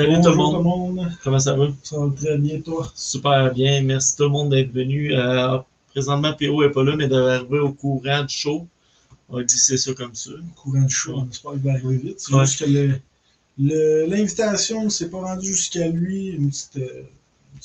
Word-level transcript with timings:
Salut 0.00 0.16
Bonjour 0.16 0.32
tout 0.32 0.56
le 0.56 0.62
monde. 0.62 1.12
Comment 1.22 1.38
ça 1.38 1.54
va? 1.54 1.66
Ça 1.82 1.98
va 1.98 2.10
très 2.16 2.38
bien, 2.38 2.58
toi? 2.62 2.90
Super 2.94 3.52
bien. 3.52 3.82
Merci 3.82 4.16
tout 4.16 4.22
le 4.22 4.28
monde 4.30 4.48
d'être 4.48 4.72
venu. 4.72 5.12
Euh, 5.14 5.58
présentement, 5.90 6.32
PO 6.32 6.62
n'est 6.62 6.70
pas 6.70 6.82
là, 6.84 6.96
mais 6.96 7.06
d'arriver 7.06 7.58
au 7.58 7.72
courant 7.72 8.24
du 8.24 8.34
show. 8.34 8.66
On 9.28 9.36
va 9.36 9.42
glisser 9.44 9.76
ça 9.76 9.92
comme 9.92 10.14
ça. 10.14 10.30
Courant 10.56 10.80
de 10.80 10.88
chaud, 10.88 11.16
on 11.18 11.28
espère 11.28 11.52
qu'il 11.52 11.60
va 11.60 11.72
arriver 11.72 11.96
vite. 11.98 12.14
C'est 12.18 12.32
Ouais. 12.34 12.46
juste 12.46 12.64
que 12.64 12.98
l'invitation 13.58 14.84
ne 14.84 14.88
s'est 14.88 15.10
pas 15.10 15.20
rendue 15.20 15.52
jusqu'à 15.52 15.86
lui. 15.88 16.28
Une 16.28 16.48
petite, 16.48 16.78
euh, 16.78 17.02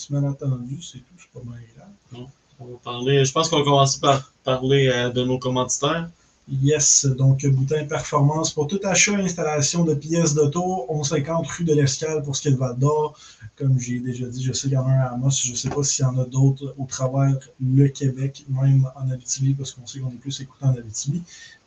malentendu, 0.10 0.78
c'est 0.82 0.98
tout. 0.98 1.06
C'est 1.18 1.40
pas 1.40 1.50
mal 1.50 1.62
grave. 1.78 2.28
On 2.60 2.66
va 2.66 2.78
parler. 2.84 3.24
Je 3.24 3.32
pense 3.32 3.48
qu'on 3.48 3.60
va 3.60 3.64
commencer 3.64 4.02
par 4.02 4.30
parler 4.44 4.90
euh, 4.90 5.10
de 5.10 5.24
nos 5.24 5.40
commanditaires. 5.40 6.10
Yes, 6.48 7.08
donc 7.08 7.44
Boutin 7.44 7.86
Performance 7.86 8.54
pour 8.54 8.68
tout 8.68 8.80
achat 8.84 9.14
et 9.14 9.24
installation 9.24 9.84
de 9.84 9.96
pièces 9.96 10.36
d'auto, 10.36 10.86
1150 10.90 11.48
rue 11.48 11.64
de 11.64 11.74
l'Escale 11.74 12.22
pour 12.22 12.36
ce 12.36 12.44
qui 12.44 12.48
est 12.50 12.52
de 12.52 12.58
Val 12.58 12.78
d'Or. 12.78 13.18
Comme 13.58 13.80
j'ai 13.80 14.00
déjà 14.00 14.28
dit, 14.28 14.44
je 14.44 14.54
sais 14.54 14.68
qu'il 14.68 14.74
y 14.74 14.78
en 14.78 14.86
a 14.86 14.92
un 14.92 15.00
à 15.00 15.14
Amos, 15.14 15.32
je 15.44 15.52
ne 15.52 15.56
sais 15.56 15.70
pas 15.70 15.82
s'il 15.84 16.06
y 16.06 16.08
en 16.08 16.20
a 16.20 16.26
d'autres 16.26 16.76
au 16.78 16.86
travers 16.86 17.36
le 17.60 17.88
Québec, 17.88 18.46
même 18.48 18.88
en 18.96 19.10
Abitibi, 19.10 19.56
parce 19.56 19.72
qu'on 19.72 19.88
sait 19.88 20.00
qu'on 20.00 20.12
est 20.12 20.22
plus 20.22 20.40
écouté 20.40 20.66
en 20.66 20.76
Abitibi. 20.76 21.24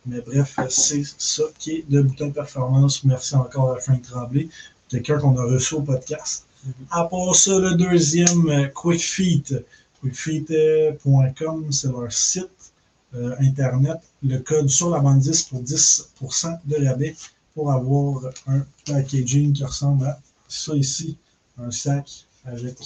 Mais 0.07 0.21
bref, 0.21 0.57
c'est 0.69 1.03
ça 1.19 1.43
qui 1.59 1.73
est 1.73 1.91
de 1.91 2.01
Boutin 2.01 2.31
Performance. 2.31 3.03
Merci 3.03 3.35
encore 3.35 3.73
à 3.73 3.81
Frank 3.81 4.03
Tremblay, 4.03 4.49
quelqu'un 4.89 5.19
qu'on 5.19 5.37
a 5.39 5.43
reçu 5.43 5.75
au 5.75 5.83
podcast. 5.83 6.47
À 6.91 7.05
part 7.05 7.35
ça, 7.35 7.59
le 7.59 7.75
deuxième, 7.75 8.49
euh, 8.49 8.69
QuickFeet. 8.69 9.65
QuickFeet.com, 10.01 11.67
c'est 11.73 11.91
leur 11.91 12.13
site 12.13 12.49
euh, 13.15 13.35
Internet. 13.41 13.99
Le 14.23 14.39
code 14.39 14.69
sur 14.69 14.91
la 14.91 15.01
bande 15.01 15.21
10 15.21 15.43
pour 15.45 15.63
10% 15.63 16.59
de 16.67 16.87
rabais 16.87 17.17
pour 17.55 17.73
avoir 17.73 18.31
un 18.47 18.65
packaging 18.87 19.53
qui 19.53 19.65
ressemble 19.65 20.07
à 20.07 20.21
ça 20.49 20.75
ici, 20.75 21.17
un 21.59 21.71
sac 21.71 22.27
avec 22.45 22.77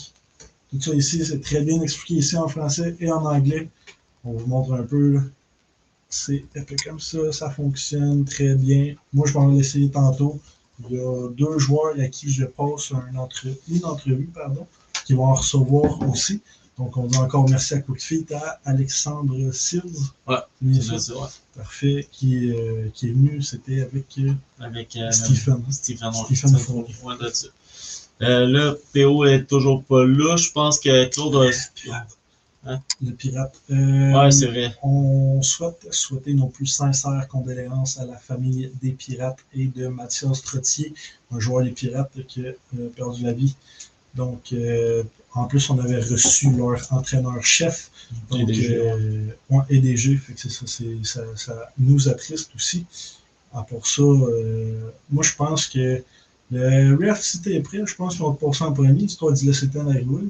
tout 0.71 0.81
ça 0.81 0.95
ici. 0.95 1.25
C'est 1.25 1.41
très 1.41 1.63
bien 1.63 1.81
expliqué 1.83 2.15
ici 2.21 2.37
en 2.37 2.49
français 2.49 2.97
et 3.01 3.11
en 3.11 3.25
anglais. 3.25 3.69
On 4.25 4.33
vous 4.33 4.47
montre 4.47 4.73
un 4.75 4.83
peu. 4.85 5.21
C'est 6.09 6.45
comme 6.85 7.01
ça, 7.01 7.33
ça 7.33 7.51
fonctionne 7.51 8.25
très 8.25 8.55
bien. 8.55 8.95
Moi, 9.13 9.27
je 9.27 9.33
vais 9.33 9.39
en 9.39 9.49
l'essayer 9.49 9.91
tantôt. 9.91 10.39
Il 10.89 10.97
y 10.97 11.01
a 11.01 11.29
deux 11.31 11.59
joueurs 11.59 11.95
à 11.99 12.09
qui 12.09 12.31
je 12.31 12.45
passe 12.45 12.93
un 12.93 13.17
entre- 13.17 13.47
une 13.69 13.85
entrevue 13.85 14.31
pardon, 14.35 14.67
qui 15.07 15.15
vont 15.15 15.27
en 15.27 15.35
recevoir 15.35 16.01
aussi. 16.09 16.41
Donc, 16.83 16.97
on 16.97 17.07
dit 17.07 17.17
encore 17.17 17.49
merci 17.49 17.75
à 17.75 17.81
Cookfeet 17.81 18.27
à 18.35 18.59
Alexandre 18.65 19.53
Sills. 19.53 19.83
Ouais, 20.27 20.37
C'est 20.75 20.83
sûr. 20.83 21.01
ça, 21.01 21.15
ouais. 21.15 21.29
Parfait. 21.55 22.09
Qui, 22.11 22.51
euh, 22.51 22.89
qui 22.93 23.09
est 23.09 23.13
venu, 23.13 23.41
c'était 23.41 23.83
avec 23.83 24.07
euh, 24.19 24.33
Avec 24.59 24.97
euh, 24.97 25.09
Stephen. 25.13 25.63
Stephen, 25.71 26.13
Stephen 26.13 26.59
Fournier. 26.59 26.95
ouais. 27.05 27.15
Euh, 28.23 28.47
là, 28.47 28.75
PO 28.93 29.25
est 29.27 29.45
toujours 29.45 29.85
pas 29.85 30.05
là. 30.05 30.37
Je 30.37 30.51
pense 30.51 30.81
que 30.81 31.05
Claude 31.07 31.37
a. 31.37 32.77
Le 33.01 33.13
pirate. 33.13 33.55
Ouais, 33.71 34.31
c'est 34.33 34.47
vrai. 34.47 34.75
On 34.83 35.41
souhaite 35.41 35.87
souhaiter 35.93 36.35
nos 36.35 36.47
plus 36.49 36.67
sincères 36.67 37.27
condoléances 37.29 37.99
à 38.01 38.07
la 38.07 38.17
famille 38.17 38.73
des 38.83 38.91
Pirates 38.91 39.39
et 39.55 39.67
de 39.67 39.87
Mathias 39.87 40.43
Trottier, 40.43 40.95
un 41.31 41.39
joueur 41.39 41.65
des 41.65 41.71
Pirates 41.71 42.27
qui 42.27 42.45
a 42.47 42.53
perdu 42.97 43.23
la 43.23 43.33
vie. 43.33 43.55
Donc, 44.15 44.53
en 45.35 45.45
plus, 45.47 45.71
on 45.71 45.79
avait 45.79 46.01
reçu 46.01 46.51
leur 46.51 46.81
entraîneur-chef, 46.93 47.91
donc, 48.31 48.49
ouais. 48.49 48.71
euh, 48.71 49.27
ouais, 49.51 49.63
et 49.71 49.79
DG, 49.79 50.17
fait 50.17 50.35
que 50.35 50.41
c'est 50.41 50.51
ça, 50.51 50.67
ça, 51.05 51.21
ça 51.37 51.73
nous 51.79 52.09
attriste 52.09 52.55
aussi. 52.55 52.87
Ah, 53.55 53.65
pour 53.69 53.87
ça, 53.87 54.03
euh, 54.03 54.91
moi, 55.11 55.23
je 55.23 55.35
pense 55.35 55.67
que 55.67 56.03
le 56.51 56.95
ref, 56.97 57.21
si 57.23 57.41
t'es 57.41 57.61
prêt, 57.61 57.81
je 57.87 57.95
pense 57.95 58.19
qu'on 58.19 58.31
va 58.31 58.37
te 58.37 58.45
passer 58.45 58.65
en 58.65 58.73
premier, 58.73 59.05
histoire 59.05 59.33
de 59.33 59.39
laisser 59.39 59.67
le 59.67 59.73
temps 59.73 59.85
d'arriver. 59.85 60.29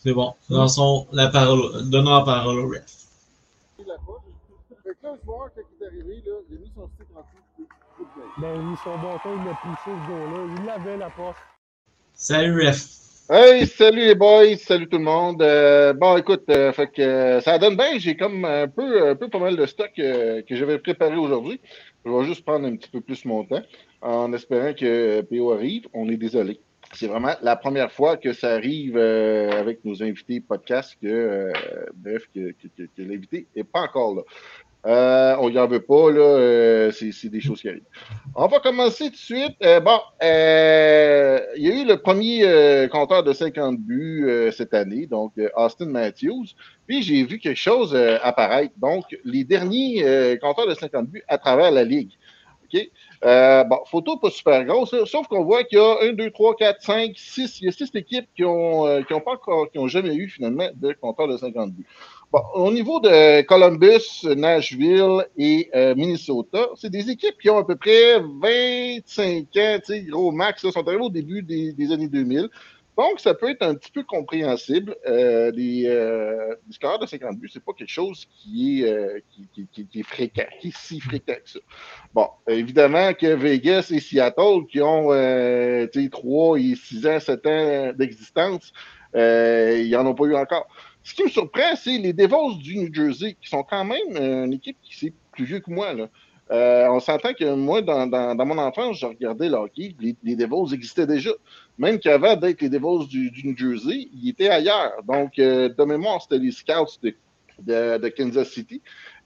C'est 0.00 0.12
bon. 0.12 0.34
Dans 0.48 0.68
son, 0.68 1.06
la 1.12 1.28
parole, 1.28 1.88
donnons 1.88 2.18
la 2.18 2.24
parole 2.24 2.58
au 2.58 2.68
ref. 2.68 2.82
Fait 3.76 3.84
que 3.84 3.88
là, 3.88 5.14
le 5.14 5.24
joueur, 5.24 5.50
quand 5.54 5.60
il 5.60 5.82
est 5.82 5.86
arrivé, 5.86 6.22
là, 6.26 6.32
il 6.50 6.56
a 6.56 6.60
mis 6.60 6.70
son 6.74 6.88
stick 6.94 7.06
en 7.14 7.20
dessous 7.20 7.68
Ben 8.38 8.60
oui, 8.60 8.76
son 8.82 8.96
bâton, 8.96 9.38
il 9.38 9.44
l'a 9.44 9.58
poussé 9.62 9.84
ce 9.84 10.10
gars-là. 10.10 10.54
Il 10.56 10.64
l'avait 10.66 10.96
la 10.96 11.10
porte. 11.10 11.36
Salut, 12.20 12.66
ref. 12.66 12.84
Hey, 13.30 13.64
salut 13.66 14.06
les 14.06 14.14
boys, 14.16 14.56
salut 14.56 14.88
tout 14.88 14.98
le 14.98 15.04
monde. 15.04 15.40
Euh, 15.40 15.92
bon, 15.92 16.16
écoute, 16.16 16.42
euh, 16.50 16.72
fait 16.72 16.88
que 16.88 17.00
euh, 17.00 17.40
ça 17.40 17.58
donne 17.58 17.76
bien. 17.76 17.96
J'ai 17.98 18.16
comme 18.16 18.44
un 18.44 18.66
peu, 18.66 19.10
un 19.10 19.14
peu 19.14 19.28
pas 19.28 19.38
mal 19.38 19.54
de 19.56 19.64
stock 19.66 19.92
que 19.94 20.42
j'avais 20.50 20.78
préparé 20.80 21.14
aujourd'hui. 21.16 21.60
Je 22.04 22.10
vais 22.10 22.24
juste 22.24 22.44
prendre 22.44 22.66
un 22.66 22.74
petit 22.74 22.90
peu 22.90 23.00
plus 23.00 23.24
mon 23.24 23.44
temps 23.44 23.62
en 24.00 24.32
espérant 24.32 24.74
que 24.74 25.20
PO 25.20 25.52
arrive. 25.52 25.86
On 25.94 26.08
est 26.08 26.16
désolé. 26.16 26.58
C'est 26.92 27.06
vraiment 27.06 27.34
la 27.40 27.54
première 27.54 27.92
fois 27.92 28.16
que 28.16 28.32
ça 28.32 28.54
arrive 28.54 28.96
avec 28.96 29.84
nos 29.84 30.02
invités 30.02 30.40
podcast 30.40 30.96
que, 31.00 31.52
bref, 31.94 32.24
que, 32.34 32.50
que- 32.52 32.82
que 32.82 33.02
l'invité 33.02 33.46
n'est 33.54 33.62
pas 33.62 33.82
encore 33.82 34.16
là. 34.16 34.22
Euh, 34.86 35.36
on 35.40 35.48
y 35.50 35.58
en 35.58 35.66
veut 35.66 35.82
pas, 35.82 36.10
là. 36.10 36.20
euh, 36.20 36.90
c'est 36.92 37.28
des 37.28 37.40
choses 37.40 37.60
qui 37.60 37.68
arrivent. 37.68 37.82
On 38.36 38.46
va 38.46 38.60
commencer 38.60 39.06
tout 39.06 39.10
de 39.10 39.16
suite. 39.16 39.56
Euh, 39.62 39.80
bon, 39.80 39.98
euh, 40.22 41.40
il 41.56 41.66
y 41.66 41.70
a 41.70 41.82
eu 41.82 41.84
le 41.84 41.96
premier 41.96 42.44
euh, 42.44 42.86
compteur 42.88 43.24
de 43.24 43.32
50 43.32 43.78
buts 43.80 44.24
euh, 44.28 44.52
cette 44.52 44.74
année, 44.74 45.06
donc 45.06 45.32
Austin 45.56 45.86
Matthews. 45.86 46.46
Puis 46.86 47.02
j'ai 47.02 47.24
vu 47.24 47.38
quelque 47.38 47.58
chose 47.58 47.94
apparaître. 48.22 48.72
Donc, 48.78 49.04
les 49.24 49.44
derniers 49.44 50.38
compteurs 50.40 50.66
de 50.66 50.74
50 50.74 51.08
buts 51.08 51.24
à 51.28 51.38
travers 51.38 51.70
la 51.70 51.84
ligue. 51.84 52.12
OK? 52.72 52.80
Bon, 53.22 53.78
photo 53.86 54.16
pas 54.16 54.30
super 54.30 54.64
grosse, 54.64 54.94
sauf 55.06 55.26
qu'on 55.26 55.42
voit 55.44 55.64
qu'il 55.64 55.78
y 55.78 55.80
a 55.80 55.96
1, 56.02 56.12
2, 56.12 56.30
3, 56.30 56.54
4, 56.56 56.82
5, 56.82 57.12
6. 57.16 57.60
Il 57.60 57.64
y 57.64 57.68
a 57.68 57.72
6 57.72 57.90
équipes 57.94 58.28
qui 58.36 58.44
ont, 58.44 58.86
euh, 58.86 59.02
qui 59.02 59.12
ont 59.12 59.20
pas 59.20 59.32
encore, 59.32 59.70
qui 59.70 59.78
ont 59.78 59.88
jamais 59.88 60.14
eu 60.14 60.28
finalement 60.28 60.68
de 60.74 60.92
compteur 60.92 61.28
de 61.28 61.36
50 61.36 61.72
buts. 61.72 61.86
Bon, 62.30 62.40
au 62.54 62.70
niveau 62.70 63.00
de 63.00 63.40
Columbus, 63.42 64.22
Nashville 64.36 65.24
et 65.38 65.70
euh, 65.74 65.94
Minnesota, 65.94 66.66
c'est 66.76 66.90
des 66.90 67.08
équipes 67.08 67.38
qui 67.40 67.48
ont 67.48 67.56
à 67.56 67.64
peu 67.64 67.74
près 67.76 68.20
25 68.20 69.46
ans, 69.56 69.78
gros 70.10 70.30
max, 70.30 70.62
là, 70.62 70.70
sont 70.70 70.86
arrivés 70.86 71.02
au 71.04 71.08
début 71.08 71.42
des, 71.42 71.90
années 71.90 72.08
2000. 72.08 72.50
Donc, 72.98 73.20
ça 73.20 73.32
peut 73.32 73.48
être 73.48 73.62
un 73.62 73.74
petit 73.76 73.92
peu 73.92 74.02
compréhensible. 74.02 74.94
Euh, 75.06 75.50
les, 75.52 75.84
euh, 75.86 76.54
de 76.66 77.06
50 77.06 77.38
buts, 77.38 77.48
c'est 77.50 77.64
pas 77.64 77.72
quelque 77.72 77.88
chose 77.88 78.26
qui 78.28 78.82
est, 78.82 78.92
euh, 78.92 79.20
qui, 79.30 79.66
qui- 79.72 79.86
qui- 79.86 80.00
est 80.00 80.02
fréquent, 80.02 80.44
qui 80.60 80.68
est 80.68 80.76
si 80.76 81.00
fréquent 81.00 81.34
que 81.42 81.48
ça. 81.48 81.60
Bon, 82.12 82.28
évidemment 82.48 83.14
que 83.14 83.26
Vegas 83.28 83.88
et 83.90 84.00
Seattle, 84.00 84.66
qui 84.70 84.80
ont 84.82 85.12
euh, 85.12 85.86
tu 85.92 86.02
sais, 86.02 86.08
3 86.10 86.58
et 86.58 86.74
6 86.74 87.06
ans, 87.06 87.20
7 87.20 87.46
ans 87.46 87.92
d'existence, 87.96 88.72
euh, 89.14 89.80
ils 89.82 89.92
n'en 89.92 90.06
ont 90.06 90.14
pas 90.14 90.24
eu 90.24 90.34
encore. 90.36 90.66
Ce 91.08 91.14
qui 91.14 91.24
me 91.24 91.30
surprend, 91.30 91.74
c'est 91.74 91.96
les 91.96 92.12
Devils 92.12 92.58
du 92.58 92.76
New 92.76 92.92
Jersey, 92.92 93.34
qui 93.40 93.48
sont 93.48 93.62
quand 93.62 93.82
même 93.82 94.16
euh, 94.16 94.44
une 94.44 94.52
équipe 94.52 94.76
qui 94.82 94.94
c'est 94.94 95.12
plus 95.32 95.46
vieux 95.46 95.60
que 95.60 95.70
moi. 95.70 95.94
Là. 95.94 96.08
Euh, 96.50 96.86
on 96.90 97.00
s'entend 97.00 97.32
que 97.32 97.54
moi, 97.54 97.80
dans, 97.80 98.46
mon 98.46 98.58
enfance, 98.58 98.98
je 98.98 99.06
regardais 99.06 99.48
le 99.48 99.54
hockey, 99.54 99.94
les, 100.00 100.14
les 100.22 100.36
Devils 100.36 100.74
existaient 100.74 101.06
déjà. 101.06 101.30
Même 101.78 101.98
qu'avant 101.98 102.36
d'être 102.36 102.60
les 102.60 102.68
Devils 102.68 103.08
du, 103.08 103.32
New 103.42 103.56
Jersey, 103.56 104.10
ils 104.12 104.28
étaient 104.28 104.50
ailleurs. 104.50 105.02
Donc, 105.06 105.38
euh, 105.38 105.70
de 105.70 105.84
mémoire, 105.84 106.20
c'était 106.20 106.38
les 106.38 106.50
Scouts 106.50 106.98
de, 107.58 108.08
Kansas 108.08 108.50
City. 108.50 108.82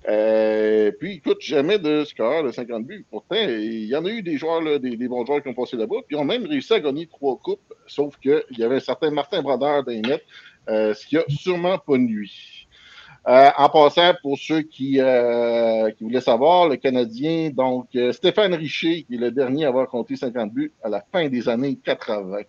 Euh, 0.08 0.92
puis, 1.00 1.14
écoute, 1.14 1.40
jamais 1.40 1.80
de 1.80 2.04
score 2.04 2.44
de 2.44 2.52
50 2.52 2.86
buts. 2.86 3.04
Pourtant, 3.10 3.36
il 3.36 3.86
y 3.86 3.96
en 3.96 4.04
a 4.04 4.08
eu 4.08 4.22
des 4.22 4.36
joueurs, 4.36 4.78
des, 4.78 4.96
des 4.96 5.08
bons 5.08 5.26
joueurs 5.26 5.42
qui 5.42 5.48
ont 5.48 5.54
passé 5.54 5.76
là-bas, 5.76 5.96
puis 6.06 6.16
ils 6.16 6.20
ont 6.20 6.24
même 6.24 6.46
réussi 6.46 6.74
à 6.74 6.80
gagner 6.80 7.06
trois 7.06 7.36
coupes, 7.36 7.74
sauf 7.88 8.16
qu'il 8.18 8.42
y 8.58 8.62
avait 8.62 8.76
un 8.76 8.80
certain 8.80 9.10
Martin 9.10 9.42
Brodeur 9.42 9.84
les 9.86 10.00
nets, 10.00 10.24
euh, 10.68 10.94
ce 10.94 11.06
qui 11.06 11.16
a 11.16 11.24
sûrement 11.28 11.78
pas 11.78 11.98
nuit. 11.98 12.62
Euh, 13.28 13.50
en 13.56 13.68
passant, 13.68 14.14
pour 14.20 14.36
ceux 14.36 14.62
qui, 14.62 15.00
euh, 15.00 15.90
qui 15.92 16.02
voulaient 16.02 16.20
savoir, 16.20 16.68
le 16.68 16.74
Canadien, 16.76 17.50
donc 17.50 17.86
euh, 17.94 18.12
Stéphane 18.12 18.52
Richer, 18.54 19.04
qui 19.04 19.14
est 19.14 19.18
le 19.18 19.30
dernier 19.30 19.64
à 19.64 19.68
avoir 19.68 19.86
compté 19.86 20.16
50 20.16 20.52
buts 20.52 20.72
à 20.82 20.88
la 20.88 21.04
fin 21.12 21.28
des 21.28 21.48
années 21.48 21.78
80. 21.84 22.40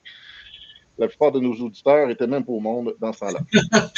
La 0.97 1.07
plupart 1.07 1.31
de 1.31 1.39
nos 1.39 1.53
auditeurs 1.53 2.09
étaient 2.09 2.25
même 2.25 2.43
pas 2.43 2.53
au 2.53 2.59
monde 2.59 2.95
dans 2.99 3.13
ce 3.13 3.19
temps-là. 3.19 3.39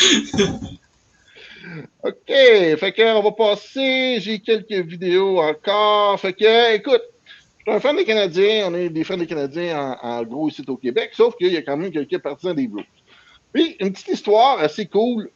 OK, 2.04 2.28
fait 2.28 2.92
que 2.92 3.18
on 3.18 3.22
va 3.22 3.32
passer. 3.32 4.18
J'ai 4.20 4.40
quelques 4.40 4.86
vidéos 4.86 5.40
encore. 5.40 6.20
Fait 6.20 6.34
que, 6.34 6.76
écoute, 6.76 7.04
je 7.60 7.64
suis 7.64 7.78
un 7.78 7.80
fan 7.80 7.96
des 7.96 8.06
Canadiens. 8.06 8.68
On 8.70 8.76
est 8.76 8.90
des 8.90 9.06
fans 9.06 9.18
des 9.18 9.28
Canadiens 9.28 9.98
en, 10.02 10.08
en 10.08 10.24
gros 10.24 10.50
ici 10.50 10.64
au 10.68 10.78
Québec, 10.78 11.12
sauf 11.14 11.36
qu'il 11.38 11.54
y 11.54 11.58
a 11.58 11.62
quand 11.62 11.78
même 11.78 11.92
quelques 11.92 12.20
partisans 12.20 12.54
des 12.56 12.68
Blues. 12.68 12.86
Puis, 13.56 13.78
une 13.80 13.94
petite 13.94 14.10
histoire 14.10 14.60
assez 14.60 14.86
cool 14.86 15.30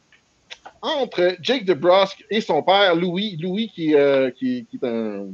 entre 0.82 1.36
Jake 1.40 1.64
DeBrusque 1.64 2.22
et 2.30 2.42
son 2.42 2.62
père, 2.62 2.94
Louis. 2.94 3.38
Louis, 3.40 3.70
qui, 3.74 3.94
euh, 3.94 4.30
qui, 4.30 4.66
qui 4.70 4.76
est 4.76 4.86
un, 4.86 5.28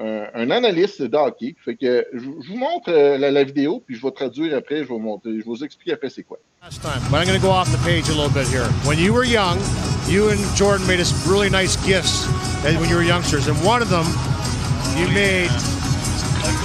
un, 0.00 0.26
un 0.34 0.50
analyste 0.50 1.00
de 1.00 1.16
hockey. 1.16 1.54
Fait 1.64 1.76
que 1.76 2.04
je, 2.12 2.18
je 2.18 2.48
vous 2.50 2.56
montre 2.58 2.90
euh, 2.90 3.18
la, 3.18 3.30
la 3.30 3.44
vidéo, 3.44 3.84
puis 3.86 3.94
je 3.94 4.02
vais 4.02 4.10
traduire 4.10 4.56
après. 4.56 4.82
Je 4.82 4.88
vais, 4.88 4.98
monter, 4.98 5.30
je 5.30 5.36
vais 5.36 5.42
vous 5.46 5.62
expliquer 5.62 5.92
après 5.92 6.10
c'est 6.10 6.24
quoi. 6.24 6.38
last 6.60 6.82
time, 6.82 7.00
but 7.08 7.18
I'm 7.20 7.26
going 7.26 7.38
to 7.38 7.46
go 7.46 7.52
off 7.52 7.70
the 7.70 7.78
page 7.84 8.08
a 8.08 8.14
little 8.14 8.34
bit 8.34 8.48
here. 8.48 8.66
When 8.84 8.98
you 8.98 9.12
were 9.14 9.24
young, 9.24 9.56
you 10.08 10.30
and 10.30 10.40
Jordan 10.56 10.84
made 10.88 10.98
us 10.98 11.12
really 11.24 11.48
nice 11.48 11.76
gifts 11.86 12.26
when 12.64 12.88
you 12.90 12.96
were 12.96 13.04
youngsters, 13.04 13.46
and 13.46 13.56
one 13.64 13.80
of 13.80 13.90
them 13.90 14.06
you 14.98 15.06
made. 15.14 15.50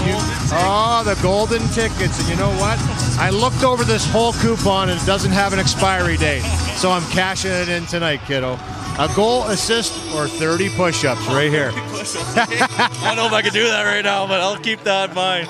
You, 0.07 0.15
oh, 0.55 1.03
the 1.05 1.15
golden 1.21 1.61
tickets, 1.69 2.19
and 2.19 2.27
you 2.29 2.35
know 2.35 2.51
what? 2.59 2.77
I 3.19 3.29
looked 3.29 3.63
over 3.63 3.83
this 3.83 4.05
whole 4.09 4.33
coupon 4.33 4.89
and 4.89 4.99
it 5.01 5.05
doesn't 5.05 5.31
have 5.31 5.53
an 5.53 5.59
expiry 5.59 6.17
date, 6.17 6.41
so 6.75 6.91
I'm 6.91 7.03
cashing 7.11 7.51
it 7.51 7.69
in 7.69 7.85
tonight, 7.85 8.21
kiddo. 8.25 8.57
A 8.99 9.09
goal, 9.15 9.43
assist, 9.45 9.91
or 10.15 10.27
30 10.27 10.69
push-ups 10.75 11.25
right 11.27 11.49
here. 11.49 11.71
I 11.75 13.03
don't 13.07 13.15
know 13.17 13.25
if 13.27 13.33
I 13.33 13.41
can 13.41 13.53
do 13.53 13.63
that 13.67 13.83
right 13.83 14.03
now, 14.03 14.27
but 14.27 14.39
I'll 14.41 14.57
keep 14.59 14.83
that 14.83 15.09
in 15.09 15.15
mind. 15.15 15.47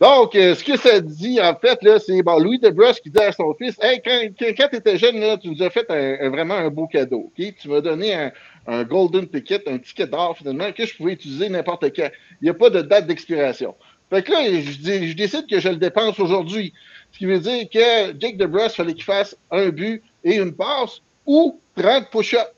Donc, 0.00 0.34
euh, 0.34 0.54
ce 0.56 0.64
que 0.64 0.76
ça 0.76 1.00
dit, 1.00 1.40
en 1.40 1.54
fait, 1.54 1.78
là, 1.82 1.98
c'est 1.98 2.20
bon, 2.22 2.38
Louis 2.38 2.58
DeBrusk 2.58 3.02
qui 3.02 3.10
dit 3.10 3.22
à 3.22 3.32
son 3.32 3.54
fils 3.54 3.76
Hey, 3.80 4.02
quand, 4.04 4.20
quand, 4.38 4.52
quand 4.56 4.68
tu 4.70 4.76
étais 4.76 4.98
jeune, 4.98 5.18
là, 5.20 5.38
tu 5.38 5.48
nous 5.48 5.62
as 5.62 5.70
fait 5.70 5.86
un, 5.88 6.26
un- 6.26 6.30
vraiment 6.30 6.54
un 6.56 6.68
beau 6.68 6.86
cadeau. 6.88 7.30
ok? 7.38 7.54
Tu 7.60 7.68
m'as 7.68 7.80
donné 7.80 8.12
un, 8.12 8.32
un 8.66 8.84
golden 8.84 9.28
ticket, 9.28 9.62
un 9.66 9.78
ticket 9.78 10.06
d'or, 10.06 10.36
finalement, 10.36 10.72
que 10.72 10.86
je 10.86 10.96
pouvais 10.96 11.12
utiliser 11.12 11.48
n'importe 11.48 11.84
quand. 11.94 12.08
Il 12.40 12.44
n'y 12.44 12.50
a 12.50 12.54
pas 12.54 12.70
de 12.70 12.82
date 12.82 13.06
d'expiration. 13.06 13.74
Fait 14.10 14.22
que 14.22 14.32
là, 14.32 14.44
je, 14.44 14.78
dis- 14.78 15.08
je 15.08 15.16
décide 15.16 15.46
que 15.48 15.60
je 15.60 15.68
le 15.68 15.76
dépense 15.76 16.18
aujourd'hui. 16.20 16.72
Ce 17.12 17.18
qui 17.18 17.26
veut 17.26 17.38
dire 17.38 17.68
que 17.72 18.18
Jake 18.18 18.36
DeBrusk, 18.36 18.76
fallait 18.76 18.94
qu'il 18.94 19.04
fasse 19.04 19.36
un 19.50 19.68
but 19.68 20.02
et 20.22 20.36
une 20.36 20.54
passe 20.54 21.00
ou 21.26 21.60
30 21.76 22.10
push-ups. 22.10 22.52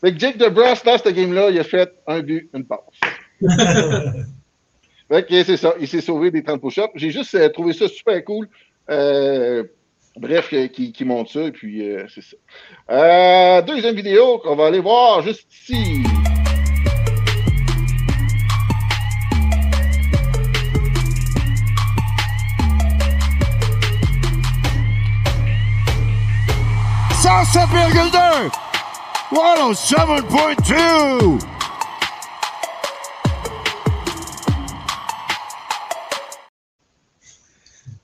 Fait 0.00 0.12
que 0.12 0.18
Jake 0.18 0.36
DeBrusk, 0.38 0.84
dans 0.84 0.98
cette 0.98 1.14
game-là, 1.14 1.50
il 1.50 1.58
a 1.58 1.64
fait 1.64 1.92
un 2.06 2.20
but, 2.20 2.48
une 2.54 2.64
passe. 2.64 2.80
Fait 5.08 5.24
que 5.24 5.44
c'est 5.44 5.56
ça, 5.56 5.74
il 5.78 5.86
s'est 5.86 6.00
sauvé 6.00 6.30
des 6.32 6.42
30 6.42 6.60
push-ups. 6.60 6.90
J'ai 6.96 7.10
juste 7.10 7.34
euh, 7.36 7.48
trouvé 7.48 7.72
ça 7.72 7.86
super 7.86 8.24
cool. 8.24 8.48
Euh, 8.90 9.62
bref, 10.16 10.52
qui, 10.72 11.04
montre 11.04 11.30
ça, 11.30 11.40
et 11.42 11.52
puis 11.52 11.88
euh, 11.88 12.06
c'est 12.12 12.22
ça. 12.22 12.36
Euh, 12.90 13.62
deuxième 13.62 13.94
vidéo 13.94 14.38
qu'on 14.38 14.56
va 14.56 14.66
aller 14.66 14.80
voir 14.80 15.22
juste 15.22 15.46
ici. 15.52 16.02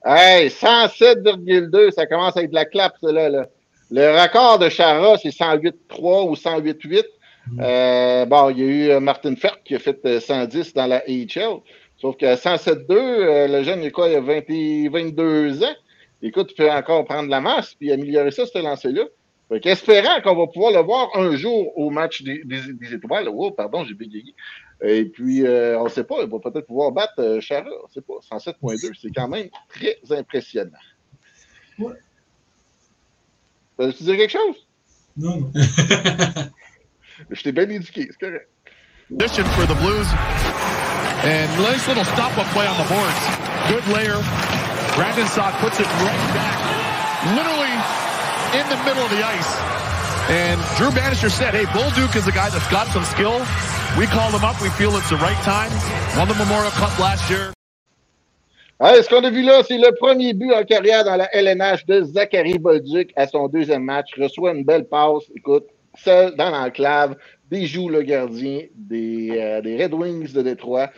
Hey, 0.04 0.48
107,2, 0.48 1.92
ça 1.92 2.06
commence 2.06 2.36
à 2.36 2.42
être 2.42 2.50
de 2.50 2.54
la 2.54 2.64
clap, 2.64 2.94
ça, 3.00 3.12
là. 3.12 3.46
Le 3.90 4.22
record 4.22 4.58
de 4.58 4.68
Chara, 4.68 5.16
c'est 5.18 5.28
108,3 5.28 6.28
ou 6.28 6.34
108,8. 6.34 7.04
Euh, 7.60 8.24
bon, 8.24 8.50
il 8.50 8.58
y 8.58 8.62
a 8.62 8.66
eu 8.66 8.90
euh, 8.90 9.00
Martin 9.00 9.36
Fert 9.36 9.62
qui 9.64 9.74
a 9.74 9.78
fait 9.78 10.00
euh, 10.06 10.18
110 10.18 10.74
dans 10.74 10.86
la 10.86 11.04
AHL. 11.06 11.60
Sauf 11.98 12.16
que 12.16 12.34
107,2, 12.34 12.86
euh, 12.90 13.48
le 13.48 13.62
jeune, 13.62 13.82
il 13.82 13.88
a 13.88 13.90
quoi, 13.90 14.08
il 14.08 14.16
a 14.16 14.20
20 14.20 14.42
et 14.48 14.88
22 14.88 15.62
ans? 15.62 15.74
Écoute, 16.22 16.52
il 16.52 16.54
peut 16.54 16.70
encore 16.70 17.04
prendre 17.04 17.28
la 17.28 17.40
masse 17.40 17.74
puis 17.74 17.92
améliorer 17.92 18.30
ça, 18.30 18.46
ce 18.46 18.58
lancer-là. 18.58 19.02
Fait 19.48 19.60
qu'espérant 19.60 20.20
qu'on 20.22 20.34
va 20.34 20.46
pouvoir 20.46 20.72
le 20.72 20.80
voir 20.80 21.10
un 21.14 21.36
jour 21.36 21.76
au 21.78 21.90
match 21.90 22.22
des, 22.22 22.42
des, 22.44 22.72
des 22.72 22.94
étoiles. 22.94 23.28
Oh, 23.28 23.50
pardon, 23.50 23.84
j'ai 23.84 23.94
bégayé. 23.94 24.34
Et 24.84 25.04
puis, 25.04 25.46
euh, 25.46 25.78
on 25.78 25.84
ne 25.84 25.88
sait 25.88 26.04
pas, 26.04 26.16
il 26.22 26.28
va 26.28 26.38
peut-être 26.38 26.66
pouvoir 26.66 26.90
battre 26.90 27.14
euh, 27.18 27.40
Chara. 27.40 27.68
On 27.68 27.86
ne 27.86 27.92
sait 27.92 28.00
pas. 28.00 28.14
107.2, 28.36 28.92
c'est 29.00 29.10
quand 29.14 29.28
même 29.28 29.48
très 29.68 29.96
impressionnant. 30.10 30.72
Ouais. 31.78 31.94
Euh, 33.80 33.92
tu 33.92 34.02
dire 34.02 34.16
quelque 34.16 34.32
chose? 34.32 34.56
Non, 35.16 35.38
non. 35.38 35.52
Je 37.30 37.42
t'ai 37.42 37.52
bien 37.52 37.68
éduqué, 37.68 38.08
c'est 38.10 38.18
correct. 38.18 38.48
position 39.08 39.44
for 39.54 39.66
the 39.66 39.78
Blues. 39.80 40.08
And 41.22 41.46
nice 41.62 41.86
little 41.86 42.04
stop-up 42.04 42.46
play 42.50 42.66
on 42.66 42.76
the 42.78 42.88
boards. 42.88 43.22
Good 43.68 43.86
layer. 43.94 44.18
Brandon 44.96 45.26
Saad 45.28 45.54
puts 45.60 45.78
it 45.78 45.86
right 45.86 46.24
back, 46.34 46.58
literally 47.36 47.76
in 48.58 48.68
the 48.68 48.76
middle 48.84 49.04
of 49.04 49.10
the 49.10 49.22
ice. 49.24 49.52
And 50.28 50.60
Drew 50.76 50.90
Bannister 50.90 51.30
said, 51.30 51.54
hey, 51.54 51.64
Bolduc 51.66 52.16
is 52.16 52.26
a 52.26 52.32
guy 52.32 52.50
that's 52.50 52.68
got 52.68 52.88
some 52.88 53.04
skill. 53.04 53.44
We 53.98 54.06
called 54.06 54.34
him 54.34 54.44
up. 54.44 54.60
We 54.62 54.70
feel 54.70 54.96
it's 54.96 55.10
the 55.10 55.16
right 55.16 55.36
time. 55.44 55.70
Won 56.16 56.28
the 56.28 56.34
Memorial 56.34 56.70
Cup 56.72 56.98
last 56.98 57.28
year. 57.30 57.52
Ouais, 58.80 59.02
ce 59.02 59.08
qu'on 59.08 59.22
a 59.24 59.30
vu 59.30 59.42
là, 59.42 59.62
c'est 59.62 59.78
le 59.78 59.94
premier 60.00 60.34
but 60.34 60.52
en 60.52 60.64
carrière 60.64 61.04
dans 61.04 61.16
la 61.16 61.28
LNH 61.34 61.86
de 61.86 62.02
Zachary 62.02 62.58
Bolduc 62.58 63.12
à 63.16 63.26
son 63.28 63.48
deuxième 63.48 63.84
match. 63.84 64.10
Reçoit 64.18 64.52
une 64.52 64.64
belle 64.64 64.86
passe, 64.88 65.24
écoute, 65.36 65.66
seul 65.96 66.34
dans 66.36 66.50
l'enclave, 66.50 67.16
déjoue 67.50 67.88
le 67.90 68.02
gardien 68.02 68.62
des, 68.74 69.30
euh, 69.38 69.60
des 69.60 69.82
Red 69.82 69.94
Wings 69.94 70.32
de 70.32 70.42
Détroit. 70.42 70.90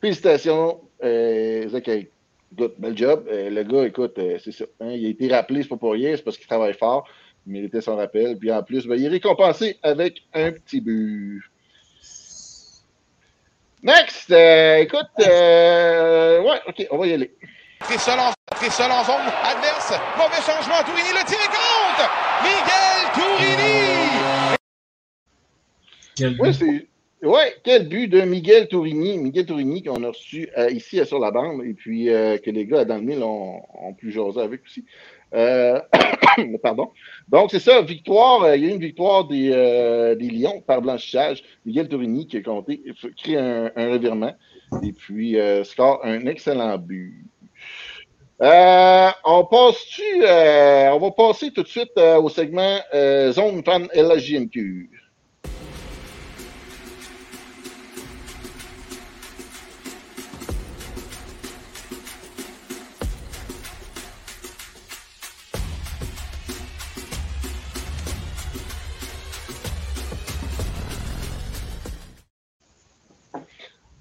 Félicitations, 0.00 0.80
euh, 1.04 1.68
Zachary. 1.68 2.08
Écoute, 2.52 2.74
bel 2.78 2.96
job. 2.96 3.24
Euh, 3.30 3.50
le 3.50 3.62
gars, 3.64 3.84
écoute, 3.86 4.18
c'est 4.42 4.52
ça. 4.52 4.64
hein, 4.80 4.92
il 4.92 5.06
a 5.06 5.10
été 5.10 5.28
rappelé, 5.28 5.62
c'est 5.62 5.68
pas 5.68 5.76
pour 5.76 5.92
rien, 5.92 6.16
c'est 6.16 6.22
parce 6.24 6.38
qu'il 6.38 6.46
travaille 6.48 6.74
fort. 6.74 7.06
Il 7.46 7.52
méritait 7.52 7.82
son 7.82 7.96
rappel. 7.96 8.36
Puis 8.38 8.50
en 8.50 8.62
plus, 8.62 8.86
ben, 8.86 8.96
il 8.96 9.04
est 9.04 9.08
récompensé 9.10 9.78
avec 9.82 10.22
un 10.34 10.50
petit 10.52 10.80
but. 10.80 11.42
Next! 13.82 14.30
euh, 14.32 14.78
écoute, 14.78 15.06
euh, 15.20 16.42
ouais, 16.42 16.60
ok, 16.66 16.86
on 16.90 16.98
va 16.98 17.06
y 17.06 17.12
aller. 17.12 17.30
Très 17.80 17.98
seul 17.98 18.18
en, 18.18 18.32
très 18.56 18.70
seul 18.70 18.90
en 18.90 19.04
zone 19.04 19.14
adverse. 19.44 19.92
Mauvais 20.16 20.42
changement. 20.44 20.82
Tourini 20.84 21.10
le 21.12 21.24
tir 21.24 21.38
compte. 21.48 22.08
Miguel 22.42 23.12
Tourini. 23.14 24.56
Quel 26.16 26.36
Oui, 26.40 26.48
but. 26.48 26.52
c'est. 26.54 26.88
Ouais, 27.26 27.54
quel 27.64 27.88
but 27.88 28.08
de 28.08 28.20
Miguel 28.22 28.68
Tourini. 28.68 29.18
Miguel 29.18 29.46
Tourini 29.46 29.82
qu'on 29.82 30.02
a 30.04 30.08
reçu 30.08 30.48
euh, 30.56 30.70
ici 30.70 31.00
euh, 31.00 31.04
sur 31.04 31.18
la 31.18 31.30
bande 31.30 31.64
et 31.64 31.74
puis 31.74 32.10
euh, 32.10 32.38
que 32.38 32.50
les 32.50 32.66
gars 32.66 32.84
dans 32.84 32.96
le 32.96 33.02
mille 33.02 33.22
ont, 33.22 33.62
ont 33.74 33.94
pu 33.94 34.12
jaser 34.12 34.40
avec 34.40 34.64
aussi. 34.64 34.84
Euh, 35.34 35.80
pardon. 36.62 36.90
Donc, 37.28 37.50
c'est 37.50 37.58
ça, 37.60 37.82
victoire. 37.82 38.42
euh, 38.42 38.56
il 38.56 38.64
y 38.64 38.66
a 38.66 38.70
eu 38.70 38.72
une 38.74 38.80
victoire 38.80 39.26
des, 39.26 39.50
euh, 39.52 40.14
des 40.14 40.28
Lions 40.28 40.60
par 40.66 40.80
blanchissage. 40.82 41.42
Miguel 41.64 41.88
Tourini 41.88 42.26
qui 42.26 42.38
a 42.38 42.42
compté, 42.42 42.82
crée 43.16 43.36
un, 43.36 43.70
un 43.76 43.90
revirement 43.90 44.34
et 44.82 44.92
puis 44.92 45.38
euh, 45.38 45.64
score 45.64 46.00
un 46.04 46.26
excellent 46.26 46.78
but. 46.78 47.24
Euh, 48.40 49.10
on 49.24 49.44
passe-tu, 49.46 50.02
on 50.22 50.98
va 50.98 51.10
passer 51.10 51.50
tout 51.50 51.64
de 51.64 51.68
suite 51.68 51.90
au 51.98 52.28
segment 52.28 52.78
Zone 53.32 53.64
Fan 53.64 53.88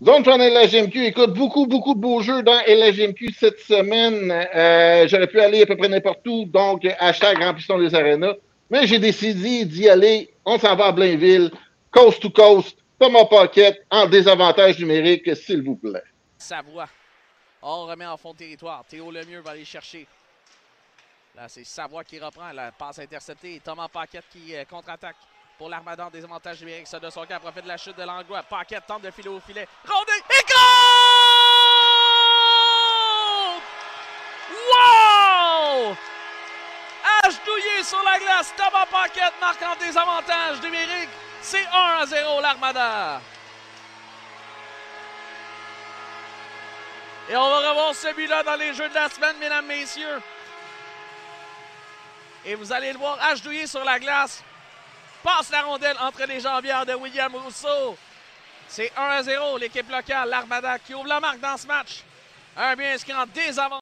LHJMQ. 0.08 0.14
Zone 0.14 0.24
Fan 0.24 0.42
LHMQ, 0.42 1.06
écoute, 1.06 1.34
beaucoup, 1.34 1.68
beaucoup 1.68 1.94
de 1.94 2.00
beaux 2.00 2.22
jeux 2.22 2.42
dans 2.42 2.60
LHMQ 2.66 3.34
cette 3.38 3.60
semaine. 3.60 4.32
Euh, 4.32 5.08
J'aurais 5.08 5.28
pu 5.28 5.40
aller 5.40 5.64
à 5.64 5.66
peu 5.66 5.76
près 5.76 5.90
n'importe 5.90 6.26
où, 6.28 6.46
donc 6.46 6.86
hashtag 7.00 7.44
remplissons 7.44 7.78
les 7.78 7.94
arénas. 7.94 8.36
Mais 8.70 8.88
j'ai 8.88 9.00
décidé 9.00 9.66
d'y 9.66 9.90
aller. 9.90 10.34
On 10.46 10.58
s'en 10.58 10.76
va 10.76 10.88
à 10.88 10.92
Blainville, 10.92 11.52
coast 11.92 12.22
to 12.22 12.30
coast, 12.30 12.78
Thomas 13.00 13.26
Pocket, 13.26 13.86
en 13.92 14.08
désavantage 14.08 14.80
numérique, 14.80 15.36
s'il 15.36 15.62
vous 15.62 15.76
plaît. 15.76 16.04
Savoie. 16.38 16.88
On 17.62 17.86
remet 17.86 18.06
en 18.06 18.18
fond 18.18 18.32
de 18.34 18.38
territoire. 18.38 18.86
Théo 18.88 19.12
Lemieux 19.12 19.42
va 19.42 19.52
aller 19.52 19.66
chercher. 19.66 20.08
Là, 21.36 21.50
c'est 21.50 21.66
Savoie 21.66 22.04
qui 22.04 22.20
reprend. 22.20 22.52
La 22.54 22.72
passe 22.72 23.00
interceptée. 23.00 23.62
Thomas 23.64 23.88
Paquette 23.92 24.26
qui 24.32 24.56
euh, 24.56 24.64
contre-attaque 24.70 25.18
pour 25.58 25.70
l'Armada. 25.70 26.10
Des 26.12 26.24
avantages 26.24 26.60
numériques 26.62 26.88
ça, 26.88 27.00
de 27.00 27.10
son 27.10 27.26
camp. 27.26 27.40
Profite 27.40 27.64
de 27.64 27.68
la 27.68 27.78
chute 27.78 27.98
de 27.98 28.04
Langlois. 28.04 28.44
Paquette 28.44 28.86
tente 28.86 29.02
de 29.02 29.12
filer 29.12 29.30
au 29.30 29.40
filet. 29.40 29.68
Rondé 29.88 30.12
et 30.30 30.44
compte! 30.44 30.58
Wow! 34.52 35.96
Douillé 37.46 37.84
sur 37.84 38.02
la 38.04 38.20
glace. 38.20 38.54
Thomas 38.56 38.86
Paquette 38.86 39.34
marquant 39.40 39.76
des 39.80 39.98
avantages 39.98 40.62
numériques. 40.62 41.10
C'est 41.42 41.66
1 41.66 42.00
à 42.02 42.06
0 42.06 42.42
l'Armada. 42.42 43.22
Et 47.30 47.36
on 47.36 47.50
va 47.50 47.70
revoir 47.70 47.94
celui-là 47.94 48.44
dans 48.44 48.56
les 48.56 48.74
jeux 48.74 48.88
de 48.88 48.94
la 48.94 49.10
semaine, 49.10 49.38
mesdames, 49.38 49.66
messieurs. 49.66 50.22
Et 52.46 52.56
vous 52.56 52.72
allez 52.72 52.94
le 52.94 52.98
voir. 52.98 53.18
Douillet 53.44 53.68
sur 53.68 53.84
la 53.84 54.00
glace. 54.00 54.44
Passe 55.24 55.52
la 55.52 55.62
rondelle 55.64 55.98
entre 56.02 56.26
les 56.28 56.40
jambières 56.40 56.86
de 56.86 56.94
William 56.94 57.34
Rousseau. 57.36 57.96
C'est 58.68 58.92
1 58.98 59.02
à 59.02 59.24
0, 59.24 59.58
l'équipe 59.58 59.90
locale, 59.90 60.30
l'Armada, 60.30 60.78
qui 60.80 60.94
ouvre 60.94 61.08
la 61.08 61.20
marque 61.20 61.40
dans 61.40 61.58
ce 61.58 61.68
match. 61.68 62.04
Un 62.56 62.76
bien 62.76 62.94
inscrit 62.94 63.14
en 63.14 63.26
désavantage. 63.34 63.82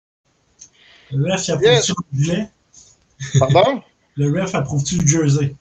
Le 1.12 1.32
ref 1.32 1.50
approuve-tu 1.50 1.94
le 2.14 2.24
gilet? 2.24 2.50
Pardon? 3.40 3.82
Le 4.18 4.42
ref 4.42 4.56
approuve-tu 4.56 4.98
le 4.98 5.06
jersey? 5.06 5.56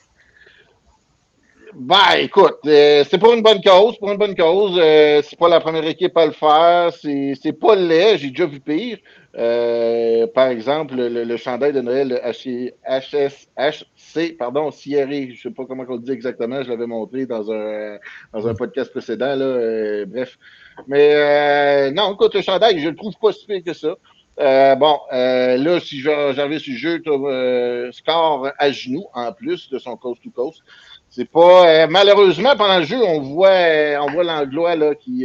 Ben, 1.74 2.18
écoute, 2.18 2.58
euh, 2.66 3.04
c'est 3.10 3.18
pour 3.18 3.34
une 3.34 3.42
bonne 3.42 3.60
cause, 3.60 3.98
pour 3.98 4.12
une 4.12 4.16
bonne 4.16 4.36
cause. 4.36 4.78
Euh, 4.80 5.22
c'est 5.28 5.36
pas 5.36 5.48
la 5.48 5.58
première 5.58 5.84
équipe 5.86 6.16
à 6.16 6.26
le 6.26 6.32
faire. 6.32 6.92
C'est, 7.02 7.32
c'est 7.42 7.52
pas 7.52 7.74
laid, 7.74 8.18
j'ai 8.18 8.30
déjà 8.30 8.46
vu 8.46 8.60
pire. 8.60 8.98
Euh, 9.36 10.26
par 10.28 10.48
exemple, 10.48 10.94
le, 10.94 11.24
le 11.24 11.36
chandail 11.36 11.72
de 11.72 11.80
Noël 11.80 12.08
de 12.08 12.16
HS, 12.16 13.48
HC, 13.56 14.36
pardon, 14.36 14.70
Sierra, 14.70 15.10
je 15.10 15.40
sais 15.40 15.50
pas 15.50 15.64
comment 15.66 15.84
on 15.88 15.94
le 15.94 16.00
dit 16.00 16.12
exactement, 16.12 16.62
je 16.62 16.68
l'avais 16.68 16.86
montré 16.86 17.26
dans 17.26 17.50
un, 17.50 17.98
dans 18.32 18.46
un 18.46 18.54
podcast 18.54 18.92
précédent, 18.92 19.34
là, 19.34 19.44
euh, 19.44 20.06
bref. 20.06 20.38
Mais 20.86 21.14
euh, 21.14 21.90
non, 21.90 22.14
écoute, 22.14 22.34
le 22.34 22.42
chandail, 22.42 22.78
je 22.78 22.88
le 22.88 22.94
trouve 22.94 23.14
pas 23.20 23.32
si 23.32 23.62
que 23.62 23.72
ça. 23.72 23.96
Euh, 24.40 24.74
bon, 24.74 24.98
euh, 25.12 25.56
là, 25.56 25.78
si 25.78 26.00
j'avais 26.00 26.58
sur 26.58 26.72
le 26.72 26.78
jeu, 26.78 27.02
euh, 27.06 27.92
score 27.92 28.48
à 28.58 28.70
genoux 28.72 29.06
en 29.14 29.32
plus 29.32 29.70
de 29.70 29.78
son 29.78 29.96
coast 29.96 30.22
to 30.22 30.30
coast. 30.30 30.60
C'est 31.08 31.30
pas 31.30 31.86
malheureusement 31.86 32.56
pendant 32.56 32.78
le 32.78 32.84
jeu, 32.84 33.00
on 33.00 33.20
voit 33.20 34.00
on 34.00 34.10
voit 34.10 34.24
l'anglois 34.24 34.74
là 34.74 34.96
qui 34.96 35.24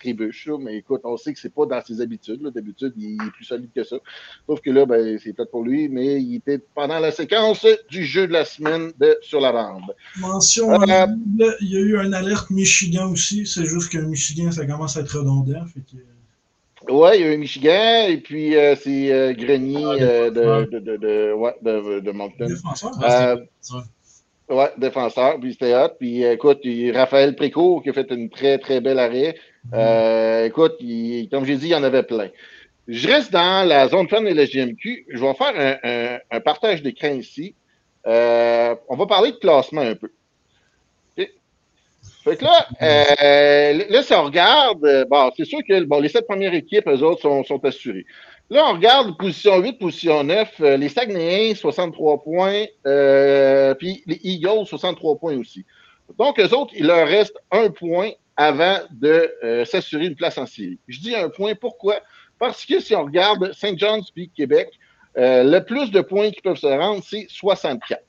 trébuche, 0.00 0.46
là, 0.46 0.58
mais 0.58 0.76
écoute, 0.78 1.02
on 1.04 1.16
sait 1.16 1.32
que 1.32 1.38
c'est 1.38 1.54
pas 1.54 1.66
dans 1.66 1.80
ses 1.84 2.00
habitudes. 2.00 2.42
D'habitude, 2.54 2.92
il 2.96 3.14
est 3.14 3.30
plus 3.32 3.44
solide 3.44 3.70
que 3.74 3.84
ça. 3.84 3.96
Sauf 4.46 4.60
que 4.60 4.70
là, 4.70 4.86
ben, 4.86 5.18
c'est 5.22 5.32
peut-être 5.32 5.50
pour 5.50 5.64
lui, 5.64 5.88
mais 5.88 6.20
il 6.20 6.36
était 6.36 6.58
pendant 6.74 6.98
la 6.98 7.12
séquence 7.12 7.66
du 7.88 8.04
jeu 8.04 8.26
de 8.26 8.32
la 8.32 8.44
semaine 8.44 8.92
de 8.98 9.16
sur 9.20 9.40
la 9.40 9.52
bande. 9.52 9.94
Mention 10.18 10.70
Euh, 10.70 10.76
honorable, 10.76 11.16
il 11.60 11.68
y 11.70 11.76
a 11.76 11.80
eu 11.80 11.98
un 11.98 12.12
alerte 12.12 12.50
Michigan 12.50 13.10
aussi. 13.12 13.46
C'est 13.46 13.66
juste 13.66 13.92
que 13.92 13.98
Michigan, 13.98 14.50
ça 14.50 14.66
commence 14.66 14.96
à 14.96 15.00
être 15.02 15.18
redondant. 15.18 15.64
Fait 15.66 15.80
que... 15.80 16.92
Ouais, 16.92 17.18
il 17.18 17.26
y 17.26 17.28
a 17.28 17.34
eu 17.34 17.36
Michigan 17.36 18.06
et 18.08 18.16
puis 18.16 18.56
euh, 18.56 18.74
c'est 18.74 19.12
euh, 19.12 19.34
Grenier 19.34 19.84
euh, 19.84 20.30
de, 20.30 20.70
de, 20.70 20.78
de, 20.78 20.96
de, 20.96 21.32
ouais, 21.34 21.54
de, 21.62 22.00
de 22.00 22.10
Moncton. 22.10 22.46
Défenseur. 22.46 22.92
Euh, 23.02 23.36
Ouais, 24.50 24.72
défenseur, 24.78 25.38
puis 25.38 25.52
c'était 25.52 25.76
hot. 25.76 25.90
Puis 25.98 26.24
euh, 26.24 26.32
écoute, 26.32 26.58
il, 26.64 26.90
Raphaël 26.90 27.36
Précourt 27.36 27.84
qui 27.84 27.90
a 27.90 27.92
fait 27.92 28.10
une 28.10 28.28
très, 28.28 28.58
très 28.58 28.80
belle 28.80 28.98
arrêt. 28.98 29.36
Euh, 29.74 30.46
écoute, 30.46 30.78
comme 31.30 31.44
j'ai 31.44 31.56
dit, 31.56 31.66
il 31.66 31.70
y 31.70 31.74
en 31.74 31.82
avait 31.82 32.02
plein. 32.02 32.28
Je 32.88 33.08
reste 33.08 33.32
dans 33.32 33.66
la 33.66 33.88
zone 33.88 34.08
fan 34.08 34.26
et 34.26 34.34
la 34.34 34.46
GMQ. 34.46 35.06
Je 35.08 35.20
vais 35.20 35.34
faire 35.34 36.20
un, 36.30 36.40
partage 36.40 36.82
d'écran 36.82 37.10
ici. 37.10 37.54
Euh, 38.06 38.74
on 38.88 38.96
va 38.96 39.06
parler 39.06 39.32
de 39.32 39.36
classement 39.36 39.82
un 39.82 39.94
peu. 39.94 40.10
Fait 42.24 42.36
que 42.36 42.44
là, 42.44 42.66
euh, 42.82 43.84
là, 43.88 44.02
si 44.02 44.12
on 44.12 44.24
regarde, 44.24 45.06
bon, 45.08 45.30
c'est 45.36 45.46
sûr 45.46 45.60
que 45.66 45.72
les 46.02 46.08
sept 46.08 46.26
premières 46.26 46.52
équipes, 46.52 46.86
eux 46.88 47.02
autres, 47.02 47.22
sont, 47.22 47.64
assurées. 47.64 48.04
Là, 48.50 48.66
on 48.68 48.74
regarde 48.74 49.16
position 49.16 49.58
8, 49.58 49.78
position 49.78 50.22
9, 50.24 50.48
euh, 50.60 50.76
les 50.76 50.90
Saguenayens, 50.90 51.54
63 51.54 52.22
points, 52.22 52.64
puis 53.78 54.02
les 54.06 54.20
Eagles, 54.22 54.66
63 54.66 55.16
points 55.16 55.38
aussi. 55.38 55.64
Donc, 56.18 56.38
eux 56.40 56.54
autres, 56.54 56.74
il 56.76 56.86
leur 56.86 57.06
reste 57.06 57.38
un 57.50 57.70
point 57.70 58.10
avant 58.36 58.78
de 58.90 59.32
euh, 59.42 59.64
s'assurer 59.64 60.06
une 60.06 60.16
place 60.16 60.38
en 60.38 60.46
série. 60.46 60.78
Je 60.88 61.00
dis 61.00 61.14
un 61.14 61.28
point, 61.28 61.54
pourquoi? 61.54 62.00
Parce 62.38 62.64
que 62.64 62.80
si 62.80 62.94
on 62.94 63.04
regarde 63.04 63.52
St. 63.52 63.78
John's 63.78 64.10
puis 64.10 64.30
Québec, 64.34 64.70
euh, 65.18 65.42
le 65.42 65.64
plus 65.64 65.90
de 65.90 66.00
points 66.00 66.30
qui 66.30 66.40
peuvent 66.40 66.56
se 66.56 66.66
rendre, 66.66 67.02
c'est 67.04 67.26
64. 67.28 68.02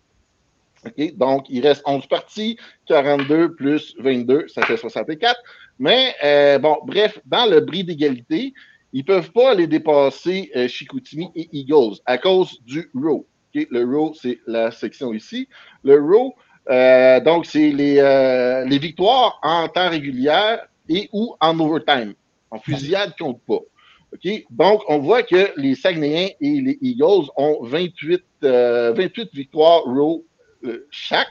OK? 0.85 1.15
Donc, 1.17 1.45
il 1.49 1.65
reste 1.65 1.83
11 1.85 2.07
parties, 2.07 2.57
42 2.87 3.55
plus 3.55 3.95
22, 3.99 4.47
ça 4.47 4.63
fait 4.63 4.77
64. 4.77 5.39
Mais, 5.79 6.15
euh, 6.23 6.59
bon, 6.59 6.77
bref, 6.85 7.19
dans 7.25 7.45
le 7.45 7.59
bris 7.59 7.83
d'égalité, 7.83 8.53
ils 8.93 9.05
peuvent 9.05 9.31
pas 9.31 9.51
aller 9.51 9.67
dépasser 9.67 10.51
euh, 10.55 10.67
Chicoutimi 10.67 11.29
et 11.35 11.49
Eagles 11.51 11.97
à 12.05 12.17
cause 12.17 12.61
du 12.63 12.89
row. 12.93 13.25
Le 13.53 13.83
row, 13.83 14.13
c'est 14.13 14.39
la 14.47 14.71
section 14.71 15.13
ici. 15.13 15.47
Le 15.83 15.99
row, 15.99 16.35
euh, 16.69 17.19
donc, 17.21 17.45
c'est 17.45 17.71
les, 17.71 17.97
euh, 17.99 18.65
les 18.65 18.77
victoires 18.77 19.39
en 19.43 19.67
temps 19.67 19.89
régulier 19.89 20.57
et 20.89 21.09
ou 21.11 21.35
en 21.39 21.59
overtime. 21.59 22.13
En 22.51 22.59
fusillade, 22.59 23.13
compte 23.17 23.41
pas. 23.47 23.59
OK? 24.13 24.43
Donc, 24.51 24.81
on 24.87 24.99
voit 24.99 25.23
que 25.23 25.51
les 25.57 25.75
Saguenayens 25.75 26.29
et 26.39 26.61
les 26.61 26.77
Eagles 26.81 27.27
ont 27.37 27.59
28, 27.63 28.21
euh, 28.43 28.93
28 28.93 29.29
victoires 29.33 29.83
row 29.85 30.23
euh, 30.65 30.85
chaque. 30.91 31.27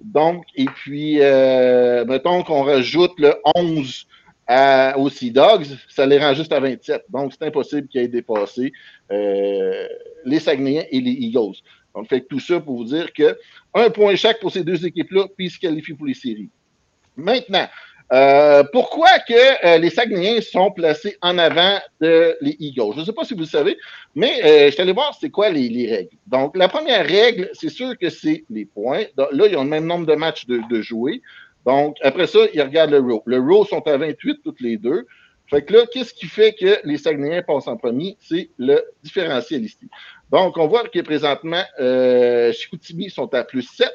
Donc, 0.00 0.44
et 0.54 0.66
puis, 0.66 1.16
euh, 1.20 2.04
mettons 2.04 2.42
qu'on 2.42 2.62
rajoute 2.62 3.18
le 3.18 3.34
11 3.56 4.06
à- 4.46 4.98
aux 4.98 5.10
Sea 5.10 5.30
Dogs, 5.30 5.66
ça 5.88 6.06
les 6.06 6.18
rend 6.18 6.34
juste 6.34 6.52
à 6.52 6.60
27. 6.60 7.04
Donc, 7.10 7.32
c'est 7.32 7.46
impossible 7.46 7.88
qu'ils 7.88 8.02
aient 8.02 8.08
dépassé 8.08 8.72
les 10.24 10.38
Saguenayens 10.40 10.84
et 10.90 11.00
les 11.00 11.10
Eagles. 11.12 11.56
Donc, 11.94 12.08
fait 12.08 12.20
tout 12.20 12.40
ça 12.40 12.60
pour 12.60 12.76
vous 12.76 12.84
dire 12.84 13.12
que 13.12 13.36
un 13.74 13.90
point 13.90 14.14
chaque 14.16 14.40
pour 14.40 14.52
ces 14.52 14.64
deux 14.64 14.84
équipes-là, 14.86 15.26
puis 15.36 15.46
ils 15.46 15.50
se 15.50 15.58
qualifient 15.58 15.94
pour 15.94 16.06
les 16.06 16.14
séries. 16.14 16.50
Maintenant, 17.16 17.66
euh, 18.12 18.64
pourquoi 18.72 19.08
que 19.20 19.66
euh, 19.66 19.78
les 19.78 19.90
Saguenayens 19.90 20.40
sont 20.40 20.72
placés 20.72 21.16
en 21.22 21.38
avant 21.38 21.78
de 22.00 22.36
les 22.40 22.56
Eagles? 22.58 22.94
Je 22.94 23.00
ne 23.00 23.04
sais 23.04 23.12
pas 23.12 23.24
si 23.24 23.34
vous 23.34 23.40
le 23.40 23.46
savez, 23.46 23.76
mais 24.16 24.40
euh, 24.44 24.66
je 24.66 24.70
suis 24.72 24.82
allé 24.82 24.92
voir 24.92 25.16
c'est 25.20 25.30
quoi 25.30 25.50
les, 25.50 25.68
les 25.68 25.88
règles. 25.88 26.16
Donc, 26.26 26.56
la 26.56 26.68
première 26.68 27.06
règle, 27.06 27.50
c'est 27.52 27.68
sûr 27.68 27.96
que 27.96 28.10
c'est 28.10 28.44
les 28.50 28.64
points. 28.64 29.04
Là, 29.16 29.46
ils 29.48 29.56
ont 29.56 29.64
le 29.64 29.70
même 29.70 29.86
nombre 29.86 30.06
de 30.06 30.14
matchs 30.14 30.46
de, 30.46 30.60
de 30.68 30.82
jouer. 30.82 31.22
Donc, 31.66 31.96
après 32.02 32.26
ça, 32.26 32.40
ils 32.52 32.62
regardent 32.62 32.90
le 32.90 33.00
row. 33.00 33.22
Le 33.26 33.38
row 33.38 33.64
sont 33.64 33.86
à 33.86 33.96
28 33.96 34.40
toutes 34.42 34.60
les 34.60 34.76
deux. 34.76 35.06
Fait 35.50 35.64
que 35.64 35.72
là, 35.72 35.84
qu'est-ce 35.92 36.14
qui 36.14 36.26
fait 36.26 36.54
que 36.54 36.78
les 36.84 36.96
Saguenayens 36.96 37.42
passent 37.42 37.66
en 37.66 37.76
premier? 37.76 38.16
C'est 38.20 38.50
le 38.56 38.84
différentiel 39.02 39.64
ici. 39.64 39.88
Donc, 40.30 40.56
on 40.56 40.68
voit 40.68 40.86
que 40.88 41.00
présentement, 41.00 41.62
euh, 41.80 42.52
Chicoutimi 42.52 43.10
sont 43.10 43.34
à 43.34 43.42
plus 43.42 43.62
7 43.62 43.90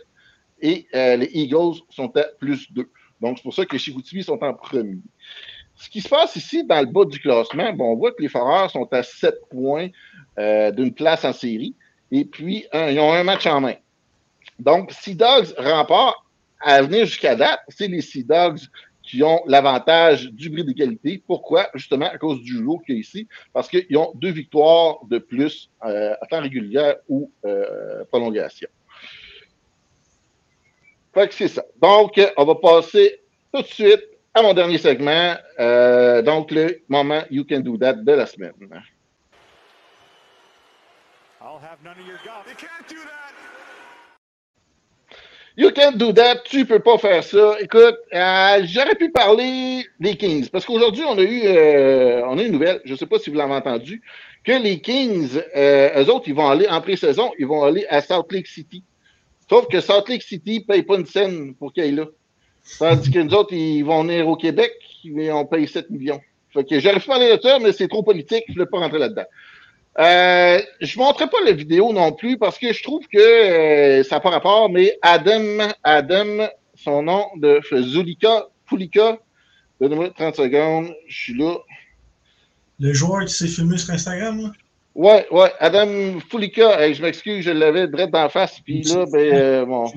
et 0.62 0.86
euh, 0.94 1.16
les 1.16 1.30
Eagles 1.34 1.76
sont 1.90 2.16
à 2.18 2.24
plus 2.24 2.70
2. 2.74 2.90
Donc, 3.22 3.38
c'est 3.38 3.44
pour 3.44 3.54
ça 3.54 3.66
que 3.66 3.78
Chicoutimi 3.78 4.22
sont 4.22 4.44
en 4.44 4.54
premier. 4.54 4.98
Ce 5.76 5.90
qui 5.90 6.02
se 6.02 6.10
passe 6.10 6.36
ici, 6.36 6.66
dans 6.66 6.82
le 6.82 6.88
bas 6.88 7.06
du 7.06 7.20
classement, 7.20 7.72
bon, 7.72 7.94
on 7.94 7.96
voit 7.96 8.12
que 8.12 8.22
les 8.22 8.30
Foreurs 8.30 8.70
sont 8.70 8.92
à 8.92 9.02
7 9.02 9.36
points 9.50 9.88
euh, 10.38 10.72
d'une 10.72 10.94
place 10.94 11.24
en 11.24 11.32
série. 11.32 11.74
Et 12.12 12.26
puis, 12.26 12.66
ils 12.74 13.00
ont 13.00 13.14
un 13.14 13.24
match 13.24 13.48
en 13.48 13.62
main. 13.62 13.76
Donc, 14.60 14.92
Sea 14.92 15.16
Dogs 15.16 15.54
remportent 15.58 16.18
à 16.60 16.82
venir 16.82 17.06
jusqu'à 17.06 17.36
date, 17.36 17.62
c'est 17.70 17.88
les 17.88 18.02
Sea 18.02 18.24
Dogs 18.24 18.60
qui 19.06 19.24
ont 19.24 19.42
l'avantage 19.46 20.32
du 20.32 20.50
bris 20.50 20.64
d'égalité. 20.64 21.22
Pourquoi? 21.26 21.70
Justement, 21.76 22.08
à 22.08 22.18
cause 22.18 22.42
du 22.42 22.62
lot 22.62 22.80
qu'il 22.80 22.96
y 22.96 22.98
a 22.98 23.02
ici. 23.02 23.28
Parce 23.54 23.70
qu'ils 23.70 23.98
ont 23.98 24.12
deux 24.16 24.32
victoires 24.32 24.98
de 25.10 25.20
plus 25.20 25.70
euh, 25.84 26.14
à 26.20 26.26
temps 26.26 26.42
régulier 26.42 26.94
ou 27.08 27.32
euh, 27.46 28.04
prolongation. 28.06 28.68
Fait 31.14 31.28
que 31.28 31.34
c'est 31.34 31.48
ça. 31.48 31.64
Donc, 31.82 32.20
on 32.36 32.46
va 32.46 32.56
passer 32.56 33.22
tout 33.54 33.62
de 33.62 33.68
suite 33.68 34.04
à 34.34 34.42
mon 34.42 34.54
dernier 34.54 34.78
segment. 34.78 35.36
euh, 35.60 36.22
donc, 36.22 36.52
le 36.52 36.82
moment 36.90 37.24
You 37.30 37.46
Can 37.48 37.62
Do 37.62 37.78
That 37.78 37.94
de 37.94 38.12
la 38.12 38.26
semaine. 38.26 38.54
I'll 41.42 41.60
have 41.60 41.82
none 41.84 41.98
of 41.98 42.06
your 42.06 42.20
golf. 42.26 42.46
You 42.50 42.56
can't 42.56 42.88
do 42.90 42.96
that. 42.96 43.25
You 45.58 45.72
can't 45.72 45.98
do 45.98 46.12
that, 46.12 46.44
tu 46.44 46.66
peux 46.66 46.80
pas 46.80 46.98
faire 46.98 47.24
ça. 47.24 47.56
Écoute, 47.62 47.96
euh, 48.14 48.62
j'aurais 48.66 48.96
pu 48.96 49.10
parler 49.10 49.86
des 50.02 50.18
Kings, 50.18 50.50
parce 50.50 50.66
qu'aujourd'hui, 50.66 51.04
on 51.08 51.18
a 51.18 51.22
eu 51.22 51.44
euh, 51.46 52.24
on 52.28 52.38
a 52.38 52.44
une 52.44 52.52
nouvelle, 52.52 52.82
je 52.84 52.94
sais 52.94 53.06
pas 53.06 53.20
si 53.20 53.30
vous 53.30 53.38
l'avez 53.38 53.54
entendu, 53.54 54.02
que 54.44 54.52
les 54.52 54.82
Kings, 54.82 55.40
euh, 55.56 56.04
eux 56.04 56.12
autres, 56.12 56.28
ils 56.28 56.36
vont 56.36 56.50
aller 56.50 56.68
en 56.68 56.82
pré-saison, 56.82 57.32
ils 57.40 57.48
vont 57.48 57.64
aller 57.64 57.86
à 57.90 58.02
Salt 58.02 58.26
Lake 58.32 58.48
City. 58.48 58.84
Sauf 59.50 59.68
que 59.70 59.80
Salt 59.80 60.10
Lake 60.10 60.24
City 60.24 60.60
paye 60.60 60.84
pas 60.84 60.98
une 60.98 61.06
scène 61.06 61.56
pour 61.56 61.72
qu'ils 61.72 61.84
aillent 61.84 61.96
là. 61.96 62.08
Tandis 62.78 63.10
que 63.10 63.20
nous 63.20 63.34
autres, 63.34 63.54
ils 63.54 63.84
vont 63.84 64.04
venir 64.04 64.28
au 64.28 64.36
Québec, 64.36 64.74
mais 65.06 65.32
on 65.32 65.46
paye 65.46 65.70
7 65.70 65.90
millions. 65.90 66.20
Fait 66.52 66.66
que 66.66 66.80
j'aurais 66.82 67.00
pu 67.00 67.08
parler 67.08 67.34
de 67.34 67.42
ça, 67.42 67.60
mais 67.60 67.72
c'est 67.72 67.88
trop 67.88 68.04
politique, 68.04 68.44
je 68.50 68.60
ne 68.60 68.66
pas 68.66 68.80
rentrer 68.80 69.00
là-dedans. 69.00 69.26
Euh, 69.98 70.62
je 70.82 71.00
ne 71.00 71.04
montrerai 71.04 71.30
pas 71.30 71.38
la 71.46 71.54
vidéo 71.54 71.94
non 71.94 72.12
plus 72.12 72.38
parce 72.38 72.58
que 72.60 72.74
je 72.74 72.84
trouve 72.84 73.06
que 73.08 73.18
euh, 73.18 74.04
ça 74.04 74.16
n'a 74.16 74.20
pas 74.20 74.30
rapport, 74.32 74.70
mais 74.70 74.98
Adam, 75.02 75.70
Adam, 75.84 76.48
son 76.76 77.04
nom 77.04 77.28
de 77.38 77.62
Zulika, 77.82 78.48
Fulika, 78.66 79.18
donnez-moi 79.80 80.10
30 80.10 80.36
secondes, 80.36 80.94
je 81.08 81.16
suis 81.16 81.38
là. 81.38 81.56
Le 82.80 82.92
joueur 82.94 83.24
qui 83.26 83.34
s'est 83.34 83.48
filmé 83.48 83.78
sur 83.78 83.94
Instagram, 83.94 84.42
là? 84.42 84.52
Ouais, 84.96 85.26
ouais, 85.32 85.52
Adam 85.60 86.20
Fulika, 86.30 86.92
je 86.92 87.02
m'excuse, 87.02 87.44
je 87.46 87.52
l'avais 87.52 87.88
direct 87.88 88.12
d'en 88.12 88.28
face, 88.30 88.60
puis 88.60 88.82
là, 88.84 89.06
ben, 89.12 89.34
euh, 89.34 89.66
bon. 89.66 89.92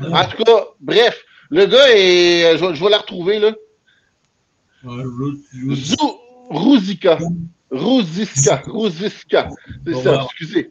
En 0.00 0.24
tout 0.26 0.42
cas, 0.42 0.64
bref, 0.80 1.22
le 1.50 1.66
gars 1.66 1.86
est. 1.94 2.44
euh, 2.44 2.56
Je, 2.58 2.64
vais- 2.64 2.74
je 2.74 2.82
vais 2.84 2.90
la 2.90 2.98
retrouver, 2.98 3.38
là. 3.38 3.52
Zou- 5.74 6.18
Ruzika. 6.54 7.18
Ruziska. 7.70 8.62
Ruziska. 8.66 9.48
C'est 9.84 9.92
Bon, 9.92 10.02
ça, 10.02 10.22
excusez. 10.24 10.70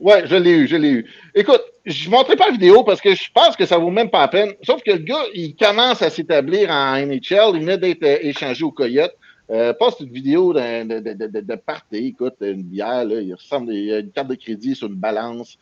Ouais, 0.00 0.24
je 0.26 0.34
l'ai 0.34 0.50
eu, 0.50 0.66
je 0.66 0.76
l'ai 0.76 0.90
eu. 0.90 1.06
Écoute, 1.34 1.62
je 1.86 2.06
ne 2.06 2.10
montrerai 2.10 2.36
pas 2.36 2.46
la 2.46 2.52
vidéo 2.52 2.82
parce 2.82 3.00
que 3.00 3.14
je 3.14 3.30
pense 3.32 3.54
que 3.56 3.64
ça 3.66 3.78
vaut 3.78 3.90
même 3.90 4.10
pas 4.10 4.22
la 4.22 4.28
peine. 4.28 4.52
Sauf 4.64 4.82
que 4.82 4.90
le 4.90 4.98
gars, 4.98 5.22
il 5.32 5.54
commence 5.54 6.02
à 6.02 6.10
s'établir 6.10 6.70
en 6.70 6.96
NHL. 6.98 7.52
Il 7.54 7.60
venait 7.60 7.78
d'être 7.78 8.02
échangé 8.02 8.64
au 8.64 8.72
Coyote. 8.72 9.14
Euh, 9.52 9.72
poste 9.72 9.98
une 10.00 10.12
vidéo 10.12 10.52
de, 10.52 10.84
de, 10.84 11.12
de, 11.12 11.26
de, 11.26 11.40
de 11.40 11.54
party, 11.56 12.06
écoute, 12.14 12.36
une 12.40 12.62
bière, 12.62 13.04
là, 13.04 13.20
il 13.20 13.34
ressemble 13.34 13.72
a 13.72 13.98
une 13.98 14.12
carte 14.12 14.28
de 14.28 14.36
crédit 14.36 14.76
sur 14.76 14.86
une 14.86 14.94
balance. 14.94 15.58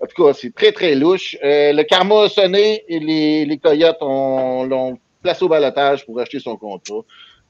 En 0.00 0.06
tout 0.06 0.24
cas, 0.24 0.32
c'est 0.32 0.54
très, 0.54 0.72
très 0.72 0.94
louche. 0.94 1.36
Euh, 1.44 1.74
le 1.74 1.82
karma 1.82 2.22
a 2.22 2.28
sonné 2.30 2.84
et 2.88 2.98
les, 2.98 3.44
les 3.44 3.58
Coyotes 3.58 3.98
ont- 4.00 4.64
l'ont 4.64 4.98
placé 5.22 5.44
au 5.44 5.48
balotage 5.48 6.06
pour 6.06 6.18
acheter 6.20 6.40
son 6.40 6.56
contrat. 6.56 7.00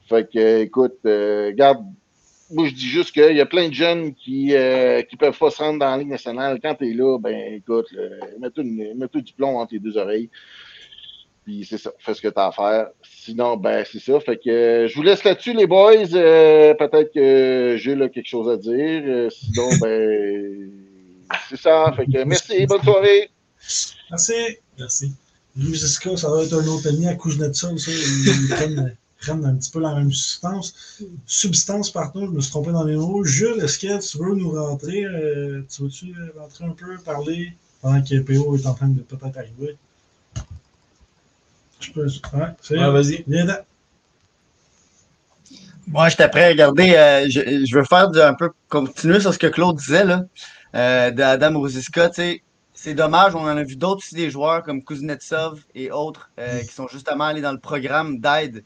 Fait 0.09 0.29
que, 0.31 0.39
euh, 0.39 0.63
écoute, 0.63 0.99
euh, 1.07 1.47
regarde, 1.49 1.85
moi 2.51 2.67
je 2.67 2.75
dis 2.75 2.89
juste 2.89 3.13
qu'il 3.13 3.37
y 3.37 3.41
a 3.41 3.47
plein 3.47 3.69
de 3.69 3.75
jeunes 3.75 4.15
qui 4.15 4.55
euh, 4.55 5.03
qui 5.03 5.17
peuvent 5.17 5.39
pas 5.39 5.51
se 5.51 5.59
rendre 5.59 5.79
dans 5.81 5.91
la 5.91 5.99
Ligue 5.99 6.09
nationale. 6.09 6.59
Quand 6.63 6.75
tu 6.75 6.91
es 6.91 6.95
là, 6.95 7.19
ben 7.19 7.55
écoute, 7.55 7.87
mets-toi 8.41 9.21
du 9.21 9.33
plomb 9.35 9.59
entre 9.59 9.71
tes 9.71 9.79
deux 9.79 9.99
oreilles. 9.99 10.31
Puis 11.49 11.67
c'est 11.69 11.79
ça, 11.79 11.91
fais 11.99 12.13
ce 12.13 12.21
que 12.21 12.29
tu 12.29 12.39
as 12.39 12.49
à 12.49 12.53
faire. 12.53 12.89
Sinon, 13.03 13.57
ben 13.57 13.83
c'est 13.91 14.01
ça. 14.01 14.21
Fait 14.21 14.37
que 14.37 14.51
euh, 14.51 14.87
je 14.87 14.95
vous 14.95 15.03
laisse 15.03 15.25
là-dessus, 15.25 15.55
les 15.55 15.67
boys. 15.67 16.15
Euh, 16.15 16.75
Peut-être 16.75 17.11
que 17.15 17.77
j'ai 17.79 17.95
là 17.95 18.11
quelque 18.11 18.29
chose 18.29 18.51
à 18.51 18.59
dire. 18.59 19.03
Euh, 19.07 19.31
sinon, 19.31 19.71
ben 19.81 20.71
c'est 21.49 21.59
ça. 21.59 21.91
Fait 21.97 22.05
que 22.05 22.23
merci, 22.25 22.67
bonne 22.67 22.83
soirée. 22.83 23.31
Merci. 24.11 24.35
Merci. 24.79 25.13
Luziska, 25.57 26.19
ça 26.19 26.31
va 26.31 26.45
être 26.45 26.53
un 26.53 26.67
autre 26.67 26.87
ami 26.89 27.07
à 27.07 27.15
Kuznetsov, 27.15 27.79
ça. 27.79 27.93
Prennent, 29.21 29.45
un 29.45 29.57
petit 29.57 29.71
peu 29.71 29.81
la 29.81 29.95
même 29.95 30.13
substance. 30.13 31.01
Substance, 31.27 31.91
pardon, 31.91 32.27
je 32.27 32.31
me 32.31 32.41
suis 32.41 32.51
trompé 32.51 32.71
dans 32.71 32.85
les 32.85 32.95
mots. 32.97 33.25
Jules, 33.25 33.61
est-ce 33.63 33.79
que 33.79 33.99
tu 34.07 34.19
veux 34.19 34.35
nous 34.35 34.51
rentrer? 34.53 35.05
euh, 35.05 35.63
tu 35.69 35.83
veux-tu 35.83 36.15
rentrer 36.39 36.65
un 36.65 36.71
peu, 36.71 36.97
parler 36.99 37.53
pendant 37.83 38.01
que 38.03 38.19
PO 38.21 38.57
est 38.57 38.67
en 38.67 38.75
train 38.75 38.89
de 38.89 39.01
peut-être 39.01 39.37
arriver? 39.37 39.77
Je 41.81 41.91
peux. 41.93 42.07
Ouais, 42.07 42.47
c'est 42.63 42.79
Ouais, 42.79 42.91
vas-y. 42.91 43.25
Viens 43.27 43.45
là. 43.45 43.65
Moi, 45.89 46.09
j'étais 46.11 46.29
prêt 46.29 46.45
à 46.45 46.49
regarder. 46.49 46.93
euh, 46.95 47.27
je, 47.29 47.65
je 47.67 47.79
veux 47.79 47.85
faire 47.85 48.11
du- 48.11 48.21
un 48.21 48.35
peu 48.35 48.51
continuer 48.69 49.21
sur 49.21 49.33
ce 49.33 49.39
que 49.39 49.47
Claude 49.47 49.77
disait 49.77 50.05
là, 50.05 50.25
euh, 50.75 51.11
d'Adam 51.11 51.59
Rosiska. 51.59 52.11
tu 52.11 52.15
sais. 52.17 52.43
C'est 52.75 52.95
dommage, 52.95 53.35
on 53.35 53.41
en 53.41 53.57
a 53.57 53.65
vu 53.65 53.75
d'autres 53.75 53.99
aussi, 54.05 54.15
des 54.15 54.31
joueurs 54.31 54.63
comme 54.63 54.85
Kuznetsov 54.85 55.61
et 55.75 55.91
autres 55.91 56.31
euh, 56.39 56.61
qui 56.61 56.73
sont 56.73 56.87
justement 56.87 57.25
allés 57.25 57.41
dans 57.41 57.51
le 57.51 57.59
programme 57.59 58.21
d'aide. 58.21 58.63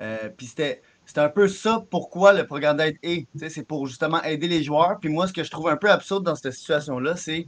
Euh, 0.00 0.28
Puis 0.36 0.46
c'était 0.46 0.82
c'était 1.06 1.20
un 1.20 1.28
peu 1.28 1.48
ça 1.48 1.84
pourquoi 1.90 2.32
le 2.32 2.46
programme 2.46 2.78
d'aide 2.78 2.96
est. 3.02 3.26
C'est 3.48 3.66
pour 3.66 3.86
justement 3.86 4.22
aider 4.22 4.48
les 4.48 4.62
joueurs. 4.62 4.98
Puis 5.00 5.10
moi, 5.10 5.26
ce 5.28 5.32
que 5.32 5.44
je 5.44 5.50
trouve 5.50 5.68
un 5.68 5.76
peu 5.76 5.90
absurde 5.90 6.24
dans 6.24 6.34
cette 6.34 6.52
situation-là, 6.52 7.16
c'est 7.16 7.46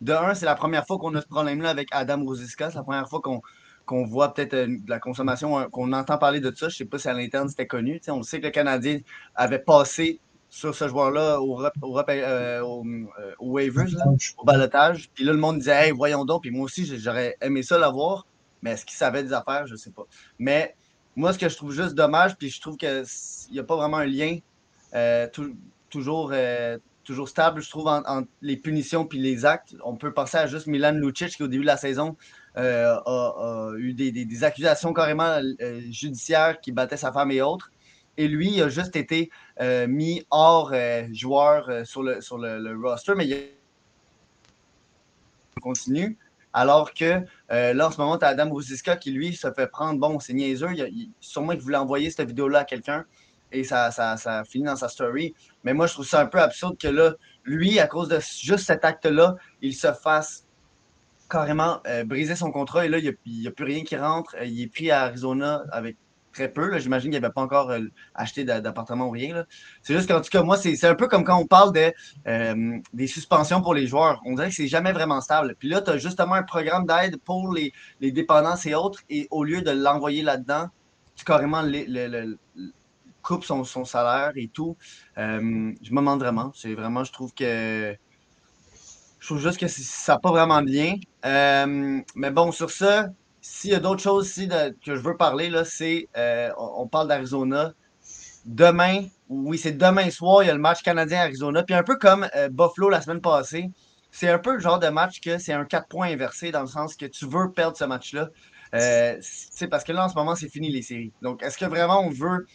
de 0.00 0.12
un, 0.12 0.34
c'est 0.34 0.46
la 0.46 0.56
première 0.56 0.86
fois 0.86 0.98
qu'on 0.98 1.14
a 1.14 1.20
ce 1.20 1.26
problème-là 1.26 1.70
avec 1.70 1.88
Adam 1.92 2.22
Rosiska. 2.24 2.70
C'est 2.70 2.76
la 2.76 2.82
première 2.82 3.08
fois 3.08 3.20
qu'on 3.20 3.40
qu'on 3.86 4.04
voit 4.04 4.34
peut-être 4.34 4.54
euh, 4.54 4.66
de 4.66 4.90
la 4.90 4.98
consommation, 4.98 5.70
qu'on 5.70 5.92
entend 5.92 6.18
parler 6.18 6.40
de 6.40 6.50
ça. 6.54 6.68
Je 6.68 6.74
ne 6.74 6.78
sais 6.78 6.84
pas 6.84 6.98
si 6.98 7.08
à 7.08 7.14
l'interne 7.14 7.48
c'était 7.48 7.68
connu. 7.68 8.00
On 8.08 8.22
sait 8.24 8.40
que 8.40 8.46
le 8.46 8.50
Canadien 8.50 8.98
avait 9.36 9.60
passé 9.60 10.20
sur 10.48 10.74
ce 10.74 10.88
joueur-là 10.88 11.40
au, 11.40 11.62
au, 11.82 11.98
euh, 11.98 12.60
au, 12.62 12.84
euh, 12.84 13.32
au 13.38 13.50
waivers, 13.52 13.86
là, 13.92 14.04
au 14.38 14.44
balotage. 14.44 15.08
Puis 15.14 15.24
là, 15.24 15.32
le 15.32 15.38
monde 15.38 15.58
disait, 15.58 15.86
hey, 15.86 15.90
voyons 15.92 16.24
donc. 16.24 16.42
Puis 16.42 16.50
moi 16.50 16.64
aussi, 16.64 16.84
j'aurais 16.98 17.36
aimé 17.40 17.62
ça 17.62 17.78
l'avoir. 17.78 18.26
Mais 18.62 18.72
est-ce 18.72 18.84
qu'il 18.84 18.96
savait 18.96 19.22
des 19.22 19.32
affaires? 19.32 19.66
Je 19.66 19.72
ne 19.72 19.78
sais 19.78 19.90
pas. 19.90 20.04
Mais 20.38 20.74
moi, 21.16 21.32
ce 21.32 21.38
que 21.38 21.48
je 21.48 21.56
trouve 21.56 21.72
juste 21.72 21.94
dommage, 21.94 22.36
puis 22.36 22.50
je 22.50 22.60
trouve 22.60 22.76
qu'il 22.76 23.04
n'y 23.50 23.58
a 23.58 23.64
pas 23.64 23.76
vraiment 23.76 23.96
un 23.96 24.06
lien 24.06 24.38
euh, 24.94 25.26
tou- 25.32 25.56
toujours, 25.88 26.30
euh, 26.32 26.78
toujours 27.04 27.28
stable, 27.28 27.62
je 27.62 27.70
trouve, 27.70 27.88
en- 27.88 28.02
entre 28.04 28.28
les 28.42 28.56
punitions 28.56 29.06
puis 29.06 29.18
les 29.18 29.46
actes. 29.46 29.74
On 29.82 29.96
peut 29.96 30.12
penser 30.12 30.36
à 30.36 30.46
juste 30.46 30.66
Milan 30.66 30.92
Lucic 30.92 31.30
qui, 31.30 31.42
au 31.42 31.48
début 31.48 31.62
de 31.62 31.66
la 31.66 31.78
saison, 31.78 32.16
euh, 32.58 32.94
a, 33.06 33.72
eu 33.78 33.94
des, 33.94 34.12
des- 34.12 34.44
accusations 34.44 34.92
carrément 34.92 35.40
judiciaires 35.90 36.60
qui 36.60 36.70
battaient 36.70 36.96
sa 36.96 37.12
femme 37.12 37.30
et 37.30 37.40
autres. 37.40 37.70
Et 38.18 38.28
lui, 38.28 38.50
il 38.50 38.62
a 38.62 38.68
juste 38.68 38.96
été 38.96 39.30
mis 39.88 40.24
hors 40.30 40.72
joueur 41.12 41.86
sur, 41.86 42.02
le, 42.02 42.20
sur 42.20 42.38
le, 42.38 42.78
roster, 42.80 43.14
mais 43.14 43.26
il 43.26 43.50
continue. 45.60 46.16
Alors 46.52 46.94
que 46.94 47.20
euh, 47.52 47.72
là, 47.74 47.88
en 47.88 47.90
ce 47.90 47.98
moment, 47.98 48.18
tu 48.18 48.24
as 48.24 48.28
Adam 48.28 48.50
Rosiska 48.50 48.96
qui, 48.96 49.10
lui, 49.12 49.34
se 49.34 49.50
fait 49.52 49.66
prendre. 49.68 50.00
Bon, 50.00 50.18
c'est 50.18 50.32
niaiseux. 50.32 50.68
Il, 50.72 50.80
il- 50.92 51.10
sûrement 51.20 51.52
qu'il 51.52 51.62
voulait 51.62 51.76
envoyer 51.76 52.10
cette 52.10 52.28
vidéo-là 52.28 52.60
à 52.60 52.64
quelqu'un 52.64 53.04
et 53.52 53.64
ça, 53.64 53.90
ça, 53.90 54.16
ça 54.16 54.44
finit 54.44 54.64
dans 54.64 54.76
sa 54.76 54.88
story. 54.88 55.34
Mais 55.64 55.72
moi, 55.72 55.86
je 55.86 55.94
trouve 55.94 56.06
ça 56.06 56.20
un 56.20 56.26
peu 56.26 56.40
absurde 56.40 56.76
que 56.78 56.88
là, 56.88 57.14
lui, 57.44 57.78
à 57.78 57.86
cause 57.86 58.08
de 58.08 58.18
juste 58.18 58.66
cet 58.66 58.84
acte-là, 58.84 59.36
il 59.62 59.74
se 59.74 59.92
fasse 59.92 60.46
carrément 61.30 61.80
euh, 61.86 62.04
briser 62.04 62.36
son 62.36 62.50
contrat. 62.50 62.86
Et 62.86 62.88
là, 62.88 62.98
il 62.98 63.16
n'y 63.26 63.46
a, 63.46 63.50
plus 63.50 63.64
rien 63.64 63.84
qui 63.84 63.96
rentre. 63.96 64.34
Euh, 64.36 64.44
il 64.44 64.60
est 64.62 64.66
pris 64.68 64.90
à 64.90 65.02
Arizona 65.02 65.62
avec 65.70 65.96
très 66.36 66.52
peu. 66.52 66.78
J'imagine 66.78 67.10
qu'il 67.10 67.20
n'avait 67.20 67.32
pas 67.32 67.40
encore 67.42 67.70
euh, 67.70 67.80
acheté 68.14 68.44
d'a- 68.44 68.60
d'appartement 68.60 69.06
ou 69.06 69.10
rien. 69.10 69.44
C'est 69.82 69.94
juste 69.94 70.08
qu'en 70.08 70.20
tout 70.20 70.30
cas, 70.30 70.42
moi, 70.42 70.56
c'est 70.56 70.84
un 70.84 70.94
peu 70.94 71.08
comme 71.08 71.24
quand 71.24 71.38
on 71.38 71.46
parle 71.46 71.72
euh, 72.26 72.78
des 72.92 73.06
suspensions 73.06 73.62
pour 73.62 73.74
les 73.74 73.86
joueurs. 73.86 74.20
On 74.26 74.34
dirait 74.34 74.50
que 74.50 74.54
c'est 74.54 74.68
jamais 74.68 74.92
vraiment 74.92 75.20
stable. 75.20 75.56
Puis 75.58 75.68
là, 75.68 75.80
tu 75.80 75.90
as 75.90 75.98
justement 75.98 76.34
un 76.34 76.42
programme 76.42 76.86
d'aide 76.86 77.16
pour 77.24 77.52
les, 77.52 77.72
les 78.00 78.12
dépendances 78.12 78.66
et 78.66 78.74
autres. 78.74 79.00
Et 79.08 79.26
au 79.30 79.44
lieu 79.44 79.62
de 79.62 79.70
l'envoyer 79.70 80.22
là-dedans, 80.22 80.66
tu 81.16 81.24
carrément 81.24 81.62
le, 81.62 81.84
le- 81.88 82.08
le- 82.08 82.38
le- 82.54 82.72
coupe 83.22 83.44
son, 83.44 83.64
salaire 83.84 84.32
et 84.36 84.48
tout. 84.48 84.76
Euh, 85.18 85.72
je 85.82 85.90
me 85.90 85.96
demande 85.96 86.20
vraiment. 86.20 86.52
C'est 86.54 86.74
vraiment, 86.74 87.02
je 87.02 87.12
trouve 87.12 87.32
que. 87.34 87.96
Je 89.18 89.26
trouve 89.26 89.40
juste 89.40 89.58
que 89.58 89.66
ça 89.66 90.18
pas 90.18 90.30
vraiment. 90.30 90.60
Euh, 91.24 92.00
mais 92.14 92.30
bon, 92.30 92.52
sur 92.52 92.70
ça, 92.70 93.08
s'il 93.48 93.70
y 93.70 93.74
a 93.74 93.80
d'autres 93.80 94.02
choses 94.02 94.34
que 94.34 94.96
je 94.96 95.00
veux 95.00 95.16
parler, 95.16 95.50
c'est. 95.64 96.08
euh, 96.16 96.50
on, 96.58 96.88
parle 96.88 97.08
d'Arizona. 97.08 97.72
Demain, 98.44 99.04
oui, 99.28 99.56
c'est 99.56 99.72
demain 99.72 100.10
soir, 100.10 100.42
il 100.42 100.46
y 100.46 100.50
a 100.50 100.52
le 100.52 100.60
match 100.60 100.82
canadien-Arizona. 100.82 101.62
Puis 101.62 101.74
un 101.74 101.82
peu 101.82 101.96
comme 101.96 102.28
euh, 102.36 102.48
Buffalo 102.48 102.90
la 102.90 103.00
semaine 103.00 103.20
passée, 103.20 103.70
c'est 104.10 104.28
un 104.28 104.38
peu 104.38 104.54
le 104.54 104.60
genre 104.60 104.78
de 104.78 104.88
match 104.88 105.20
que 105.20 105.38
c'est 105.38 105.52
un 105.52 105.64
4 105.64 105.88
points 105.88 106.08
inversé 106.08 106.50
dans 106.50 106.62
le 106.62 106.66
sens 106.66 106.96
que 106.96 107.06
tu 107.06 107.26
veux 107.26 107.52
perdre 107.52 107.76
ce 107.76 107.84
match-là. 107.84 108.30
Euh, 108.74 109.16
c'est 109.20 109.68
parce 109.68 109.84
que 109.84 109.92
là, 109.92 110.04
en 110.04 110.08
ce 110.08 110.14
moment, 110.14 110.34
c'est 110.34 110.48
fini 110.48 110.70
les 110.70 110.82
séries. 110.82 111.12
Donc, 111.22 111.42
est-ce 111.42 111.56
que 111.56 111.64
vraiment 111.66 112.00
on 112.04 112.10
veut 112.10 112.46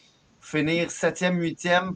finir 0.42 0.90
7e, 0.90 1.38
8e, 1.40 1.96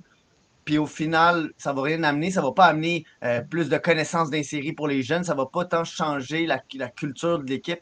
puis 0.63 0.77
au 0.77 0.85
final, 0.85 1.51
ça 1.57 1.73
va 1.73 1.81
rien 1.81 2.01
amener. 2.03 2.31
Ça 2.31 2.41
va 2.41 2.53
pas 2.53 2.65
amener 2.65 3.05
euh, 3.23 3.41
plus 3.41 3.69
de 3.69 3.77
connaissances 3.77 4.29
des 4.29 4.43
séries 4.43 4.73
pour 4.73 4.87
les 4.87 5.03
jeunes. 5.03 5.25
Ça 5.25 5.35
va 5.35 5.45
pas 5.45 5.65
tant 5.65 5.83
changer 5.83 6.45
la 6.45 6.59
culture 6.89 7.39
de 7.39 7.49
l'équipe? 7.49 7.81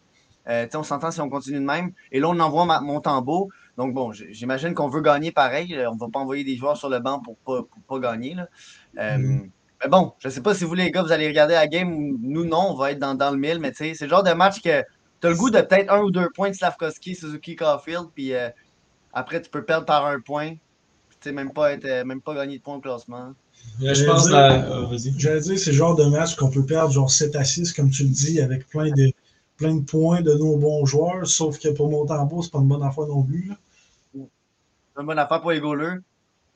Euh, 0.49 0.67
on 0.75 0.83
s'entend 0.83 1.11
si 1.11 1.21
on 1.21 1.29
continue 1.29 1.59
de 1.59 1.65
même. 1.65 1.91
Et 2.11 2.19
là, 2.19 2.29
on 2.29 2.39
envoie 2.39 2.65
ma- 2.65 2.81
Montembeau. 2.81 3.49
Donc, 3.77 3.93
bon, 3.93 4.11
j'imagine 4.11 4.73
qu'on 4.73 4.89
veut 4.89 5.01
gagner 5.01 5.31
pareil. 5.31 5.73
Euh, 5.75 5.89
On 5.91 5.95
va 5.95 6.07
pas 6.11 6.19
envoyer 6.19 6.43
des 6.43 6.55
joueurs 6.57 6.77
sur 6.77 6.89
le 6.89 6.99
banc 6.99 7.19
pour 7.19 7.37
pas, 7.37 7.63
pour 7.63 7.99
pas 7.99 8.11
gagner. 8.11 8.35
là. 8.35 8.47
Euh, 8.99 9.17
Mais 9.83 9.89
bon, 9.89 10.13
je 10.19 10.29
sais 10.29 10.41
pas 10.41 10.53
si 10.53 10.63
vous, 10.63 10.73
les 10.75 10.91
gars, 10.91 11.01
vous 11.03 11.11
allez 11.11 11.27
regarder 11.27 11.53
la 11.55 11.67
game. 11.67 11.91
ou 11.93 12.17
Nous, 12.21 12.45
non, 12.45 12.67
on 12.71 12.75
va 12.75 12.91
être 12.91 12.99
dans, 12.99 13.15
dans 13.15 13.31
le 13.31 13.37
mille. 13.37 13.59
Mais 13.59 13.71
tu 13.71 13.77
sais, 13.77 13.93
c'est 13.95 14.05
le 14.05 14.09
genre 14.09 14.23
de 14.23 14.31
match 14.33 14.61
que 14.61 14.81
tu 15.21 15.27
as 15.27 15.29
le 15.29 15.35
goût 15.35 15.49
de 15.49 15.59
peut-être 15.61 15.91
un 15.91 16.01
ou 16.01 16.11
deux 16.11 16.29
points 16.35 16.49
de 16.51 16.55
Slavkovski, 16.55 17.15
Suzuki, 17.15 17.55
Caulfield. 17.55 18.07
Puis 18.13 18.33
euh, 18.33 18.49
après, 19.13 19.41
tu 19.41 19.49
peux 19.49 19.63
perdre 19.63 19.85
par 19.85 20.05
un 20.05 20.19
point. 20.19 20.51
Tu 20.51 21.29
sais, 21.29 21.31
même 21.31 21.53
pas, 21.53 21.71
être, 21.73 22.03
même 22.05 22.21
pas 22.21 22.35
gagner 22.35 22.57
de 22.57 22.63
points 22.63 22.75
au 22.75 22.79
classement. 22.81 23.33
Là, 23.79 23.93
je 23.93 24.03
pense 24.05 24.23
dire- 24.27 24.33
la- 24.37 24.65
euh, 24.75 24.85
vas-y. 24.87 25.13
J'allais 25.17 25.39
dire, 25.39 25.57
c'est 25.57 25.71
le 25.71 25.77
genre 25.77 25.95
de 25.95 26.03
match 26.05 26.35
qu'on 26.35 26.49
peut 26.49 26.65
perdre 26.65 26.91
genre 26.93 27.09
7 27.09 27.35
à 27.37 27.43
6, 27.45 27.71
comme 27.73 27.89
tu 27.89 28.03
le 28.03 28.09
dis, 28.09 28.41
avec 28.41 28.67
plein 28.67 28.91
de, 28.91 29.11
plein 29.57 29.75
de 29.75 29.85
points 29.85 30.21
de 30.21 30.33
nos 30.33 30.57
bons 30.57 30.85
joueurs, 30.85 31.27
sauf 31.27 31.59
que 31.59 31.69
pour 31.69 31.89
Montembeau, 31.89 32.41
c'est 32.41 32.51
pas 32.51 32.59
une 32.59 32.67
bonne 32.67 32.83
affaire 32.83 33.07
non 33.07 33.23
plus. 33.23 33.51
C'est 34.13 35.01
une 35.01 35.07
bonne 35.07 35.19
affaire 35.19 35.41
pour 35.41 35.51
les 35.51 35.59
goalers. 35.59 35.97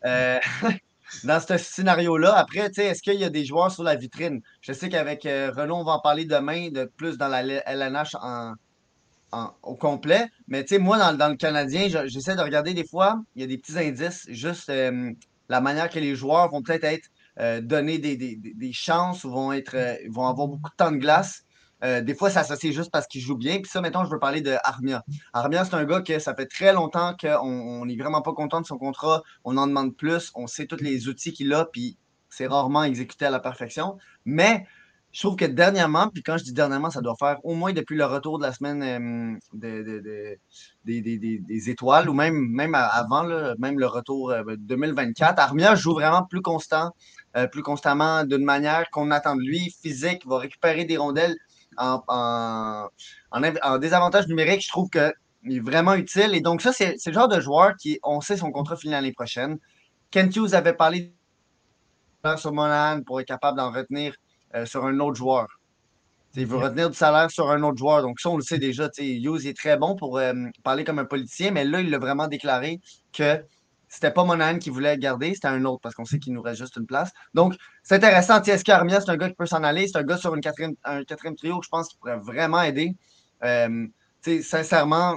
Euh, 0.05 0.39
dans 1.23 1.39
ce 1.39 1.57
scénario-là, 1.57 2.35
après, 2.37 2.71
est-ce 2.75 3.01
qu'il 3.01 3.15
y 3.19 3.23
a 3.23 3.29
des 3.29 3.45
joueurs 3.45 3.71
sur 3.71 3.83
la 3.83 3.95
vitrine? 3.95 4.41
Je 4.61 4.73
sais 4.73 4.89
qu'avec 4.89 5.25
euh, 5.25 5.51
Renault, 5.55 5.77
on 5.77 5.83
va 5.83 5.93
en 5.93 6.01
parler 6.01 6.25
demain, 6.25 6.69
de 6.69 6.85
plus 6.97 7.17
dans 7.17 7.27
la 7.27 7.43
LNH 7.43 8.15
au 9.63 9.75
complet. 9.75 10.25
Mais 10.47 10.65
moi, 10.79 10.97
dans, 11.13 11.29
le 11.29 11.35
Canadien, 11.35 11.87
je- 11.89 12.07
j'essaie 12.07 12.35
de 12.35 12.41
regarder 12.41 12.73
des 12.73 12.85
fois, 12.85 13.21
il 13.35 13.41
y 13.41 13.43
a 13.43 13.47
des 13.47 13.57
petits 13.57 13.77
indices, 13.77 14.25
juste 14.29 14.69
euh, 14.69 15.11
la 15.49 15.61
manière 15.61 15.89
que 15.89 15.99
les 15.99 16.15
joueurs 16.15 16.49
vont 16.49 16.61
peut-être 16.61 16.85
être, 16.85 17.07
euh, 17.39 17.61
donnés 17.61 17.99
des, 17.99 18.15
des- 18.17 18.73
chances 18.73 19.23
ou 19.23 19.31
vont, 19.31 19.51
être, 19.53 19.75
vont 20.09 20.27
avoir 20.27 20.47
beaucoup 20.47 20.69
de 20.69 20.75
temps 20.75 20.91
de 20.91 20.97
glace. 20.97 21.43
Euh, 21.83 22.01
des 22.01 22.15
fois, 22.15 22.29
ça 22.29 22.43
s'associe 22.43 22.73
juste 22.73 22.91
parce 22.91 23.07
qu'il 23.07 23.21
joue 23.21 23.37
bien. 23.37 23.57
Puis 23.59 23.69
ça, 23.69 23.81
maintenant, 23.81 24.03
je 24.05 24.09
veux 24.09 24.19
parler 24.19 24.41
de 24.41 24.55
Armia. 24.63 25.03
Armia, 25.33 25.63
c'est 25.63 25.75
un 25.75 25.85
gars 25.85 26.01
que 26.01 26.17
ça 26.19 26.33
fait 26.33 26.47
très 26.47 26.73
longtemps 26.73 27.15
qu'on 27.19 27.85
n'est 27.85 27.97
vraiment 27.97 28.21
pas 28.21 28.33
content 28.33 28.61
de 28.61 28.65
son 28.65 28.77
contrat. 28.77 29.21
On 29.43 29.57
en 29.57 29.67
demande 29.67 29.95
plus. 29.95 30.31
On 30.35 30.47
sait 30.47 30.65
tous 30.65 30.81
les 30.81 31.07
outils 31.07 31.33
qu'il 31.33 31.53
a, 31.53 31.65
puis 31.65 31.97
c'est 32.29 32.47
rarement 32.47 32.83
exécuté 32.83 33.25
à 33.25 33.29
la 33.29 33.39
perfection. 33.39 33.97
Mais 34.25 34.65
je 35.11 35.21
trouve 35.21 35.35
que 35.35 35.45
dernièrement, 35.45 36.09
puis 36.09 36.21
quand 36.21 36.37
je 36.37 36.43
dis 36.43 36.53
dernièrement, 36.53 36.89
ça 36.89 37.01
doit 37.01 37.15
faire 37.17 37.37
au 37.43 37.55
moins 37.55 37.73
depuis 37.73 37.95
le 37.95 38.05
retour 38.05 38.37
de 38.39 38.43
la 38.43 38.53
semaine 38.53 38.83
euh, 38.83 39.37
de- 39.53 39.83
de- 39.83 40.37
de- 40.85 41.39
des, 41.47 41.69
étoiles, 41.69 42.09
ou 42.09 42.13
même, 42.13 42.75
avant, 42.75 43.23
même 43.57 43.79
le 43.79 43.87
retour 43.87 44.31
euh, 44.31 44.43
2024. 44.57 45.39
Armia 45.39 45.75
joue 45.75 45.93
vraiment 45.93 46.23
plus 46.23 46.41
constant, 46.41 46.91
plus 47.51 47.61
constamment, 47.61 48.23
d'une 48.23 48.43
manière 48.43 48.89
qu'on 48.89 49.11
attend 49.11 49.35
de 49.35 49.41
lui, 49.41 49.71
physique, 49.81 50.25
va 50.25 50.39
récupérer 50.39 50.85
des 50.85 50.97
rondelles 50.97 51.35
en, 51.77 52.03
en, 52.07 52.87
en 53.31 53.41
inv- 53.41 53.59
en 53.63 53.77
désavantage 53.77 54.27
numérique. 54.27 54.63
Je 54.63 54.69
trouve 54.69 54.89
qu'il 54.89 55.57
est 55.57 55.59
vraiment 55.59 55.95
utile. 55.95 56.33
Et 56.35 56.41
donc, 56.41 56.61
ça, 56.61 56.71
c'est 56.73 56.95
le 57.05 57.13
genre 57.13 57.27
de 57.27 57.39
joueur 57.39 57.75
qui, 57.75 57.99
on 58.03 58.21
sait 58.21 58.37
son 58.37 58.51
contrat 58.51 58.77
finit 58.77 58.93
l'année 58.93 59.13
prochaine. 59.13 59.57
Kent 60.11 60.35
Hughes 60.35 60.53
avait 60.53 60.73
parlé 60.73 61.13
sur 62.37 62.51
Monahan 62.51 63.03
pour 63.03 63.21
être 63.21 63.27
capable 63.27 63.57
d'en 63.57 63.71
retenir 63.71 64.15
euh, 64.55 64.65
sur 64.65 64.85
un 64.85 64.99
autre 64.99 65.15
joueur. 65.15 65.47
T'sais, 66.31 66.41
il 66.41 66.47
veut 66.47 66.57
retenir 66.57 66.89
du 66.89 66.95
salaire 66.95 67.31
sur 67.31 67.49
un 67.49 67.63
autre 67.63 67.77
joueur. 67.77 68.01
Donc, 68.01 68.19
ça, 68.19 68.29
on 68.29 68.37
le 68.37 68.43
sait 68.43 68.57
déjà. 68.57 68.89
Hughes 68.97 69.45
est 69.45 69.57
très 69.57 69.77
bon 69.77 69.95
pour 69.95 70.17
euh, 70.17 70.33
parler 70.63 70.83
comme 70.83 70.99
un 70.99 71.05
politicien, 71.05 71.51
mais 71.51 71.63
là, 71.63 71.81
il 71.81 71.93
a 71.93 71.99
vraiment 71.99 72.27
déclaré 72.27 72.79
que 73.13 73.43
c'était 73.87 74.11
pas 74.11 74.23
Monahan 74.23 74.57
qui 74.59 74.69
voulait 74.69 74.97
garder, 74.97 75.33
c'était 75.33 75.47
un 75.47 75.63
autre 75.65 75.79
parce 75.81 75.95
qu'on 75.95 76.05
sait 76.05 76.19
qu'il 76.19 76.33
nous 76.33 76.41
reste 76.41 76.59
juste 76.59 76.75
une 76.75 76.85
place. 76.85 77.11
Donc, 77.33 77.55
c'est 77.83 77.95
intéressant. 77.95 78.41
Est-ce 78.41 78.63
qu'Armia, 78.63 78.99
c'est 79.01 79.09
un 79.09 79.17
gars 79.17 79.29
qui 79.29 79.35
peut 79.35 79.45
s'en 79.45 79.63
aller? 79.63 79.87
C'est 79.87 79.97
un 79.97 80.03
gars 80.03 80.17
sur 80.17 80.35
une 80.35 80.41
quatrième, 80.41 80.73
un 80.83 81.03
quatrième 81.03 81.35
trio 81.35 81.59
que 81.59 81.65
je 81.65 81.69
pense 81.69 81.87
qu'il 81.87 81.97
pourrait 81.99 82.19
vraiment 82.19 82.61
aider. 82.61 82.95
Euh, 83.43 83.87
sincèrement, 84.41 85.15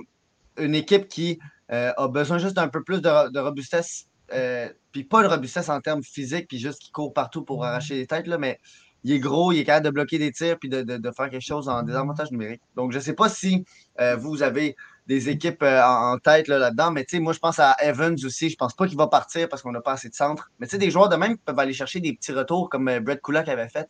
une 0.57 0.75
équipe 0.75 1.09
qui 1.09 1.39
euh, 1.73 1.93
a 1.97 2.09
besoin 2.09 2.39
juste 2.39 2.55
d'un 2.55 2.69
peu 2.69 2.83
plus 2.83 3.01
de, 3.01 3.31
de 3.31 3.41
robustesse, 3.41 4.07
euh, 4.33 4.69
puis 4.93 5.05
pas 5.05 5.23
de 5.23 5.29
robustesse 5.29 5.69
en 5.69 5.81
termes 5.81 6.03
physiques, 6.03 6.47
puis 6.49 6.59
juste 6.59 6.81
qui 6.81 6.91
court 6.93 7.13
partout 7.13 7.45
pour 7.45 7.65
arracher 7.65 7.97
les 7.97 8.07
têtes, 8.07 8.27
là, 8.27 8.39
mais 8.39 8.59
il 9.03 9.13
est 9.13 9.19
gros, 9.19 9.51
il 9.53 9.59
est 9.61 9.65
capable 9.65 9.87
de 9.87 9.91
bloquer 9.91 10.19
des 10.19 10.31
tirs, 10.31 10.59
puis 10.59 10.69
de, 10.69 10.83
de- 10.83 10.99
de 10.99 11.11
faire 11.11 11.31
quelque 11.31 11.41
chose 11.47 11.69
en 11.69 11.83
désavantage 11.83 12.31
numérique. 12.31 12.61
Donc, 12.77 12.93
je 12.93 12.99
ne 12.99 13.03
sais 13.03 13.15
pas 13.15 13.29
si 13.29 13.65
euh, 14.01 14.15
vous 14.17 14.43
avez 14.43 14.77
des 15.07 15.29
équipes 15.29 15.63
euh, 15.63 15.83
en, 15.83 16.19
tête 16.19 16.49
là, 16.49 16.59
là-dedans, 16.59 16.91
mais 16.91 17.05
tu 17.05 17.17
sais, 17.17 17.21
moi, 17.21 17.33
je 17.33 17.39
pense 17.39 17.59
à 17.59 17.75
Evans 17.83 18.17
aussi. 18.25 18.49
Je 18.49 18.57
pense 18.57 18.75
pas 18.75 18.87
qu'il 18.87 18.97
va 18.97 19.07
partir 19.07 19.49
parce 19.49 19.63
qu'on 19.63 19.73
n'a 19.73 19.81
pas 19.81 19.93
assez 19.93 20.09
de 20.09 20.15
centre. 20.15 20.51
Mais 20.59 20.67
tu 20.67 20.73
sais, 20.73 20.79
des 20.79 20.91
joueurs 20.91 21.09
de 21.09 21.17
même 21.17 21.37
qui 21.37 21.43
peuvent 21.45 21.59
aller 21.59 21.73
chercher 21.73 22.01
des 22.01 22.13
petits 22.13 22.33
retours 22.33 22.69
comme 22.69 22.89
euh, 22.89 23.01
Brett 23.01 23.21
Kulak 23.23 23.49
avait 23.49 23.69
fait, 23.69 23.89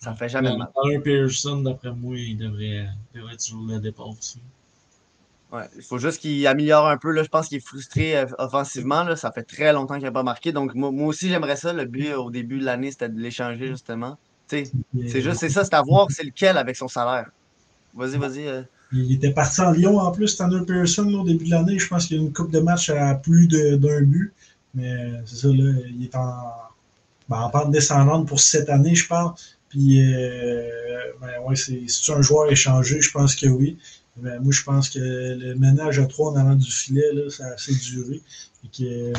ça 0.00 0.14
fait 0.14 0.28
jamais 0.28 0.56
mal. 0.56 0.68
Pearson, 1.02 1.58
d'après 1.58 1.92
moi, 1.92 2.16
il 2.16 2.36
devrait, 2.36 2.86
devrait 3.14 3.34
être 3.34 3.40
sur 3.40 3.58
le 3.58 3.78
départ 3.78 4.08
aussi. 4.08 4.40
Ouais, 5.52 5.68
il 5.76 5.82
faut 5.82 5.98
juste 5.98 6.20
qu'il 6.20 6.46
améliore 6.46 6.88
un 6.88 6.96
peu. 6.96 7.10
Là. 7.10 7.22
Je 7.22 7.28
pense 7.28 7.48
qu'il 7.48 7.58
est 7.58 7.66
frustré 7.66 8.16
euh, 8.16 8.26
offensivement. 8.38 9.04
Là. 9.04 9.16
Ça 9.16 9.30
fait 9.30 9.42
très 9.42 9.72
longtemps 9.72 9.94
qu'il 9.94 10.04
n'a 10.04 10.12
pas 10.12 10.22
marqué. 10.22 10.50
Donc, 10.52 10.74
moi, 10.74 10.90
moi 10.90 11.08
aussi, 11.08 11.28
j'aimerais 11.28 11.56
ça. 11.56 11.74
Le 11.74 11.84
but 11.84 12.14
au 12.14 12.30
début 12.30 12.58
de 12.58 12.64
l'année, 12.64 12.90
c'était 12.90 13.10
de 13.10 13.20
l'échanger, 13.20 13.68
justement. 13.68 14.16
C'est 14.46 15.20
juste, 15.20 15.40
c'est 15.40 15.48
ça, 15.48 15.64
c'est 15.64 15.74
à 15.74 15.82
voir 15.82 16.10
c'est 16.10 16.24
lequel 16.24 16.58
avec 16.58 16.76
son 16.76 16.88
salaire. 16.88 17.30
Vas-y, 17.94 18.18
vas-y. 18.18 18.46
euh. 18.46 18.62
Il 18.92 19.12
était 19.14 19.30
parti 19.30 19.60
en 19.62 19.70
Lyon 19.72 19.98
en 19.98 20.10
plus, 20.12 20.36
Tanner 20.36 20.60
Pearson, 20.66 21.06
au 21.14 21.24
début 21.24 21.46
de 21.46 21.50
l'année. 21.50 21.78
Je 21.78 21.88
pense 21.88 22.06
qu'il 22.06 22.16
y 22.18 22.20
a 22.20 22.22
une 22.22 22.32
coupe 22.32 22.50
de 22.50 22.60
match 22.60 22.90
à 22.90 23.14
plus 23.14 23.46
de- 23.48 23.76
d'un 23.76 24.02
but. 24.02 24.32
Mais 24.74 25.12
c'est 25.26 25.36
ça, 25.36 25.48
là, 25.48 25.72
il 25.88 26.04
est 26.04 26.14
en, 26.14 26.38
ben, 27.28 27.38
en 27.40 27.50
pente 27.50 27.70
descendante 27.70 28.26
pour 28.28 28.40
cette 28.40 28.68
année, 28.68 28.94
je 28.94 29.06
pense. 29.06 29.56
Puis, 29.70 30.02
euh, 30.02 30.68
ben, 31.20 31.40
ouais, 31.46 31.56
c'est 31.56 31.82
c'est 31.88 32.12
un 32.12 32.20
joueur 32.22 32.50
échangé, 32.50 33.00
je 33.00 33.10
pense 33.10 33.34
que 33.34 33.46
oui. 33.46 33.78
Mais 34.18 34.38
moi, 34.40 34.52
je 34.52 34.62
pense 34.62 34.90
que 34.90 34.98
le 34.98 35.54
ménage 35.54 35.98
à 35.98 36.04
trois 36.04 36.32
en 36.32 36.36
avant 36.36 36.54
du 36.54 36.70
filet, 36.70 37.12
là, 37.14 37.30
ça 37.30 37.46
a 37.46 37.52
assez 37.52 37.74
duré. 37.74 38.20
Et 38.64 38.68
que, 38.68 38.84
euh, 38.84 39.12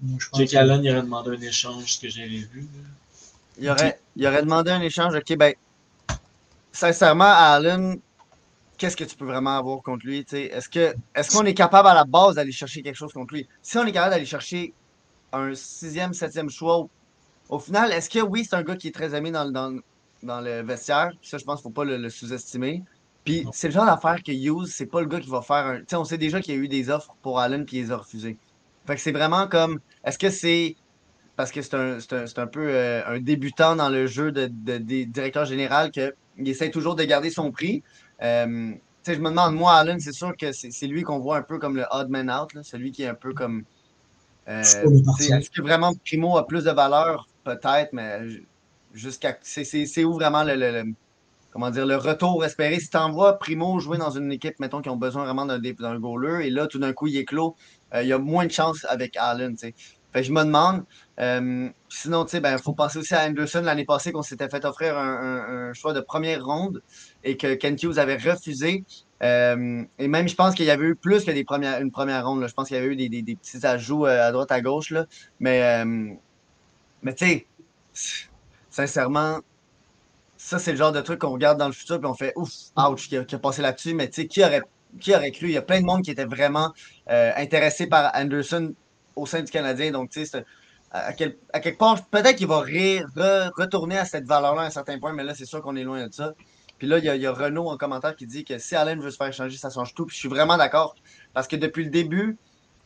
moi, 0.00 0.18
je 0.18 0.28
pense 0.28 0.40
Jake 0.40 0.50
que- 0.50 0.56
Allen, 0.56 0.82
il 0.84 0.90
aurait 0.90 1.02
demandé 1.02 1.30
un 1.30 1.40
échange, 1.40 1.94
ce 1.94 2.00
que 2.00 2.08
j'avais 2.08 2.28
vu. 2.28 2.48
là. 2.74 2.88
Il 3.60 3.68
aurait, 3.70 4.00
il 4.16 4.26
aurait 4.26 4.42
demandé 4.42 4.70
un 4.72 4.80
échange. 4.80 5.14
OK, 5.14 5.36
ben, 5.36 5.54
sincèrement, 6.72 7.24
Allen, 7.32 7.98
qu'est-ce 8.80 8.96
que 8.96 9.04
tu 9.04 9.14
peux 9.14 9.26
vraiment 9.26 9.56
avoir 9.58 9.82
contre 9.82 10.06
lui? 10.06 10.24
Est-ce 10.32 10.68
que 10.68 10.94
est-ce 11.14 11.30
qu'on 11.30 11.44
est 11.44 11.54
capable 11.54 11.88
à 11.88 11.94
la 11.94 12.04
base 12.04 12.36
d'aller 12.36 12.50
chercher 12.50 12.82
quelque 12.82 12.96
chose 12.96 13.12
contre 13.12 13.34
lui? 13.34 13.46
Si 13.62 13.76
on 13.76 13.84
est 13.84 13.92
capable 13.92 14.12
d'aller 14.14 14.24
chercher 14.24 14.72
un 15.32 15.54
sixième, 15.54 16.14
septième 16.14 16.48
choix, 16.48 16.86
au, 17.50 17.58
final, 17.58 17.92
est-ce 17.92 18.08
que 18.08 18.20
oui, 18.20 18.46
c'est 18.48 18.56
un 18.56 18.62
gars 18.62 18.76
qui 18.76 18.88
est 18.88 18.94
très 18.94 19.14
aimé 19.14 19.30
dans, 19.30 19.44
le- 19.44 19.52
dans, 19.52 19.78
dans 20.22 20.40
le 20.40 20.62
vestiaire? 20.62 21.10
Ça, 21.22 21.36
je 21.36 21.44
pense 21.44 21.60
qu'il 21.60 21.68
ne 21.68 21.74
faut 21.74 21.74
pas 21.74 21.84
le, 21.84 21.98
le 21.98 22.08
sous-estimer. 22.08 22.82
Puis 23.24 23.46
c'est 23.52 23.68
le 23.68 23.74
genre 23.74 23.84
d'affaire 23.84 24.22
que 24.24 24.32
Hughes, 24.32 24.66
c'est 24.66 24.86
pas 24.86 25.02
le 25.02 25.06
gars 25.06 25.20
qui 25.20 25.28
va 25.28 25.42
faire 25.42 25.66
un. 25.66 25.78
Tu 25.80 25.84
sais, 25.90 25.96
on 25.96 26.04
sait 26.04 26.18
déjà 26.18 26.40
qu'il 26.40 26.54
y 26.54 26.56
a 26.56 26.60
eu 26.60 26.68
des 26.68 26.88
offres 26.88 27.14
pour 27.22 27.38
Allen 27.38 27.66
puis 27.66 27.76
il 27.76 27.84
les 27.84 27.92
a 27.92 27.98
refusées. 27.98 28.38
Fait 28.86 28.94
que 28.94 29.00
c'est 29.02 29.12
vraiment 29.12 29.46
comme. 29.46 29.78
Est-ce 30.04 30.18
que 30.18 30.30
c'est 30.30 30.74
parce 31.36 31.52
que 31.52 31.60
c'est 31.62 31.74
un, 31.74 31.98
un, 32.12 32.24
un 32.36 32.46
peu 32.46 32.68
euh, 32.68 33.02
un 33.06 33.20
débutant 33.20 33.76
dans 33.76 33.88
le 33.90 34.06
jeu 34.06 34.32
de, 34.32 34.48
de- 34.50 34.78
des 34.78 35.04
directeurs 35.04 35.44
général 35.44 35.90
qu'il 35.90 36.12
essaie 36.46 36.70
toujours 36.70 36.96
de 36.96 37.04
garder 37.04 37.30
son 37.30 37.50
prix. 37.50 37.82
Euh, 38.22 38.74
je 39.06 39.12
me 39.14 39.30
demande, 39.30 39.54
moi, 39.56 39.74
Allen, 39.74 39.98
c'est 40.00 40.12
sûr 40.12 40.36
que 40.36 40.52
c'est 40.52 40.86
lui 40.86 41.02
qu'on 41.02 41.18
voit 41.20 41.38
un 41.38 41.42
peu 41.42 41.58
comme 41.58 41.76
le 41.76 41.84
odd 41.90 42.08
man 42.10 42.30
out, 42.30 42.52
là, 42.54 42.62
celui 42.62 42.92
qui 42.92 43.02
est 43.02 43.08
un 43.08 43.14
peu 43.14 43.32
comme. 43.34 43.64
euh. 44.48 44.86
Est-ce 45.18 45.50
que 45.50 45.62
vraiment 45.62 45.92
Primo 46.06 46.36
a 46.38 46.46
plus 46.46 46.64
de 46.64 46.70
valeur? 46.70 47.26
Peut-être, 47.44 47.92
mais 47.92 48.20
jusqu'à. 48.92 49.38
C'est 49.42 50.04
où 50.04 50.14
vraiment 50.14 50.44
le, 50.44 50.56
le- 50.56 50.72
le- 50.82 50.94
comment 51.50 51.70
dire, 51.70 51.86
le 51.86 51.96
retour 51.96 52.44
espéré? 52.44 52.80
Si 52.80 52.90
tu 52.90 52.96
envoies 52.98 53.38
Primo 53.38 53.78
jouer 53.80 53.98
dans 53.98 54.10
une 54.10 54.32
équipe, 54.32 54.58
mettons, 54.60 54.82
qui 54.82 54.90
ont 54.90 54.96
besoin 54.96 55.24
vraiment 55.24 55.46
d'un 55.46 55.60
goaler, 56.00 56.46
et 56.46 56.50
là, 56.50 56.66
tout 56.66 56.78
d'un 56.78 56.92
coup, 56.92 57.06
il 57.08 57.16
est 57.18 57.24
clos, 57.24 57.56
euh, 57.94 58.02
il 58.02 58.08
y 58.08 58.12
a 58.12 58.18
moins 58.18 58.46
de 58.46 58.52
chance 58.52 58.84
avec 58.88 59.16
Allen. 59.16 59.56
Je 60.14 60.32
me 60.32 60.44
demande. 60.44 60.84
euh, 61.20 61.68
sinon, 61.88 62.24
tu 62.24 62.32
sais, 62.32 62.40
ben, 62.40 62.58
faut 62.58 62.72
penser 62.72 62.98
aussi 62.98 63.14
à 63.14 63.24
Anderson 63.26 63.62
l'année 63.62 63.84
passée 63.84 64.10
qu'on 64.10 64.22
s'était 64.22 64.48
fait 64.48 64.64
offrir 64.64 64.96
un, 64.98 65.72
choix 65.72 65.92
de 65.92 66.00
première 66.00 66.44
ronde 66.44 66.82
et 67.22 67.36
que 67.36 67.54
Ken 67.54 67.76
Hughes 67.80 67.98
avait 67.98 68.16
refusé. 68.16 68.84
Euh, 69.22 69.84
et 69.98 70.08
même, 70.08 70.28
je 70.28 70.34
pense 70.34 70.54
qu'il 70.54 70.64
y 70.64 70.70
avait 70.70 70.86
eu 70.86 70.96
plus 70.96 71.24
que 71.24 71.30
des 71.30 71.44
premières, 71.44 71.80
une 71.80 71.92
première 71.92 72.26
ronde. 72.26 72.40
là. 72.40 72.48
Je 72.48 72.54
pense 72.54 72.68
qu'il 72.68 72.76
y 72.76 72.80
avait 72.80 72.88
eu 72.88 72.96
des, 72.96 73.36
petits 73.36 73.64
ajouts 73.64 74.06
euh, 74.06 74.28
à 74.28 74.32
droite, 74.32 74.50
à 74.50 74.60
gauche. 74.60 74.90
Là. 74.90 75.06
Mais, 75.38 75.84
mais 77.02 77.14
tu 77.14 77.26
sais, 77.92 78.26
sincèrement, 78.70 79.40
ça, 80.36 80.58
c'est 80.58 80.72
le 80.72 80.78
genre 80.78 80.92
de 80.92 81.00
truc 81.02 81.20
qu'on 81.20 81.30
regarde 81.30 81.58
dans 81.58 81.66
le 81.66 81.72
futur 81.72 81.96
et 82.02 82.06
on 82.06 82.14
fait 82.14 82.32
ouf, 82.34 82.50
ouch, 82.76 83.08
qui 83.08 83.16
a, 83.16 83.38
passé 83.38 83.62
là-dessus. 83.62 83.94
Mais 83.94 84.08
tu 84.08 84.22
sais, 84.22 84.26
qui 84.26 84.42
aurait, 84.42 84.62
qui 84.98 85.14
aurait 85.14 85.30
cru? 85.30 85.46
Il 85.46 85.52
y 85.52 85.58
a 85.58 85.62
plein 85.62 85.80
de 85.80 85.86
monde 85.86 86.02
qui 86.02 86.10
était 86.10 86.24
vraiment 86.24 86.72
intéressé 87.06 87.86
par 87.86 88.10
Anderson 88.14 88.74
au 89.20 89.26
sein 89.26 89.42
du 89.42 89.50
Canadien. 89.50 89.90
Donc, 89.90 90.10
tu 90.10 90.24
sais, 90.24 90.44
à, 90.90 91.12
quel- 91.12 91.36
à 91.52 91.60
quelque 91.60 91.78
part, 91.78 92.04
peut-être 92.06 92.36
qu'il 92.36 92.46
va 92.48 92.60
retourner 93.56 93.98
à 93.98 94.04
cette 94.04 94.26
valeur-là 94.26 94.62
à 94.62 94.66
un 94.66 94.70
certain 94.70 94.98
point, 94.98 95.12
mais 95.12 95.24
là, 95.24 95.34
c'est 95.34 95.44
sûr 95.46 95.62
qu'on 95.62 95.76
est 95.76 95.84
loin 95.84 96.06
de 96.06 96.12
ça. 96.12 96.34
Puis 96.78 96.88
là, 96.88 96.98
il 96.98 97.04
y, 97.04 97.08
a, 97.08 97.14
il 97.16 97.22
y 97.22 97.26
a 97.26 97.32
Renaud 97.32 97.68
en 97.68 97.76
commentaire 97.76 98.16
qui 98.16 98.26
dit 98.26 98.44
que 98.44 98.58
si 98.58 98.74
Allen 98.74 99.00
veut 99.00 99.10
se 99.10 99.16
faire 99.16 99.32
changer, 99.32 99.56
ça 99.58 99.70
change 99.70 99.94
tout. 99.94 100.06
Puis 100.06 100.14
je 100.14 100.20
suis 100.20 100.28
vraiment 100.28 100.56
d'accord. 100.56 100.94
Parce 101.34 101.46
que 101.46 101.56
depuis 101.56 101.84
le 101.84 101.90
début, 101.90 102.38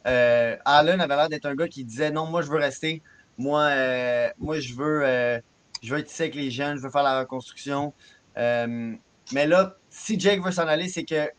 euh, 0.07 0.57
Allen 0.65 1.01
avait 1.01 1.17
l'air 1.17 1.29
d'être 1.29 1.47
un 1.47 1.55
gars 1.55 1.69
qui 1.69 1.85
disait 1.85 2.11
non, 2.11 2.27
moi, 2.27 2.43
je 2.43 2.51
veux 2.51 2.59
rester. 2.59 3.03
Moi, 3.39 3.61
euh, 3.63 4.29
moi 4.39 4.59
je 4.61 4.75
veux. 4.75 5.03
euh, 5.05 5.39
je 5.83 5.95
veux 5.95 6.01
être 6.01 6.11
ici 6.11 6.23
avec 6.23 6.35
les 6.35 6.51
jeunes, 6.51 6.77
je 6.79 6.83
veux 6.83 6.91
faire 6.91 7.03
la 7.03 7.21
reconstruction. 7.21 7.93
Mais 8.37 9.47
là, 9.47 9.77
si 9.91 10.19
Jake 10.19 10.43
veut 10.45 10.51
s'en 10.53 10.67
aller, 10.67 10.89
c'est 10.89 11.05
que 11.05 11.31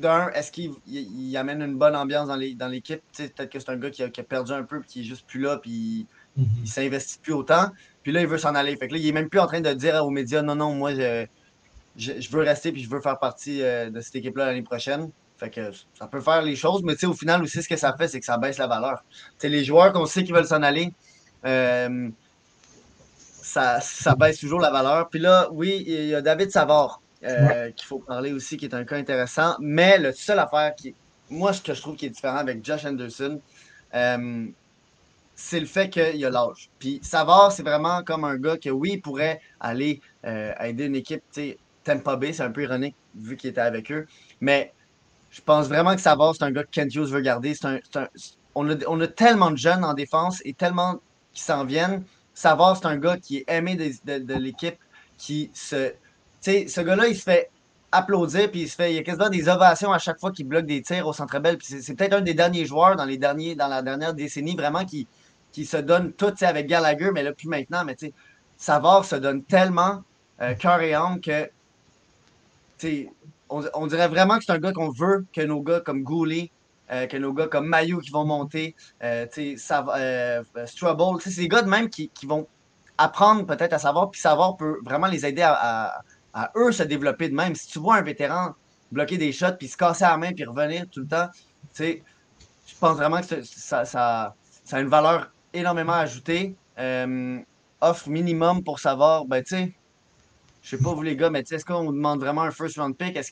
d'un, 0.00 0.28
est-ce 0.30 0.50
qu'il 0.52 0.72
il- 0.86 1.30
il 1.30 1.36
amène 1.36 1.62
une 1.62 1.76
bonne 1.76 1.96
ambiance 1.96 2.28
dans 2.28 2.36
l'équipe? 2.68 3.00
Peut-être 3.16 3.50
que 3.50 3.58
c'est 3.58 3.70
un 3.70 3.76
gars 3.76 3.90
qui 3.90 4.02
a, 4.02 4.08
qui 4.10 4.20
a 4.20 4.24
perdu 4.24 4.52
un 4.52 4.62
peu, 4.64 4.80
puis 4.80 4.88
qui 4.88 5.00
est 5.00 5.04
juste 5.04 5.26
plus 5.26 5.40
là, 5.40 5.58
puis 5.58 6.06
il, 6.36 6.46
il 6.62 6.68
s'investit 6.68 7.18
plus 7.20 7.32
autant. 7.32 7.68
Puis 8.02 8.12
là, 8.12 8.20
il 8.20 8.26
veut 8.26 8.38
s'en 8.38 8.54
aller. 8.54 8.76
Fait 8.76 8.88
que 8.88 8.94
là, 8.94 8.98
il 8.98 9.06
est 9.06 9.12
même 9.12 9.28
plus 9.28 9.40
en 9.40 9.46
train 9.46 9.60
de 9.60 9.72
dire 9.72 10.04
aux 10.04 10.10
médias 10.10 10.42
non, 10.42 10.54
non, 10.56 10.74
moi, 10.74 10.94
je, 10.94 11.26
je, 11.96 12.20
je 12.20 12.30
veux 12.30 12.42
rester, 12.42 12.72
puis 12.72 12.82
je 12.82 12.90
veux 12.90 13.00
faire 13.00 13.18
partie 13.18 13.62
euh, 13.62 13.90
de 13.90 14.00
cette 14.00 14.16
équipe-là 14.16 14.46
l'année 14.46 14.62
prochaine. 14.62 15.10
Fait 15.36 15.50
que 15.50 15.70
ça 15.98 16.06
peut 16.06 16.20
faire 16.20 16.42
les 16.42 16.56
choses, 16.56 16.82
mais 16.84 17.02
au 17.04 17.12
final 17.12 17.42
aussi, 17.42 17.62
ce 17.62 17.68
que 17.68 17.76
ça 17.76 17.94
fait, 17.96 18.08
c'est 18.08 18.20
que 18.20 18.26
ça 18.26 18.38
baisse 18.38 18.58
la 18.58 18.66
valeur. 18.68 19.02
Les 19.42 19.64
joueurs 19.64 19.92
qu'on 19.92 20.06
sait 20.06 20.22
qu'ils 20.24 20.34
veulent 20.34 20.46
s'en 20.46 20.62
aller, 20.62 20.92
euh, 21.44 22.08
ça, 23.18 23.80
ça 23.80 24.14
baisse 24.14 24.38
toujours 24.38 24.60
la 24.60 24.70
valeur. 24.70 25.08
Puis 25.08 25.20
là, 25.20 25.48
oui, 25.52 25.84
il 25.86 26.06
y 26.06 26.14
a 26.14 26.22
David 26.22 26.50
Savard 26.50 27.00
euh, 27.24 27.70
qu'il 27.70 27.86
faut 27.86 27.98
parler 27.98 28.32
aussi, 28.32 28.56
qui 28.56 28.66
est 28.66 28.74
un 28.74 28.84
cas 28.84 28.96
intéressant. 28.96 29.56
Mais 29.60 29.98
le 29.98 30.12
seul 30.12 30.38
affaire 30.38 30.74
qui, 30.74 30.94
moi, 31.30 31.52
ce 31.52 31.62
que 31.62 31.74
je 31.74 31.80
trouve 31.80 31.96
qui 31.96 32.06
est 32.06 32.10
différent 32.10 32.36
avec 32.36 32.64
Josh 32.64 32.84
Anderson, 32.84 33.40
euh, 33.94 34.46
c'est 35.34 35.60
le 35.60 35.66
fait 35.66 35.90
qu'il 35.90 36.16
y 36.16 36.24
a 36.24 36.30
l'âge. 36.30 36.70
Puis 36.78 37.00
Savard, 37.02 37.52
c'est 37.52 37.62
vraiment 37.62 38.02
comme 38.02 38.24
un 38.24 38.36
gars 38.36 38.56
que, 38.56 38.70
oui, 38.70 38.92
il 38.94 39.00
pourrait 39.00 39.40
aller 39.60 40.00
euh, 40.24 40.52
aider 40.60 40.84
une 40.86 40.96
équipe, 40.96 41.22
tu 41.32 41.40
sais, 41.40 41.58
Tampa 41.82 42.16
Bay, 42.16 42.32
c'est 42.32 42.42
un 42.42 42.50
peu 42.50 42.62
ironique 42.62 42.96
vu 43.14 43.36
qu'il 43.36 43.50
était 43.50 43.60
avec 43.60 43.90
eux. 43.90 44.06
Mais 44.40 44.72
je 45.30 45.40
pense 45.40 45.68
vraiment 45.68 45.94
que 45.94 46.00
Savard, 46.00 46.34
c'est 46.36 46.44
un 46.44 46.50
gars 46.50 46.62
que 46.64 46.70
Kent 46.70 46.94
Hughes 46.94 47.08
veut 47.08 47.20
garder. 47.20 47.54
Un, 47.64 47.78
on, 48.54 48.70
a, 48.70 48.74
on 48.86 49.00
a 49.00 49.06
tellement 49.06 49.50
de 49.50 49.56
jeunes 49.58 49.84
en 49.84 49.94
défense 49.94 50.40
et 50.44 50.54
tellement 50.54 51.00
qui 51.32 51.42
s'en 51.42 51.64
viennent. 51.64 52.04
Savard, 52.32 52.76
c'est 52.76 52.86
un 52.86 52.96
gars 52.96 53.16
qui 53.16 53.38
est 53.38 53.44
aimé 53.48 53.76
de 53.76 54.34
l'équipe, 54.34 54.78
qui 55.18 55.50
se. 55.52 55.92
Ce 56.44 56.80
gars-là, 56.80 57.08
il 57.08 57.16
se 57.16 57.22
fait 57.22 57.50
applaudir, 57.90 58.50
puis 58.50 58.62
il 58.62 58.68
se 58.68 58.74
fait. 58.76 58.92
Il 58.92 58.96
y 58.96 58.98
a 58.98 59.02
quasiment 59.02 59.30
des 59.30 59.48
ovations 59.48 59.92
à 59.92 59.98
chaque 59.98 60.18
fois 60.18 60.30
qu'il 60.30 60.46
bloque 60.46 60.66
des 60.66 60.82
tirs 60.82 61.06
au 61.06 61.12
centre 61.12 61.38
belle. 61.38 61.58
C'est, 61.62 61.94
peut-être 61.94 62.14
un 62.14 62.20
des 62.20 62.34
derniers 62.34 62.66
joueurs 62.66 62.96
dans 62.96 63.04
les 63.04 63.18
derniers, 63.18 63.54
dans 63.54 63.68
la 63.68 63.82
dernière 63.82 64.14
décennie, 64.14 64.56
vraiment, 64.56 64.84
qui, 64.84 65.06
qui 65.52 65.64
se 65.64 65.76
donne 65.76 66.12
tout, 66.12 66.34
avec 66.42 66.66
Gallagher, 66.66 67.10
mais 67.12 67.22
là, 67.22 67.32
plus 67.32 67.48
maintenant, 67.48 67.84
mais 67.84 67.94
tu 67.96 68.12
se 68.58 69.16
donne 69.16 69.42
tellement 69.44 70.02
euh, 70.40 70.54
cœur 70.54 70.80
et 70.80 70.94
âme 70.94 71.20
que. 71.20 71.48
tu 72.78 73.08
on, 73.48 73.62
on 73.74 73.86
dirait 73.86 74.08
vraiment 74.08 74.38
que 74.38 74.44
c'est 74.44 74.52
un 74.52 74.58
gars 74.58 74.72
qu'on 74.72 74.90
veut 74.90 75.26
que 75.32 75.42
nos 75.42 75.60
gars 75.60 75.80
comme 75.80 76.02
Goulet, 76.02 76.50
euh, 76.90 77.06
que 77.06 77.16
nos 77.16 77.32
gars 77.32 77.46
comme 77.46 77.66
Mayu 77.66 78.00
qui 78.00 78.10
vont 78.10 78.24
monter, 78.24 78.74
euh, 79.02 79.26
tu 79.32 79.56
sais, 79.56 79.76
Strubble, 80.66 81.20
c'est 81.20 81.36
des 81.36 81.48
gars 81.48 81.62
de 81.62 81.68
même 81.68 81.88
qui, 81.88 82.08
qui 82.08 82.26
vont 82.26 82.46
apprendre 82.98 83.44
peut-être 83.46 83.72
à 83.72 83.78
savoir, 83.78 84.10
puis 84.10 84.20
savoir 84.20 84.56
peut 84.56 84.78
vraiment 84.84 85.08
les 85.08 85.26
aider 85.26 85.42
à- 85.42 86.02
à 86.34 86.50
eux 86.56 86.72
se 86.72 86.82
développer 86.82 87.28
de 87.28 87.34
même. 87.34 87.54
Si 87.54 87.68
tu 87.68 87.78
vois 87.78 87.96
un 87.96 88.02
vétéran 88.02 88.52
bloquer 88.90 89.16
des 89.16 89.32
shots, 89.32 89.56
puis 89.58 89.68
se 89.68 89.76
casser 89.76 90.04
la 90.04 90.16
main, 90.16 90.32
puis 90.32 90.44
revenir 90.44 90.84
tout 90.90 91.00
le 91.00 91.06
temps, 91.06 91.28
tu 91.32 91.84
sais, 91.84 92.02
je 92.66 92.74
pense 92.78 92.96
vraiment 92.96 93.20
que 93.20 93.42
ça, 93.42 94.34
a 94.72 94.80
une 94.80 94.88
valeur 94.88 95.30
énormément 95.52 95.92
ajoutée. 95.92 96.56
Euh, 96.78 97.38
offre 97.80 98.08
minimum 98.08 98.62
pour 98.64 98.80
savoir, 98.80 99.24
ben 99.26 99.42
tu 99.42 99.56
sais, 99.56 99.72
je 100.62 100.70
sais 100.70 100.82
pas 100.82 100.92
vous 100.92 101.02
les 101.02 101.16
gars, 101.16 101.30
mais 101.30 101.42
tu 101.42 101.48
sais, 101.48 101.56
est-ce 101.56 101.64
qu'on 101.64 101.84
demande 101.92 102.20
vraiment 102.20 102.42
un 102.42 102.50
first 102.50 102.78
round 102.78 102.96
pick? 102.96 103.16
Est-ce 103.16 103.30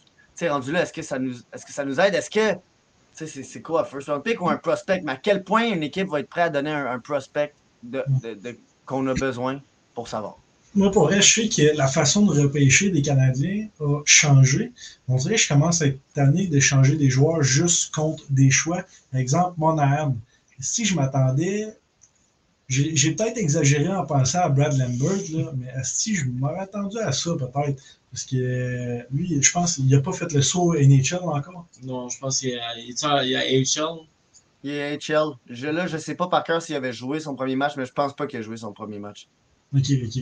rendu 0.49 0.73
là, 0.73 0.83
est-ce 0.83 0.93
que 0.93 1.03
ça 1.03 1.19
nous, 1.19 2.01
aide? 2.01 2.15
Est-ce 2.15 2.31
que, 2.31 2.55
tu 2.55 3.27
sais, 3.27 3.43
c'est, 3.43 3.63
quoi, 3.63 3.83
un 3.83 3.85
first 3.85 4.09
round 4.09 4.23
pick 4.23 4.41
ou 4.41 4.49
un 4.49 4.57
prospect? 4.57 5.01
Mais 5.05 5.13
à 5.13 5.17
quel 5.17 5.43
point 5.43 5.65
une 5.65 5.83
équipe 5.83 6.09
va 6.09 6.21
être 6.21 6.29
prête 6.29 6.47
à 6.47 6.51
donner 6.51 6.73
un, 6.73 6.99
prospect 7.01 7.53
de- 7.83 8.05
de- 8.23 8.59
qu'on 8.85 9.07
a 9.07 9.15
besoin 9.15 9.61
pour 9.95 10.09
savoir? 10.09 10.42
Moi, 10.75 10.91
pour 10.91 11.05
vrai, 11.05 11.21
je 11.21 11.35
sais 11.35 11.49
que 11.49 11.77
la 11.77 11.87
façon 11.87 12.25
de 12.25 12.41
repêcher 12.41 12.91
des 12.91 13.03
Canadiens 13.03 13.69
a 13.81 14.01
changé. 14.07 14.73
On 15.07 15.17
dirait 15.17 15.35
que 15.35 15.41
je 15.43 15.49
commence 15.49 15.83
à 15.83 15.89
être 15.89 15.99
tanné 16.15 16.47
d'échanger 16.47 16.97
des 16.97 17.11
joueurs 17.11 17.43
juste 17.43 17.95
contre 17.95 18.25
des 18.31 18.51
choix. 18.51 18.83
Par 19.11 19.21
exemple, 19.21 19.55
Monahan. 19.59 20.17
Si 20.61 20.85
je 20.87 20.95
m'attendais, 20.95 21.77
j'ai 22.69 23.15
peut-être 23.15 23.37
exagéré 23.37 23.89
en 23.89 24.07
pensant 24.07 24.41
à 24.41 24.49
Brad 24.49 24.79
Lambert, 24.79 25.19
là, 25.33 25.53
mais 25.57 25.71
si 25.85 26.15
je 26.15 26.25
m'aurais 26.27 26.61
attendu 26.61 26.99
à 26.99 27.13
ça 27.13 27.33
peut-être. 27.37 27.83
Parce 28.11 28.25
que 28.25 29.05
lui, 29.11 29.43
je 29.43 29.53
pense 29.53 29.77
qu'il 29.77 29.89
n'a 29.89 30.01
pas 30.01 30.13
fait 30.13 30.31
le 30.33 30.43
saut 30.43 30.75
NHL 30.75 31.21
encore. 31.23 31.67
Non, 31.83 32.09
je 32.09 32.19
pense 32.19 32.41
qu'il 32.41 32.51
y 32.51 32.57
a, 32.57 32.69
AHL. 32.69 33.99
Il 34.65 34.71
est 34.71 34.97
HL. 34.97 35.33
Je, 35.49 35.67
là, 35.67 35.87
je 35.87 35.97
sais 35.97 36.15
pas 36.15 36.29
par 36.29 36.45
cœur 36.45 36.63
s'il 36.63 36.77
avait 36.77 36.93
joué 36.93 37.21
son 37.21 37.35
premier 37.35 37.57
match, 37.57 37.73
mais 37.77 37.85
je 37.85 37.93
pense 37.93 38.15
pas 38.15 38.27
qu'il 38.27 38.39
a 38.39 38.43
joué 38.43 38.57
son 38.57 38.73
premier 38.73 38.99
match. 38.99 39.29
Ok, 39.75 39.87
ok. 40.05 40.17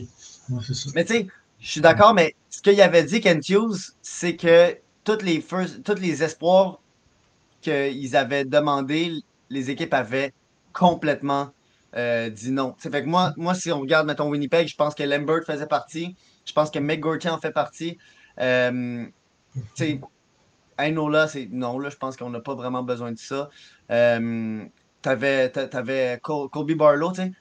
Ouais, 0.49 0.63
ça. 0.73 0.89
Mais 0.95 1.05
tu 1.05 1.13
sais, 1.13 1.27
je 1.59 1.69
suis 1.71 1.81
d'accord, 1.81 2.13
mais 2.13 2.35
ce 2.49 2.61
qu'il 2.61 2.79
avait 2.81 3.03
dit, 3.03 3.21
Kent 3.21 3.47
Hughes, 3.49 3.93
c'est 4.01 4.35
que 4.35 4.77
tous 5.03 5.21
les, 5.23 5.43
tous 5.83 5.95
les 5.95 6.23
espoirs 6.23 6.79
qu'ils 7.61 8.15
avaient 8.17 8.45
demandé, 8.45 9.13
les 9.49 9.71
équipes 9.71 9.93
avaient 9.93 10.33
complètement 10.73 11.51
euh, 11.95 12.29
dit 12.29 12.51
non. 12.51 12.73
Tu 12.73 12.83
sais, 12.83 12.91
fait 12.91 13.03
que 13.03 13.09
moi, 13.09 13.33
moi, 13.37 13.55
si 13.55 13.71
on 13.71 13.81
regarde, 13.81 14.07
mettons, 14.07 14.29
Winnipeg, 14.29 14.67
je 14.67 14.75
pense 14.75 14.95
que 14.95 15.03
Lambert 15.03 15.43
faisait 15.45 15.67
partie. 15.67 16.15
Je 16.45 16.53
pense 16.53 16.71
que 16.71 16.79
McGourty 16.79 17.29
en 17.29 17.39
fait 17.39 17.51
partie. 17.51 17.97
Euh, 18.39 19.05
tu 19.75 19.85
sais, 19.85 20.01
Ainola, 20.77 21.27
c'est 21.27 21.47
non, 21.51 21.79
là, 21.79 21.89
je 21.89 21.97
pense 21.97 22.17
qu'on 22.17 22.29
n'a 22.29 22.39
pas 22.41 22.55
vraiment 22.55 22.83
besoin 22.83 23.11
de 23.11 23.17
ça. 23.17 23.49
Euh, 23.91 24.65
T'avais 25.01 25.49
t'a- 25.51 25.67
t'avais 25.67 26.19
Col- 26.21 26.49
Colby 26.49 26.75
Barlow, 26.75 27.11
tu 27.11 27.21
sais, 27.23 27.31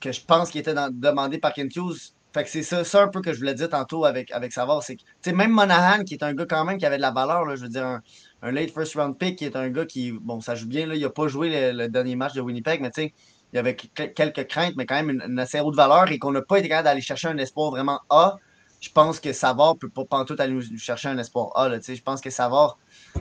que 0.00 0.12
je 0.12 0.20
pense 0.24 0.50
qu'il 0.50 0.60
était 0.60 0.74
demandé 0.92 1.38
par 1.38 1.52
Kent 1.52 1.74
Hughes. 1.76 2.12
Fait 2.32 2.44
que 2.44 2.50
c'est 2.50 2.62
ça, 2.62 2.84
ça 2.84 3.02
un 3.02 3.08
peu 3.08 3.22
que 3.22 3.32
je 3.32 3.38
voulais 3.38 3.54
dire 3.54 3.70
tantôt 3.70 4.04
avec, 4.04 4.30
avec 4.30 4.52
Savard. 4.52 4.82
C'est 4.82 5.32
même 5.32 5.52
Monahan, 5.52 6.04
qui 6.04 6.14
est 6.14 6.22
un 6.22 6.34
gars 6.34 6.44
quand 6.46 6.66
même 6.66 6.76
qui 6.76 6.84
avait 6.84 6.98
de 6.98 7.02
la 7.02 7.10
valeur, 7.10 7.46
là, 7.46 7.56
je 7.56 7.62
veux 7.62 7.68
dire, 7.70 8.00
un, 8.42 8.52
late 8.52 8.70
first 8.72 8.94
round 8.94 9.16
pick, 9.16 9.38
qui 9.38 9.46
est 9.46 9.56
un 9.56 9.70
gars 9.70 9.86
qui, 9.86 10.12
bon, 10.12 10.42
ça 10.42 10.54
joue 10.54 10.66
bien, 10.66 10.86
là, 10.86 10.94
il 10.96 11.00
n'a 11.00 11.08
pas 11.08 11.28
joué 11.28 11.72
le, 11.72 11.88
dernier 11.88 12.14
match 12.14 12.34
de 12.34 12.42
Winnipeg, 12.42 12.82
mais 12.82 12.90
tu 12.90 13.02
sais, 13.02 13.14
il 13.52 13.56
y 13.56 13.58
avait 13.58 13.74
que- 13.74 14.04
quelques 14.04 14.46
craintes, 14.48 14.74
mais 14.76 14.84
quand 14.84 14.96
même 14.96 15.22
une, 15.24 15.38
assez 15.38 15.60
haute 15.60 15.76
valeur 15.76 16.10
et 16.12 16.18
qu'on 16.18 16.30
n'a 16.30 16.42
pas 16.42 16.58
été 16.58 16.68
capable 16.68 16.84
d'aller 16.84 17.00
chercher 17.00 17.28
un 17.28 17.38
espoir 17.38 17.70
vraiment 17.70 18.00
A. 18.10 18.36
Je 18.80 18.90
pense 18.90 19.18
que 19.18 19.32
Savard 19.32 19.78
peut 19.78 19.88
pas 19.88 20.04
pantoute 20.04 20.38
aller 20.38 20.52
nous, 20.52 20.78
chercher 20.78 21.08
un 21.08 21.16
espoir 21.16 21.52
A. 21.56 21.70
Je 21.80 22.02
pense 22.02 22.20
que 22.20 22.28
Savard, 22.28 22.78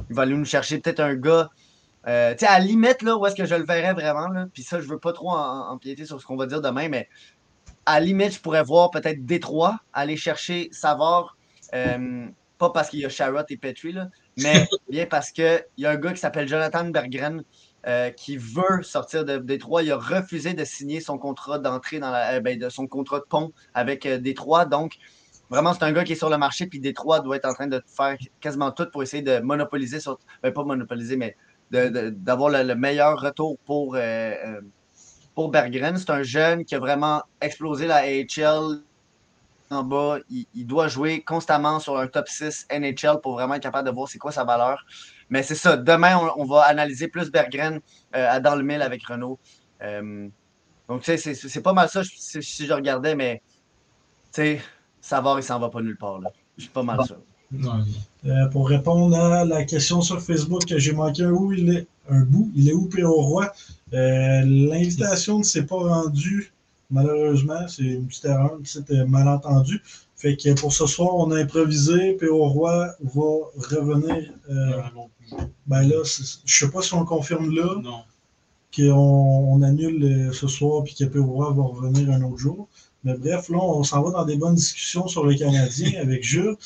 il 0.10 0.16
va 0.16 0.24
aller 0.24 0.36
nous 0.36 0.44
chercher 0.44 0.80
peut-être 0.80 1.00
un 1.00 1.16
gars. 1.16 1.50
Euh, 2.08 2.34
tu 2.34 2.40
sais, 2.40 2.48
à 2.48 2.60
la 2.60 2.66
limite, 2.66 3.02
là, 3.02 3.18
où 3.18 3.26
est-ce 3.26 3.36
que 3.36 3.46
je 3.46 3.56
le 3.56 3.66
verrais 3.66 3.94
vraiment, 3.94 4.28
là, 4.28 4.46
puis 4.54 4.64
ça, 4.64 4.80
je 4.80 4.88
veux 4.88 5.00
pas 5.00 5.14
trop 5.14 5.32
en- 5.32 5.70
empiéter 5.70 6.06
sur 6.06 6.22
ce 6.22 6.26
qu'on 6.26 6.36
va 6.36 6.46
dire 6.46 6.62
demain, 6.62 6.88
mais 6.88 7.10
à 7.86 8.00
la 8.00 8.06
limite, 8.06 8.34
je 8.34 8.40
pourrais 8.40 8.64
voir 8.64 8.92
peut-être 8.92 9.26
Détroit 9.26 9.80
aller 9.94 10.18
chercher 10.18 10.70
Savard, 10.72 11.38
euh, 11.74 12.28
pas 12.58 12.70
parce 12.70 12.90
qu'il 12.90 13.00
y 13.00 13.06
a 13.06 13.10
Sharrott 13.10 13.50
et 13.50 13.58
Petrie, 13.58 13.92
là, 13.92 14.10
mais 14.38 14.68
bien 14.90 15.06
parce 15.06 15.32
qu'il 15.32 15.66
y 15.78 15.86
a 15.86 15.92
un 15.92 15.96
gars 15.96 16.14
qui 16.14 16.20
s'appelle 16.20 16.48
Jonathan 16.48 16.86
Berggren 16.86 17.44
euh, 17.88 18.10
qui 18.12 18.38
veut 18.38 18.82
sortir 18.82 19.26
de 19.26 19.38
Détroit. 19.38 19.84
Il 19.84 19.92
a 19.92 19.98
refusé 19.98 20.54
de 20.54 20.64
signer 20.64 21.02
son 21.02 21.18
contrat 21.18 21.60
d'entrée 21.60 22.00
dans 22.00 22.12
la, 22.12 22.40
ben, 22.40 22.58
de 22.58 22.70
son 22.70 22.88
contrat 22.88 23.20
de 23.20 23.26
pont 23.26 23.52
avec 23.74 24.08
Détroit. 24.08 24.66
Donc, 24.66 24.94
vraiment, 25.50 25.74
c'est 25.74 25.84
un 25.84 25.92
gars 25.92 26.04
qui 26.04 26.14
est 26.14 26.16
sur 26.16 26.30
le 26.30 26.38
marché, 26.38 26.66
puis 26.68 26.80
Détroit 26.80 27.20
doit 27.20 27.36
être 27.36 27.46
en 27.46 27.54
train 27.54 27.68
de 27.68 27.84
faire 27.86 28.18
quasiment 28.40 28.72
tout 28.72 28.90
pour 28.92 29.04
essayer 29.04 29.22
de 29.22 29.40
monopoliser, 29.40 30.00
sur, 30.00 30.20
ben, 30.42 30.52
pas 30.52 30.64
monopoliser, 30.64 31.18
mais 31.18 31.36
d'avoir 31.72 32.50
le, 32.50 32.64
le 32.64 32.76
meilleur 32.76 33.20
retour 33.20 33.58
pour, 33.66 33.96
euh, 33.96 34.00
euh, 34.00 34.62
pour 35.34 35.50
Berggren. 35.50 35.98
C'est 35.98 36.10
un 36.10 36.24
jeune 36.24 36.64
qui 36.66 36.76
a 36.76 36.80
vraiment 36.80 37.24
explosé 37.42 37.88
la 37.88 37.98
AHL 37.98 38.82
en 39.72 39.84
bas. 39.84 40.18
Il, 40.30 40.46
il 40.54 40.68
doit 40.68 40.88
jouer 40.88 41.22
constamment 41.24 41.80
sur 41.80 41.98
un 41.98 42.08
top 42.08 42.28
6 42.28 42.68
NHL 42.72 43.20
pour 43.22 43.34
vraiment 43.34 43.56
être 43.56 43.64
capable 43.64 43.88
de 43.90 43.94
voir 43.94 44.08
c'est 44.08 44.20
quoi 44.20 44.32
sa 44.32 44.44
valeur. 44.44 44.86
Mais 45.30 45.42
c'est 45.44 45.56
ça. 45.56 45.76
Demain, 45.76 46.18
on, 46.18 46.42
on 46.44 46.46
va 46.46 46.62
analyser 46.64 47.08
plus 47.08 47.32
Berggren 47.32 47.80
euh, 48.16 48.30
à 48.30 48.40
dans 48.40 48.56
le 48.56 48.64
mille 48.64 48.82
avec 48.82 49.04
Renault. 49.08 49.40
Euh, 49.82 50.28
donc, 50.88 51.02
tu 51.02 51.18
sais, 51.18 51.34
c'est- 51.34 51.62
pas 51.62 51.74
mal 51.74 51.90
ça 51.90 52.04
je- 52.04 52.12
si, 52.42 52.66
je 52.68 52.74
regardais, 52.74 53.16
mais 53.16 53.42
tu 54.32 54.42
sais, 54.42 54.62
Savard, 55.02 55.40
il 55.40 55.44
s'en 55.44 55.60
va 55.60 55.70
pas 55.70 55.82
nulle 55.82 55.98
part. 55.98 56.20
là. 56.20 56.30
C'est 56.58 56.70
pas 56.70 56.84
mal 56.84 56.98
Euh, 58.26 58.48
pour 58.48 58.68
répondre 58.70 59.16
à 59.18 59.46
la 59.46 59.64
question 59.66 60.02
sur 60.02 60.22
Facebook 60.22 60.66
que 60.66 60.78
j'ai 60.80 60.94
manqué 60.94 61.24
un 61.24 61.32
bout, 61.32 61.54
il 61.54 61.70
est 61.70 61.88
un 62.10 62.22
bout, 62.22 62.52
il 62.56 62.70
est 62.70 62.74
où 62.74 62.86
P.O. 62.88 63.12
Roy? 63.22 63.52
Euh, 63.94 64.42
L'invitation 64.44 65.40
ne 65.40 65.44
s'est 65.44 65.66
pas 65.66 65.76
rendue, 65.78 66.52
malheureusement. 66.90 67.68
C'est 67.68 67.84
une 67.84 68.08
petite 68.08 68.26
erreur, 68.26 68.56
une 68.58 68.64
petite 68.64 68.92
euh, 68.92 69.06
malentendu. 69.06 69.82
Fait 70.16 70.36
que 70.38 70.54
pour 70.60 70.74
ce 70.74 70.86
soir, 70.88 71.16
on 71.16 71.32
a 71.32 71.40
improvisé. 71.40 72.14
P.O. 72.14 72.46
Roy 72.48 72.88
va 73.04 73.22
revenir. 73.70 74.32
euh, 74.50 74.82
ben 75.68 75.82
là, 75.84 76.04
je 76.04 76.56
sais 76.58 76.70
pas 76.72 76.82
si 76.82 76.94
on 76.94 77.06
confirme 77.06 77.54
là. 77.54 77.76
Non. 77.84 78.02
Qu'on 78.76 78.92
on 79.54 79.62
annule 79.62 80.32
ce 80.34 80.48
soir 80.48 80.84
puis 80.84 80.96
que 80.96 81.06
P.O. 81.06 81.26
Roy 81.26 81.54
va 81.54 81.64
revenir 81.64 82.12
un 82.12 82.22
autre 82.24 82.38
jour. 82.38 82.68
Mais 83.06 83.16
bref, 83.18 83.50
là, 83.50 83.60
on 83.60 83.84
s'en 83.84 84.02
va 84.02 84.12
dans 84.12 84.26
des 84.26 84.36
bonnes 84.36 84.56
discussions 84.56 85.08
sur 85.08 85.26
le 85.26 85.36
Canadien 85.36 85.92
avec 86.02 86.24
Jules. 86.24 86.58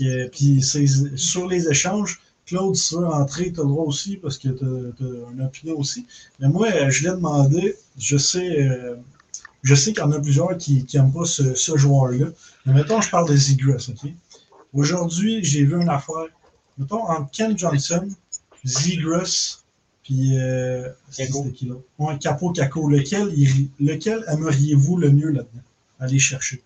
Et 0.00 0.28
puis 0.28 0.62
sur 0.62 1.46
les 1.46 1.68
échanges, 1.68 2.20
Claude, 2.46 2.74
si 2.74 2.88
tu 2.88 2.94
veux 2.96 3.06
rentrer, 3.06 3.52
tu 3.52 3.60
as 3.60 3.62
le 3.62 3.68
droit 3.68 3.84
aussi 3.84 4.16
parce 4.16 4.38
que 4.38 4.48
tu 4.48 4.64
as, 4.64 5.32
une 5.32 5.42
opinion 5.42 5.78
aussi. 5.78 6.06
Mais 6.40 6.48
moi, 6.48 6.88
je 6.90 7.04
l'ai 7.04 7.10
demandé, 7.10 7.76
je 7.98 8.16
sais, 8.16 8.60
euh, 8.60 8.96
je 9.62 9.74
sais 9.74 9.92
qu'il 9.92 10.00
y 10.00 10.06
en 10.06 10.12
a 10.12 10.18
plusieurs 10.18 10.56
qui 10.58 10.84
n'aiment 10.94 11.12
pas 11.12 11.24
ce, 11.24 11.54
ce 11.54 11.76
joueur-là. 11.76 12.26
Mais 12.66 12.72
mettons, 12.72 13.00
je 13.00 13.10
parle 13.10 13.28
de 13.28 13.36
Zigras, 13.36 13.90
OK? 13.90 14.10
Aujourd'hui, 14.72 15.44
j'ai 15.44 15.64
vu 15.64 15.80
une 15.80 15.88
affaire. 15.88 16.26
Mettons, 16.78 17.04
entre 17.06 17.30
Ken 17.30 17.56
Johnson, 17.56 18.08
Zigras, 18.64 19.62
puis. 20.02 20.38
Euh, 20.38 20.88
Caco. 21.16 21.42
c'était 21.42 21.52
qui, 21.52 21.66
là? 21.66 21.74
Ouais, 21.98 22.18
Capo 22.18 22.50
Caco. 22.50 22.88
Lequel, 22.88 23.32
lequel 23.78 24.24
aimeriez-vous 24.28 24.96
le 24.96 25.10
mieux 25.10 25.30
là-dedans? 25.30 25.62
Aller 26.02 26.18
chercher. 26.18 26.60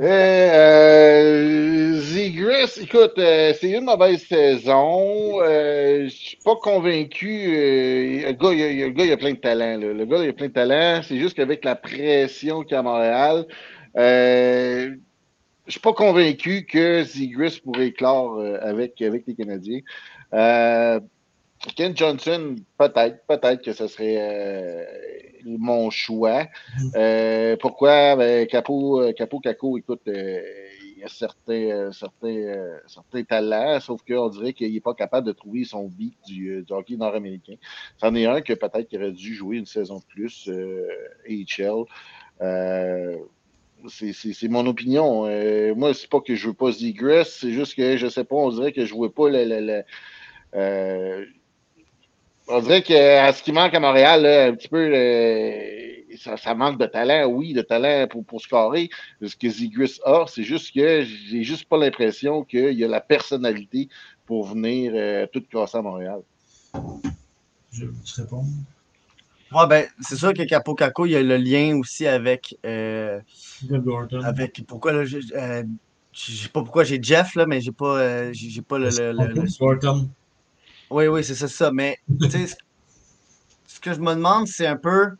Euh, 0.00 0.02
euh, 0.02 2.00
Zegras, 2.00 2.78
écoute, 2.80 3.18
euh, 3.18 3.52
c'est 3.60 3.70
une 3.70 3.84
mauvaise 3.84 4.24
saison. 4.24 5.42
Euh, 5.42 6.04
je 6.04 6.14
suis 6.14 6.38
pas 6.42 6.56
convaincu. 6.56 7.54
euh, 7.54 8.28
le, 8.28 8.32
gars, 8.32 9.04
il 9.04 9.12
a, 9.12 9.16
plein 9.18 9.32
de 9.32 9.36
talent. 9.36 9.76
Le 9.78 10.06
gars, 10.06 10.24
il 10.24 10.30
a 10.30 10.32
plein 10.32 10.48
de 10.48 10.52
talent. 10.52 11.02
C'est 11.02 11.18
juste 11.18 11.36
qu'avec 11.36 11.66
la 11.66 11.76
pression 11.76 12.62
qu'il 12.62 12.72
y 12.72 12.74
a 12.76 12.78
à 12.78 12.82
Montréal, 12.82 13.44
euh, 13.98 14.96
je 15.66 15.70
suis 15.70 15.80
pas 15.80 15.92
convaincu 15.92 16.64
que 16.64 17.04
Zegras 17.04 17.58
pourrait 17.62 17.88
éclore 17.88 18.38
euh, 18.38 18.56
avec, 18.62 19.02
avec 19.02 19.24
les 19.26 19.34
Canadiens. 19.34 19.80
Ken 21.74 21.96
Johnson, 21.96 22.56
peut-être, 22.78 23.26
peut-être 23.26 23.62
que 23.62 23.72
ce 23.72 23.86
serait 23.86 24.16
euh, 24.18 24.84
mon 25.44 25.90
choix. 25.90 26.46
Euh, 26.94 27.56
pourquoi? 27.58 28.16
Ben, 28.16 28.46
Capo, 28.46 29.00
euh, 29.00 29.12
Capo 29.12 29.40
Caco, 29.40 29.78
écoute, 29.78 30.02
euh, 30.08 30.40
il 30.96 31.02
a 31.04 31.08
certains, 31.08 31.90
certains, 31.92 32.78
certains 32.86 33.22
talents, 33.24 33.80
sauf 33.80 34.00
qu'on 34.06 34.28
dirait 34.28 34.52
qu'il 34.52 34.72
n'est 34.72 34.80
pas 34.80 34.94
capable 34.94 35.26
de 35.26 35.32
trouver 35.32 35.64
son 35.64 35.88
beat 35.88 36.16
du, 36.26 36.62
du 36.62 36.72
hockey 36.72 36.96
nord-américain. 36.96 37.54
C'en 37.98 38.14
est 38.14 38.26
un 38.26 38.40
que 38.40 38.52
peut-être 38.52 38.88
qu'il 38.88 39.02
aurait 39.02 39.12
dû 39.12 39.34
jouer 39.34 39.56
une 39.56 39.66
saison 39.66 39.98
de 39.98 40.04
plus, 40.04 40.48
AHL. 41.28 41.84
C'est- 43.88 44.48
mon 44.48 44.66
opinion. 44.66 45.26
Moi, 45.74 45.94
c'est 45.94 46.08
pas 46.08 46.20
que 46.20 46.34
je 46.34 46.48
veux 46.48 46.54
pas 46.54 46.72
Zegras, 46.72 47.24
c'est 47.24 47.52
juste 47.52 47.74
que 47.74 47.96
je 47.96 48.06
sais 48.08 48.24
pas, 48.24 48.36
on 48.36 48.50
dirait 48.50 48.72
que 48.72 48.84
je 48.84 48.94
vois 48.94 49.12
pas 49.12 49.28
euh, 50.54 51.24
on 52.48 52.60
dirait 52.60 52.82
qu'à 52.82 53.32
ce 53.32 53.42
qui 53.42 53.52
manque 53.52 53.74
à 53.74 53.80
Montréal, 53.80 54.22
là, 54.22 54.46
un 54.46 54.54
petit 54.54 54.68
peu, 54.68 54.90
euh, 54.94 56.16
ça, 56.16 56.36
ça 56.36 56.54
manque 56.54 56.78
de 56.78 56.86
talent, 56.86 57.26
oui, 57.26 57.52
de 57.52 57.62
talent 57.62 58.06
pour, 58.08 58.24
pour 58.24 58.40
scorer. 58.40 58.88
Ce 59.22 59.36
que 59.36 59.48
Zegras 59.48 59.98
a, 60.04 60.26
c'est 60.26 60.42
juste 60.42 60.74
que 60.74 61.02
j'ai 61.04 61.42
juste 61.42 61.68
pas 61.68 61.76
l'impression 61.76 62.44
qu'il 62.44 62.72
y 62.72 62.84
a 62.84 62.88
la 62.88 63.00
personnalité 63.00 63.88
pour 64.24 64.46
venir 64.46 64.92
euh, 64.94 65.26
tout 65.32 65.42
casser 65.50 65.78
à 65.78 65.82
Montréal. 65.82 66.20
Je 67.72 67.84
veux 67.86 67.94
tu 68.04 68.20
réponds. 68.20 68.44
Ouais, 69.52 69.66
ben, 69.68 69.86
c'est 70.00 70.16
sûr 70.16 70.32
que 70.34 70.42
Capo 70.42 70.74
Caco, 70.74 71.06
il 71.06 71.12
y 71.12 71.16
a 71.16 71.22
le 71.22 71.36
lien 71.36 71.76
aussi 71.78 72.06
avec. 72.06 72.56
euh, 72.64 73.20
avec 74.24 74.64
pourquoi 74.66 74.92
là, 74.92 75.04
je, 75.04 75.18
euh, 75.34 75.62
je 76.12 76.32
sais 76.32 76.48
pas 76.48 76.62
pourquoi 76.62 76.82
j'ai 76.84 77.00
Jeff 77.00 77.34
là, 77.36 77.46
mais 77.46 77.60
j'ai 77.60 77.70
pas, 77.72 77.98
euh, 78.00 78.30
j'ai 78.32 78.62
pas 78.62 78.78
le. 78.78 78.88
le- 78.88 79.12
le- 79.12 79.26
le- 79.34 79.58
Gordon. 79.58 80.08
Oui, 80.90 81.06
oui, 81.08 81.24
c'est 81.24 81.34
ça, 81.34 81.48
ça. 81.48 81.70
Mais 81.72 81.98
ce- 83.66 83.80
que 83.80 83.92
je 83.92 84.00
me 84.00 84.14
demande, 84.14 84.46
c'est 84.48 84.66
un 84.66 84.76
peu, 84.76 85.16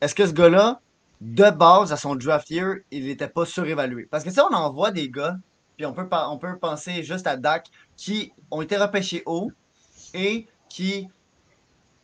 est-ce 0.00 0.14
que 0.14 0.26
ce 0.26 0.32
gars-là, 0.32 0.80
de 1.20 1.50
base 1.50 1.92
à 1.92 1.96
son 1.96 2.14
draft 2.16 2.48
year, 2.50 2.76
il 2.90 3.06
n'était 3.06 3.28
pas 3.28 3.44
surévalué? 3.44 4.06
Parce 4.10 4.24
que 4.24 4.30
sais, 4.30 4.40
on 4.40 4.54
en 4.54 4.72
voit 4.72 4.90
des 4.92 5.10
gars, 5.10 5.36
puis 5.76 5.86
on 5.86 5.92
peut, 5.92 6.08
on 6.12 6.38
peut 6.38 6.58
penser 6.58 7.02
juste 7.02 7.26
à 7.26 7.36
Dak, 7.36 7.66
qui 7.96 8.32
ont 8.50 8.62
été 8.62 8.76
repêchés 8.76 9.22
haut 9.26 9.50
et 10.14 10.46
qui, 10.68 11.08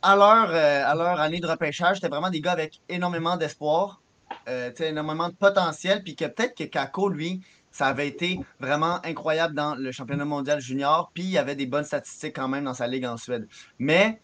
à 0.03 0.17
leur, 0.17 0.51
euh, 0.51 0.85
à 0.87 0.95
leur 0.95 1.21
année 1.21 1.41
de 1.41 1.47
repêchage, 1.47 1.97
c'était 1.97 2.09
vraiment 2.09 2.31
des 2.31 2.41
gars 2.41 2.53
avec 2.53 2.81
énormément 2.89 3.37
d'espoir, 3.37 4.03
euh, 4.49 4.73
énormément 4.81 5.29
de 5.29 5.35
potentiel, 5.35 6.03
puis 6.03 6.17
que 6.17 6.27
peut-être 6.27 6.57
que 6.57 6.65
Kako, 6.65 7.09
lui, 7.09 7.43
ça 7.75 7.89
avait 7.89 8.07
été 8.07 8.39
vraiment 8.61 9.05
incroyable 9.05 9.53
dans 9.53 9.75
le 9.75 9.91
championnat 9.91 10.25
mondial 10.25 10.61
junior, 10.61 11.11
puis 11.13 11.25
il 11.25 11.31
y 11.31 11.39
avait 11.39 11.57
des 11.57 11.67
bonnes 11.67 11.85
statistiques 11.85 12.37
quand 12.37 12.47
même 12.47 12.63
dans 12.63 12.75
sa 12.75 12.87
ligue 12.87 13.05
en 13.05 13.17
Suède. 13.17 13.49
Mais 13.81 14.21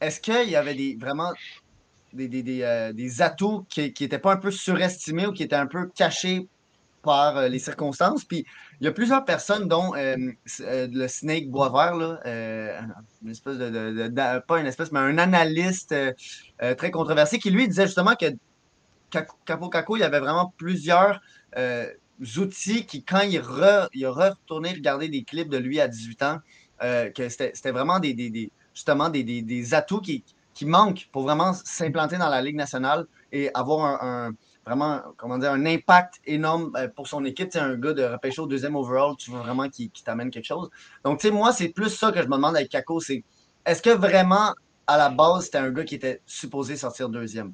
est-ce 0.00 0.20
qu'il 0.20 0.48
y 0.48 0.54
avait 0.54 0.76
des, 0.76 0.96
vraiment 0.96 1.32
des, 2.12 2.28
des, 2.28 2.44
des, 2.44 2.62
euh, 2.62 2.92
des 2.92 3.22
atouts 3.22 3.66
qui 3.68 3.92
n'étaient 4.00 4.20
pas 4.20 4.34
un 4.34 4.36
peu 4.36 4.52
surestimés 4.52 5.26
ou 5.26 5.32
qui 5.32 5.42
étaient 5.42 5.56
un 5.56 5.66
peu 5.66 5.88
cachés 5.88 6.46
par 7.02 7.38
euh, 7.38 7.48
les 7.48 7.58
circonstances? 7.58 8.24
Puis 8.24 8.46
il 8.80 8.84
y 8.84 8.86
a 8.86 8.92
plusieurs 8.92 9.24
personnes, 9.24 9.66
dont 9.66 9.92
euh, 9.96 10.14
le 10.60 11.08
Snake 11.08 11.50
Boisvert, 11.50 11.96
là, 11.96 12.20
une 13.20 13.30
espèce 13.30 13.58
de, 13.58 14.38
pas 14.46 14.60
une 14.60 14.66
espèce, 14.66 14.92
mais 14.92 15.00
un 15.00 15.18
analyste 15.18 15.92
très 16.78 16.90
controversé, 16.92 17.40
qui 17.40 17.50
lui 17.50 17.66
disait 17.66 17.86
justement 17.86 18.14
que 18.14 18.26
Capo 19.44 19.68
Caco, 19.70 19.96
il 19.96 20.00
y 20.00 20.04
avait 20.04 20.20
vraiment 20.20 20.54
plusieurs 20.56 21.20
outils 22.38 22.86
qui, 22.86 23.04
quand 23.04 23.20
il, 23.22 23.38
re- 23.40 23.88
a 24.04 24.10
retourné 24.10 24.70
regarder 24.72 25.08
des 25.08 25.24
clips 25.24 25.48
de 25.48 25.58
lui 25.58 25.80
à 25.80 25.88
18 25.88 26.22
ans, 26.22 26.38
euh, 26.82 27.10
que 27.10 27.28
c'était 27.28 27.70
vraiment 27.72 27.98
des, 28.00 28.14
des- 28.14 28.52
justement 28.74 29.08
des, 29.08 29.22
des- 29.24 29.74
atouts 29.74 30.00
qui, 30.00 30.24
qui 30.54 30.66
manquent 30.66 31.08
pour 31.12 31.22
vraiment 31.22 31.52
s'implanter 31.52 32.18
dans 32.18 32.28
la 32.28 32.42
Ligue 32.42 32.56
nationale 32.56 33.06
et 33.32 33.50
avoir 33.54 34.02
un, 34.02 34.32
vraiment 34.66 35.00
un 35.22 35.66
impact 35.66 36.14
énorme 36.24 36.72
euh, 36.76 36.88
pour 36.88 37.08
son 37.08 37.24
équipe. 37.24 37.50
Tu 37.50 37.58
un 37.58 37.76
gars 37.76 37.92
de 37.92 38.02
repêcher 38.04 38.40
au 38.42 38.46
deuxième 38.46 38.76
overall, 38.76 39.14
tu 39.16 39.30
veux 39.30 39.38
vraiment 39.38 39.68
qu'il 39.68 39.90
t'amène 40.04 40.30
quelque 40.30 40.44
chose. 40.46 40.70
Donc, 41.04 41.20
tu 41.20 41.30
moi, 41.30 41.52
c'est 41.52 41.68
plus 41.68 41.90
ça 41.90 42.12
que 42.12 42.18
je 42.22 42.26
me 42.28 42.34
demande 42.36 42.56
avec 42.56 42.70
Kako, 42.70 43.00
c'est 43.00 43.24
est-ce 43.66 43.82
que 43.82 43.90
vraiment, 43.90 44.54
à 44.86 44.96
la 44.96 45.10
base, 45.10 45.44
c'était 45.44 45.58
un 45.58 45.70
gars 45.70 45.84
qui 45.84 45.94
était 45.94 46.22
supposé 46.26 46.76
sortir 46.76 47.08
deuxième? 47.08 47.52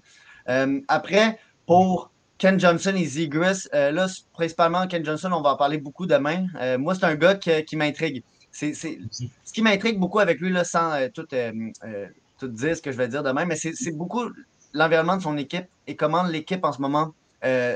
Euh, 0.49 0.81
après, 0.89 1.39
pour 1.67 2.13
Ken 2.39 2.61
Johnson 2.61 2.95
et 2.97 3.07
Zegras, 3.07 3.67
euh, 3.73 3.91
là, 3.91 4.07
principalement 4.33 4.87
Ken 4.87 5.05
Johnson, 5.05 5.31
on 5.33 5.41
va 5.41 5.55
en 5.55 5.57
parler 5.57 5.79
beaucoup 5.79 6.07
demain. 6.07 6.47
Euh, 6.61 6.77
moi, 6.77 6.95
c'est 6.95 7.05
un 7.05 7.15
gars 7.15 7.35
qui 7.35 7.77
m'intrigue. 7.77 8.23
C'est, 8.51 8.75
ce 8.75 9.53
qui 9.53 9.63
m'intrigue 9.63 9.99
beaucoup 9.99 10.19
avec 10.19 10.41
lui, 10.41 10.51
là, 10.51 10.65
sans 10.65 10.93
euh, 10.93 11.09
tout, 11.13 11.27
euh, 11.33 12.07
tout 12.39 12.49
dire 12.49 12.77
ce 12.77 12.83
que 12.83 12.93
je 12.93 12.97
vais 12.97 13.09
dire 13.09 13.23
demain, 13.23 13.47
mais 13.47 13.57
c'est, 13.57 13.93
beaucoup 13.93 14.25
l'environnement 14.73 15.17
de 15.17 15.23
son 15.23 15.39
équipe 15.39 15.67
et 15.87 15.97
comment 15.97 16.25
l'équipe 16.25 16.65
en 16.65 16.73
ce 16.73 16.81
moment 16.81 17.15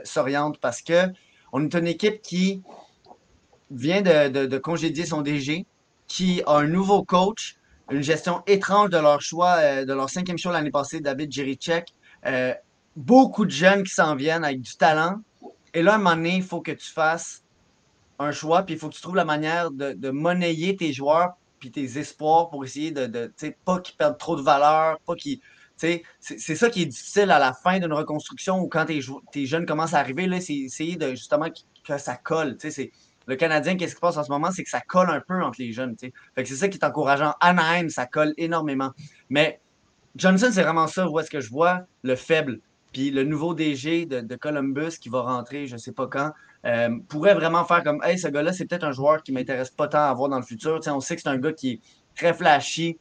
s'oriente 0.04 0.58
parce 0.58 0.82
que 0.82 1.06
on 1.52 1.64
est 1.64 1.74
une 1.74 1.86
équipe 1.86 2.22
qui 2.22 2.60
vient 3.70 4.02
de, 4.02 4.58
congédier 4.58 5.06
son 5.06 5.22
DG, 5.22 5.64
qui 6.08 6.42
a 6.46 6.56
un 6.56 6.66
nouveau 6.66 7.04
coach, 7.04 7.56
une 7.90 8.02
gestion 8.02 8.42
étrange 8.46 8.90
de 8.90 8.98
leur 8.98 9.22
choix, 9.22 9.84
de 9.84 9.92
leur 9.92 10.10
cinquième 10.10 10.38
choix 10.38 10.52
l'année 10.52 10.72
passée, 10.72 11.00
David 11.00 11.30
Jiricek. 11.30 11.94
Beaucoup 12.96 13.44
de 13.44 13.50
jeunes 13.50 13.82
qui 13.84 13.94
s'en 13.94 14.16
viennent 14.16 14.44
avec 14.44 14.60
du 14.60 14.76
talent. 14.76 15.20
Et 15.74 15.82
là, 15.82 15.92
à 15.92 15.94
un 15.94 15.98
moment 15.98 16.16
donné, 16.16 16.36
il 16.36 16.42
faut 16.42 16.60
que 16.60 16.72
tu 16.72 16.90
fasses 16.90 17.44
un 18.18 18.32
choix, 18.32 18.62
puis 18.62 18.74
il 18.74 18.78
faut 18.78 18.88
que 18.88 18.94
tu 18.94 19.00
trouves 19.00 19.16
la 19.16 19.24
manière 19.24 19.70
de, 19.70 20.10
monnayer 20.10 20.76
tes 20.76 20.92
joueurs 20.92 21.36
puis 21.58 21.70
tes 21.70 21.98
espoirs 21.98 22.48
pour 22.48 22.64
essayer 22.64 22.90
de, 22.90 23.06
de 23.06 23.32
pas 23.64 23.80
qu'ils 23.80 23.96
perdent 23.96 24.18
trop 24.18 24.36
de 24.36 24.42
valeur, 24.42 24.98
pas 25.00 25.14
qu'ils. 25.14 25.40
C'est 25.76 26.54
ça 26.56 26.68
qui 26.68 26.82
est 26.82 26.86
difficile 26.86 27.30
à 27.30 27.38
la 27.38 27.54
fin 27.54 27.78
d'une 27.78 27.92
reconstruction 27.92 28.60
ou 28.60 28.68
quand 28.68 28.84
tes, 28.84 29.00
tes 29.32 29.46
jeunes 29.46 29.64
commencent 29.64 29.94
à 29.94 29.98
arriver, 29.98 30.28
c'est 30.40 30.54
essayer 30.54 30.96
de 30.96 31.10
justement 31.10 31.46
que, 31.48 31.98
ça 31.98 32.16
colle. 32.16 32.58
Le 33.26 33.36
Canadien, 33.36 33.76
qu'est-ce 33.76 33.92
qui 33.92 33.96
se 33.96 34.00
passe 34.00 34.16
en 34.16 34.24
ce 34.24 34.30
moment, 34.30 34.50
c'est 34.52 34.62
que 34.62 34.70
ça 34.70 34.80
colle 34.80 35.08
un 35.08 35.20
peu 35.20 35.42
entre 35.42 35.58
les 35.58 35.72
jeunes. 35.72 35.96
c'est 35.98 36.44
ça 36.46 36.68
qui 36.68 36.76
est 36.76 36.84
encourageant. 36.84 37.34
Anaheim, 37.40 37.88
ça 37.88 38.06
colle 38.06 38.34
énormément. 38.36 38.90
Mais 39.30 39.60
Johnson, 40.16 40.50
c'est 40.52 40.62
vraiment 40.62 40.86
ça 40.86 41.08
où 41.08 41.18
est-ce 41.18 41.30
que 41.30 41.40
je 41.40 41.50
vois 41.50 41.86
le 42.02 42.16
faible. 42.16 42.60
Puis 42.92 43.10
le 43.10 43.24
nouveau 43.24 43.54
DG 43.54 44.06
de, 44.06 44.36
Columbus 44.36 44.98
qui 45.00 45.08
va 45.08 45.22
rentrer, 45.22 45.66
je 45.66 45.74
ne 45.74 45.78
sais 45.78 45.92
pas 45.92 46.06
quand, 46.06 46.32
euh, 46.66 46.90
pourrait 47.08 47.34
vraiment 47.34 47.64
faire 47.64 47.82
comme 47.82 48.02
Hey, 48.02 48.18
ce 48.18 48.28
gars-là, 48.28 48.52
c'est 48.52 48.66
peut-être 48.66 48.84
un 48.84 48.92
joueur 48.92 49.22
qui 49.22 49.32
ne 49.32 49.38
m'intéresse 49.38 49.70
pas 49.70 49.88
tant 49.88 50.08
à 50.08 50.14
voir 50.14 50.28
dans 50.28 50.38
le 50.38 50.44
futur. 50.44 50.80
On 50.88 51.00
sait 51.00 51.16
que 51.16 51.22
c'est 51.22 51.28
un 51.28 51.38
gars 51.38 51.52
qui 51.52 51.70
est 51.72 51.80
très 52.16 52.34
flashy. 52.34 52.98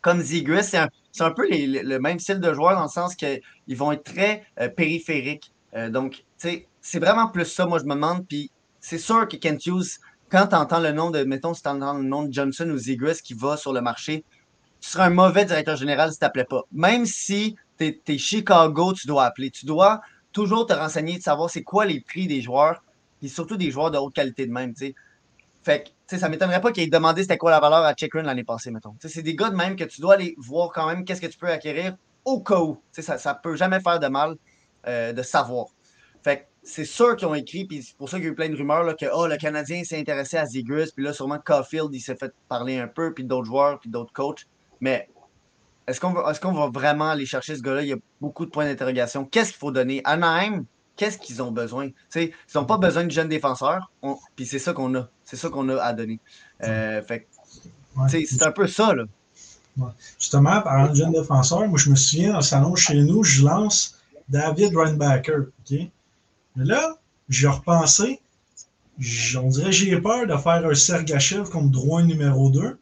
Comme 0.00 0.20
Zegras, 0.20 0.64
c'est 0.64 0.78
un, 0.78 0.88
un 1.20 1.30
peu 1.30 1.46
le 1.50 1.98
même 1.98 2.18
style 2.18 2.40
de 2.40 2.52
joueur 2.52 2.74
dans 2.74 2.82
le 2.82 2.88
sens 2.88 3.14
qu'ils 3.14 3.40
vont 3.68 3.92
être 3.92 4.04
très 4.04 4.44
euh, 4.60 4.68
périphériques. 4.68 5.52
Euh, 5.74 5.88
donc, 5.88 6.24
c'est 6.36 6.98
vraiment 6.98 7.28
plus 7.28 7.46
ça, 7.46 7.66
moi, 7.66 7.78
je 7.78 7.84
me 7.84 7.94
demande. 7.94 8.26
Puis 8.26 8.50
c'est 8.80 8.98
sûr 8.98 9.26
que 9.28 9.36
Kent 9.36 9.66
Hughes, 9.66 9.98
quand 10.28 10.48
tu 10.48 10.56
entends 10.56 10.80
le 10.80 10.92
nom 10.92 11.10
de, 11.10 11.24
mettons, 11.24 11.54
si 11.54 11.62
tu 11.62 11.68
entends 11.68 11.94
le 11.94 12.04
nom 12.04 12.24
de 12.24 12.32
Johnson 12.32 12.68
ou 12.68 12.76
Zegras 12.76 13.20
qui 13.22 13.34
va 13.34 13.56
sur 13.56 13.72
le 13.72 13.80
marché, 13.80 14.24
tu 14.80 14.90
serais 14.90 15.04
un 15.04 15.10
mauvais 15.10 15.46
directeur 15.46 15.76
général 15.76 16.12
si 16.12 16.18
tu 16.18 16.44
pas. 16.44 16.62
Même 16.70 17.06
si 17.06 17.56
tu 17.78 18.00
es, 18.06 18.18
Chicago, 18.18 18.92
tu 18.92 19.06
dois 19.06 19.24
appeler. 19.24 19.50
Tu 19.50 19.66
dois 19.66 20.00
toujours 20.32 20.66
te 20.66 20.72
renseigner 20.72 21.18
de 21.18 21.22
savoir 21.22 21.50
c'est 21.50 21.62
quoi 21.62 21.86
les 21.86 22.00
prix 22.00 22.26
des 22.26 22.40
joueurs, 22.40 22.82
et 23.22 23.28
surtout 23.28 23.56
des 23.56 23.70
joueurs 23.70 23.90
de 23.90 23.98
haute 23.98 24.14
qualité 24.14 24.46
de 24.46 24.52
même. 24.52 24.74
tu 24.74 24.86
sais. 24.86 24.94
Fait 25.62 25.90
que, 26.08 26.18
ça 26.18 26.28
m'étonnerait 26.28 26.60
pas 26.60 26.72
qu'ils 26.72 26.82
aient 26.84 26.88
demandé 26.88 27.22
c'était 27.22 27.38
quoi 27.38 27.50
la 27.50 27.60
valeur 27.60 27.84
à 27.84 27.94
Checkrin 27.94 28.22
l'année 28.22 28.44
passée, 28.44 28.70
mettons. 28.70 28.94
C'est 29.00 29.22
des 29.22 29.34
gars 29.34 29.48
de 29.48 29.56
même 29.56 29.76
que 29.76 29.84
tu 29.84 30.02
dois 30.02 30.14
aller 30.14 30.34
voir 30.36 30.70
quand 30.72 30.86
même 30.86 31.04
qu'est-ce 31.04 31.22
que 31.22 31.26
tu 31.26 31.38
peux 31.38 31.48
acquérir 31.48 31.96
au 32.24 32.40
cas 32.42 32.60
où. 32.60 32.82
Ça, 32.92 33.16
ça 33.16 33.34
peut 33.34 33.56
jamais 33.56 33.80
faire 33.80 33.98
de 33.98 34.08
mal 34.08 34.36
euh, 34.86 35.12
de 35.14 35.22
savoir. 35.22 35.68
Fait 36.22 36.40
que 36.40 36.44
c'est 36.62 36.84
sûr 36.84 37.16
qu'ils 37.16 37.28
ont 37.28 37.34
écrit, 37.34 37.64
puis 37.64 37.82
c'est 37.82 37.96
pour 37.96 38.08
ça 38.08 38.18
qu'il 38.18 38.26
y 38.26 38.28
a 38.28 38.32
eu 38.32 38.34
plein 38.34 38.48
de 38.48 38.56
rumeurs 38.56 38.82
là, 38.82 38.94
que 38.94 39.06
oh, 39.12 39.26
le 39.26 39.36
Canadien 39.36 39.84
s'est 39.84 39.98
intéressé 39.98 40.36
à 40.36 40.46
Zegras, 40.46 40.90
puis 40.94 41.04
là, 41.04 41.12
sûrement 41.12 41.38
Caulfield, 41.38 41.90
il 41.92 42.00
s'est 42.00 42.16
fait 42.16 42.32
parler 42.48 42.78
un 42.78 42.88
peu, 42.88 43.14
puis 43.14 43.24
d'autres 43.24 43.46
joueurs, 43.46 43.78
puis 43.80 43.90
d'autres 43.90 44.12
coachs. 44.12 44.46
Mais 44.80 45.08
est-ce 45.86 46.00
qu'on 46.00 46.12
va, 46.12 46.30
est 46.32 46.44
va 46.44 46.70
vraiment 46.72 47.10
aller 47.10 47.26
chercher 47.26 47.56
ce 47.56 47.62
gars-là? 47.62 47.82
Il 47.82 47.88
y 47.88 47.92
a 47.92 47.96
beaucoup 48.20 48.44
de 48.46 48.50
points 48.50 48.64
d'interrogation. 48.64 49.24
Qu'est-ce 49.24 49.50
qu'il 49.50 49.58
faut 49.58 49.70
donner? 49.72 50.00
Anaheim, 50.04 50.64
qu'est-ce 50.96 51.18
qu'ils 51.18 51.42
ont 51.42 51.52
besoin? 51.52 51.90
Ils 52.14 52.30
n'ont 52.54 52.64
pas 52.64 52.78
besoin 52.78 53.04
de 53.04 53.10
jeunes 53.10 53.28
défenseurs, 53.28 53.90
on- 54.02 54.16
puis 54.36 54.46
c'est 54.46 54.58
ça 54.58 54.72
qu'on 54.72 54.94
a. 54.94 55.08
C'est 55.24 55.36
ça 55.36 55.48
qu'on 55.50 55.68
a 55.68 55.76
à 55.80 55.92
donner. 55.92 56.20
Euh, 56.62 57.02
Ouais. 57.96 58.26
c'est 58.26 58.42
un 58.42 58.52
peu 58.52 58.66
ça, 58.66 58.94
là. 58.94 59.04
Justement, 60.18 60.60
parlant 60.62 60.88
de 60.90 60.94
jeune 60.94 61.12
défenseur, 61.12 61.66
moi, 61.68 61.78
je 61.78 61.90
me 61.90 61.96
souviens, 61.96 62.30
dans 62.30 62.38
le 62.38 62.42
salon 62.42 62.74
chez 62.76 62.94
nous, 63.02 63.24
je 63.24 63.44
lance 63.44 64.00
David 64.28 64.76
Reinbacker. 64.76 65.48
OK? 65.48 65.78
Mais 66.56 66.64
là, 66.64 66.96
j'ai 67.28 67.48
repensé. 67.48 68.20
On 69.36 69.48
dirait 69.48 69.66
que 69.66 69.72
j'ai 69.72 70.00
peur 70.00 70.26
de 70.26 70.36
faire 70.36 70.64
un 70.64 70.74
Sergachev 70.74 71.50
comme 71.50 71.70
droit 71.70 72.02
numéro 72.02 72.50
2. 72.50 72.78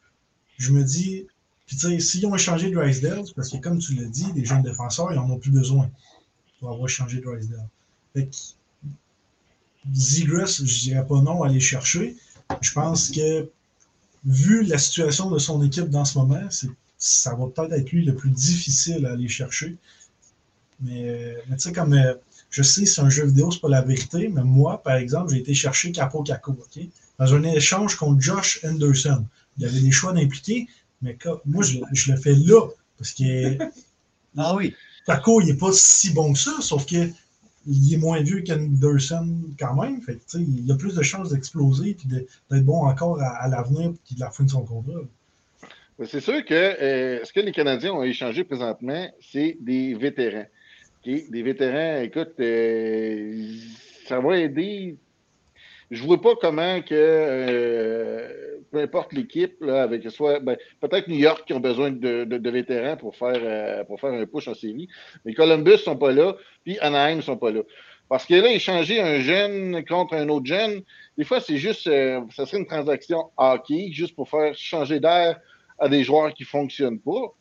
Je 0.58 0.72
me 0.72 0.82
dis, 0.84 1.26
puis 1.72 1.78
tu 1.78 1.88
sais, 1.88 2.00
s'ils 2.00 2.26
ont 2.26 2.34
échangé 2.34 2.70
Drysdale, 2.70 3.24
parce 3.34 3.48
que 3.48 3.56
comme 3.56 3.78
tu 3.78 3.94
l'as 3.94 4.04
dit, 4.04 4.30
des 4.34 4.44
jeunes 4.44 4.62
défenseurs, 4.62 5.10
ils 5.10 5.16
n'en 5.16 5.30
ont 5.30 5.38
plus 5.38 5.50
besoin 5.50 5.90
pour 6.60 6.70
avoir 6.70 6.86
échangé 6.86 7.22
Drysdale. 7.22 7.66
Fait 8.12 8.26
que 8.26 8.36
Zegras, 9.90 10.60
je 10.62 10.80
dirais 10.80 11.06
pas 11.06 11.22
non 11.22 11.42
à 11.42 11.48
aller 11.48 11.60
chercher. 11.60 12.14
Je 12.60 12.72
pense 12.72 13.08
que 13.10 13.48
vu 14.26 14.64
la 14.64 14.76
situation 14.76 15.30
de 15.30 15.38
son 15.38 15.62
équipe 15.62 15.88
dans 15.88 16.04
ce 16.04 16.18
moment, 16.18 16.46
ça 16.98 17.34
va 17.34 17.46
peut-être 17.46 17.72
être 17.72 17.90
lui 17.90 18.04
le 18.04 18.14
plus 18.14 18.28
difficile 18.28 19.06
à 19.06 19.12
aller 19.12 19.28
chercher. 19.28 19.78
Mais, 20.82 21.08
euh, 21.08 21.40
tu 21.52 21.58
sais, 21.58 21.72
comme 21.72 21.94
euh, 21.94 22.12
je 22.50 22.62
sais 22.62 22.84
c'est 22.84 23.00
un 23.00 23.08
jeu 23.08 23.24
vidéo, 23.24 23.50
c'est 23.50 23.62
pas 23.62 23.70
la 23.70 23.80
vérité, 23.80 24.28
mais 24.28 24.44
moi, 24.44 24.82
par 24.82 24.96
exemple, 24.96 25.32
j'ai 25.32 25.38
été 25.38 25.54
chercher 25.54 25.90
Capo 25.90 26.22
Caco, 26.22 26.52
OK? 26.52 26.84
Dans 27.18 27.32
un 27.32 27.42
échange 27.44 27.96
contre 27.96 28.20
Josh 28.20 28.60
Anderson. 28.62 29.24
Il 29.56 29.62
y 29.62 29.66
avait 29.66 29.80
des 29.80 29.90
choix 29.90 30.12
d'impliquer, 30.12 30.66
mais 31.02 31.18
moi, 31.44 31.62
je, 31.64 31.78
je 31.92 32.12
le 32.12 32.18
fais 32.18 32.34
là. 32.34 32.68
Parce 32.98 33.12
que 33.12 33.58
Ah 34.36 34.54
oui. 34.54 34.74
Caco, 35.06 35.40
il 35.40 35.48
n'est 35.48 35.56
pas 35.58 35.72
si 35.72 36.12
bon 36.12 36.32
que 36.32 36.38
ça, 36.38 36.52
sauf 36.60 36.86
que 36.86 37.08
il 37.66 37.94
est 37.94 37.98
moins 37.98 38.20
vieux 38.22 38.42
qu'Anderson 38.42 39.36
quand 39.58 39.80
même. 39.80 40.00
Fait 40.02 40.14
que, 40.14 40.18
tu 40.18 40.38
sais, 40.38 40.40
il 40.40 40.70
a 40.70 40.74
plus 40.76 40.94
de 40.94 41.02
chances 41.02 41.30
d'exploser 41.30 41.90
et 41.90 41.96
d'être 42.50 42.64
bon 42.64 42.86
encore 42.86 43.20
à, 43.20 43.28
à 43.28 43.48
l'avenir 43.48 43.92
puis 44.04 44.16
de 44.16 44.20
la 44.20 44.30
fin 44.30 44.44
de 44.44 44.50
son 44.50 44.64
contrat. 44.64 45.00
Mais 45.98 46.06
C'est 46.06 46.20
sûr 46.20 46.44
que 46.44 46.54
euh, 46.54 47.24
ce 47.24 47.32
que 47.32 47.40
les 47.40 47.52
Canadiens 47.52 47.92
ont 47.92 48.02
échangé 48.02 48.44
présentement, 48.44 49.08
c'est 49.20 49.56
des 49.60 49.94
vétérans. 49.94 50.46
OK? 51.06 51.30
Des 51.30 51.42
vétérans, 51.42 52.02
écoute, 52.02 52.34
euh, 52.40 53.46
ça 54.06 54.18
va 54.18 54.38
aider. 54.38 54.96
Je 55.90 56.02
vois 56.02 56.20
pas 56.20 56.34
comment 56.40 56.80
que 56.80 56.94
euh, 56.94 58.58
peu 58.72 58.80
importe 58.80 59.12
l'équipe, 59.12 59.54
là, 59.60 59.82
avec 59.82 60.10
soit 60.10 60.40
ben, 60.40 60.56
peut-être 60.80 61.06
New 61.06 61.18
York 61.18 61.44
qui 61.46 61.52
ont 61.52 61.60
besoin 61.60 61.90
de, 61.90 62.24
de- 62.24 62.38
de 62.38 62.50
vétérans 62.50 62.96
pour 62.96 63.14
faire 63.14 63.36
euh, 63.38 63.84
pour 63.84 64.00
faire 64.00 64.12
un 64.12 64.26
push 64.26 64.48
en 64.48 64.54
série, 64.54 64.88
mais 65.24 65.34
Columbus 65.34 65.78
sont 65.78 65.96
pas 65.96 66.10
là, 66.12 66.34
puis 66.64 66.78
Anaheim 66.80 67.20
sont 67.20 67.36
pas 67.36 67.50
là. 67.52 67.60
Parce 68.08 68.26
que 68.26 68.34
là, 68.34 68.50
échanger 68.52 69.00
un 69.00 69.20
jeune 69.20 69.84
contre 69.86 70.14
un 70.14 70.28
autre 70.28 70.46
jeune, 70.46 70.82
des 71.16 71.24
fois, 71.24 71.40
c'est 71.40 71.56
juste, 71.58 71.86
euh, 71.86 72.20
ça 72.34 72.44
serait 72.46 72.58
une 72.58 72.66
transaction 72.66 73.30
hockey, 73.36 73.90
juste 73.92 74.14
pour 74.16 74.28
faire 74.28 74.54
changer 74.56 75.00
d'air 75.00 75.38
à 75.78 75.88
des 75.88 76.02
joueurs 76.04 76.32
qui 76.34 76.42
ne 76.42 76.48
fonctionnent 76.48 76.98
pas. 77.00 77.32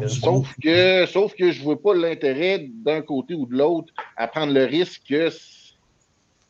Euh, 0.00 0.08
Sauf 0.08 0.54
que, 0.62 1.04
sauf 1.06 1.34
que 1.34 1.50
je 1.50 1.58
ne 1.58 1.64
vois 1.64 1.80
pas 1.82 1.94
l'intérêt 1.94 2.66
d'un 2.86 3.02
côté 3.02 3.34
ou 3.34 3.44
de 3.46 3.54
l'autre 3.56 3.92
à 4.16 4.26
prendre 4.28 4.52
le 4.52 4.64
risque 4.64 5.02
que, 5.08 5.28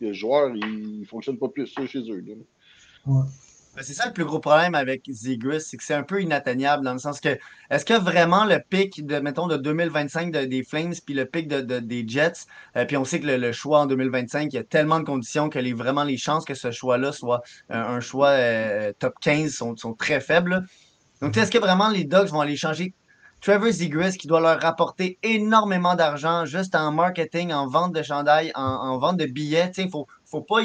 le 0.00 0.12
joueur 0.12 0.50
ne 0.54 1.04
fonctionne 1.06 1.38
pas 1.38 1.48
plus 1.48 1.66
ça 1.66 1.86
chez 1.86 2.00
eux. 2.10 2.22
là. 2.26 3.14
C'est 3.80 3.94
ça 3.94 4.06
le 4.06 4.12
plus 4.12 4.24
gros 4.24 4.38
problème 4.38 4.74
avec 4.76 5.02
Zegris, 5.10 5.60
c'est 5.62 5.76
que 5.76 5.82
c'est 5.82 5.94
un 5.94 6.04
peu 6.04 6.22
inatteignable 6.22 6.84
dans 6.84 6.92
le 6.92 6.98
sens 7.00 7.20
que 7.20 7.36
est-ce 7.70 7.84
que 7.84 7.94
vraiment 7.94 8.44
le 8.44 8.60
pic 8.60 9.04
de, 9.04 9.18
mettons, 9.18 9.48
de 9.48 9.56
2025 9.56 10.30
de- 10.32 10.44
des 10.44 10.62
Flames 10.62 10.94
puis 11.04 11.14
le 11.14 11.26
pic 11.26 11.48
de, 11.48 11.60
de- 11.60 11.80
des 11.80 12.06
Jets, 12.06 12.46
euh, 12.76 12.84
puis 12.84 12.96
on 12.96 13.04
sait 13.04 13.18
que 13.18 13.26
le, 13.26 13.52
choix 13.52 13.80
en 13.80 13.86
2025, 13.86 14.52
il 14.52 14.56
y 14.56 14.58
a 14.58 14.64
tellement 14.64 15.00
de 15.00 15.04
conditions 15.04 15.48
que 15.48 15.58
les, 15.58 15.72
vraiment 15.72 16.04
les 16.04 16.16
chances 16.16 16.44
que 16.44 16.54
ce 16.54 16.70
choix-là 16.70 17.10
soit 17.10 17.40
un 17.68 17.98
choix 18.00 18.28
euh, 18.28 18.92
top 18.98 19.14
15 19.20 19.52
sont, 19.52 19.76
sont 19.76 19.94
très 19.94 20.20
faibles. 20.20 20.64
Donc, 21.20 21.36
est-ce 21.36 21.50
que 21.50 21.58
vraiment 21.58 21.88
les 21.88 22.04
Dogs 22.04 22.28
vont 22.28 22.40
aller 22.40 22.56
changer? 22.56 22.94
Trevor 23.40 23.70
Zegris 23.72 24.16
qui 24.16 24.26
doit 24.26 24.40
leur 24.40 24.60
rapporter 24.60 25.18
énormément 25.22 25.94
d'argent 25.96 26.46
juste 26.46 26.74
en 26.74 26.92
marketing, 26.92 27.52
en 27.52 27.66
vente 27.68 27.92
de 27.94 28.02
chandail, 28.02 28.50
en, 28.54 28.62
en 28.62 28.98
vente 28.98 29.18
de 29.18 29.26
billets. 29.26 29.70
Il 29.76 29.90
faut, 29.90 30.06
faut 30.26 30.42
pas 30.42 30.60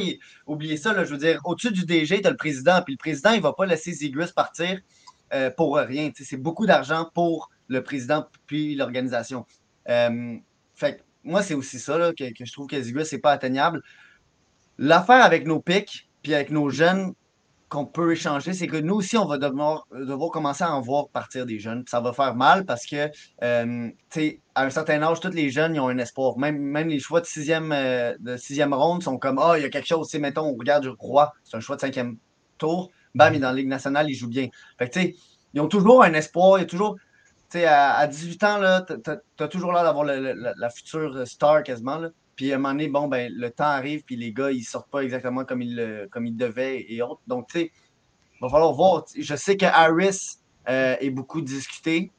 oublier 0.48 0.78
ça. 0.78 0.94
là. 0.94 1.04
je 1.04 1.12
veux 1.12 1.18
dire, 1.18 1.42
au-dessus 1.46 1.72
du 1.72 1.86
DG, 1.86 2.22
tu 2.22 2.28
as 2.28 2.32
le 2.32 2.38
président. 2.38 2.82
Puis 2.82 2.94
le 2.94 2.98
président, 2.98 3.32
il 3.32 3.38
ne 3.38 3.44
va 3.44 3.54
pas 3.54 3.66
laisser 3.66 3.92
Zegris 3.92 4.32
partir 4.36 4.80
euh, 5.34 5.50
pour 5.52 5.78
rien. 5.78 6.12
C'est 6.16 6.38
beaucoup 6.38 6.66
d'argent 6.66 7.10
pour 7.14 7.50
le 7.68 7.84
président 7.84 8.28
puis 8.48 8.76
l'organisation. 8.76 9.46
Euh, 9.90 10.38
fait 10.74 11.04
moi, 11.24 11.44
c'est 11.44 11.54
aussi 11.54 11.80
ça 11.80 12.12
que, 12.18 12.26
je 12.40 12.52
trouve 12.52 12.68
que 12.68 12.82
Zegris 12.82 13.08
n'est 13.12 13.20
pas 13.20 13.32
atteignable. 13.32 13.82
L'affaire 14.78 15.24
avec 15.24 15.46
nos 15.46 15.60
pics 15.60 16.10
puis 16.24 16.34
avec 16.34 16.50
nos 16.50 16.70
jeunes 16.70 17.14
qu'on 17.70 17.86
peut 17.86 18.12
échanger, 18.14 18.54
c'est 18.54 18.68
que 18.68 18.78
nous 18.78 18.96
aussi, 18.96 19.16
on 19.16 19.26
va 19.26 19.38
devoir, 19.38 19.86
devoir 19.92 20.32
commencer 20.32 20.64
à 20.64 20.74
en 20.74 20.82
voir 20.82 21.10
partir 21.10 21.46
des 21.46 21.60
jeunes. 21.60 21.84
Ça 21.88 22.02
va 22.02 22.14
faire 22.14 22.36
mal 22.36 22.66
parce 22.66 22.86
que, 22.86 23.10
euh, 23.44 23.90
tu 24.10 24.20
sais, 24.20 24.42
à 24.56 24.66
un 24.66 24.70
certain 24.72 25.02
âge, 25.04 25.20
tous 25.20 25.30
les 25.30 25.52
jeunes, 25.52 25.76
ils 25.76 25.80
ont 25.80 25.88
un 25.88 25.98
espoir. 26.00 26.38
Même, 26.40 26.58
même 26.58 26.88
les 26.90 27.00
choix 27.00 27.22
de 27.22 27.28
sixième, 27.28 27.72
euh, 27.72 28.16
de 28.20 28.38
sixième 28.38 28.74
ronde 28.74 29.04
sont 29.04 29.20
comme, 29.20 29.38
ah, 29.38 29.54
il 29.58 29.62
y 29.62 29.66
a 29.66 29.70
quelque 29.70 29.88
chose. 29.88 30.10
Tu 30.10 30.18
mettons, 30.20 30.48
on 30.48 30.56
regarde 30.56 30.84
du 30.84 30.90
Roi, 30.90 31.32
c'est 31.44 31.58
un 31.58 31.60
choix 31.60 31.76
de 31.76 31.82
cinquième 31.82 32.18
tour. 32.58 32.90
Bam, 33.14 33.34
il 33.34 33.38
est 33.38 33.40
dans 33.40 33.50
la 33.50 33.56
Ligue 33.56 33.68
nationale, 33.68 34.10
il 34.10 34.16
joue 34.16 34.30
bien. 34.30 34.48
Fait 34.80 34.90
que, 34.90 34.94
tu 34.94 35.02
sais, 35.02 35.16
ils 35.54 35.62
ont 35.62 35.68
toujours 35.68 36.04
un 36.04 36.14
espoir. 36.14 36.58
Il 36.58 36.62
y 36.62 36.64
a 36.64 36.68
toujours, 36.68 36.96
tu 37.52 37.60
sais, 37.60 37.66
à, 37.66 37.94
à 37.94 38.08
18 38.08 38.44
ans, 38.46 38.58
là, 38.58 38.84
tu 38.84 39.44
as 39.44 39.48
toujours 39.48 39.74
l'air 39.74 39.84
d'avoir 39.84 40.06
la, 40.06 40.34
la 40.34 40.70
future 40.72 41.28
star 41.28 41.62
quasiment, 41.62 41.98
là. 42.00 42.10
Puis 42.40 42.54
à 42.54 42.56
un 42.56 42.58
moment 42.58 42.72
donné, 42.72 42.88
bon, 42.88 43.10
ben, 43.10 43.30
le 43.36 43.52
temps 43.52 43.66
arrive, 43.66 44.06
puis 44.06 44.16
les 44.16 44.32
gars, 44.32 44.50
ils 44.50 44.64
sortent 44.64 44.90
pas 44.90 45.02
exactement 45.02 45.44
comme 45.44 45.62
ils, 45.62 46.08
comme 46.10 46.30
devaient 46.38 46.86
et 46.88 47.02
autres. 47.02 47.20
Donc, 47.28 47.50
tu 47.50 47.60
sais, 47.60 47.66
il 47.66 48.40
va 48.40 48.48
falloir 48.48 48.72
voir. 48.72 49.04
Je 49.14 49.36
sais 49.36 49.58
que 49.58 49.66
Harris 49.66 50.38
euh, 50.70 50.96
est 51.02 51.10
beaucoup 51.10 51.42
discuté. 51.42 52.14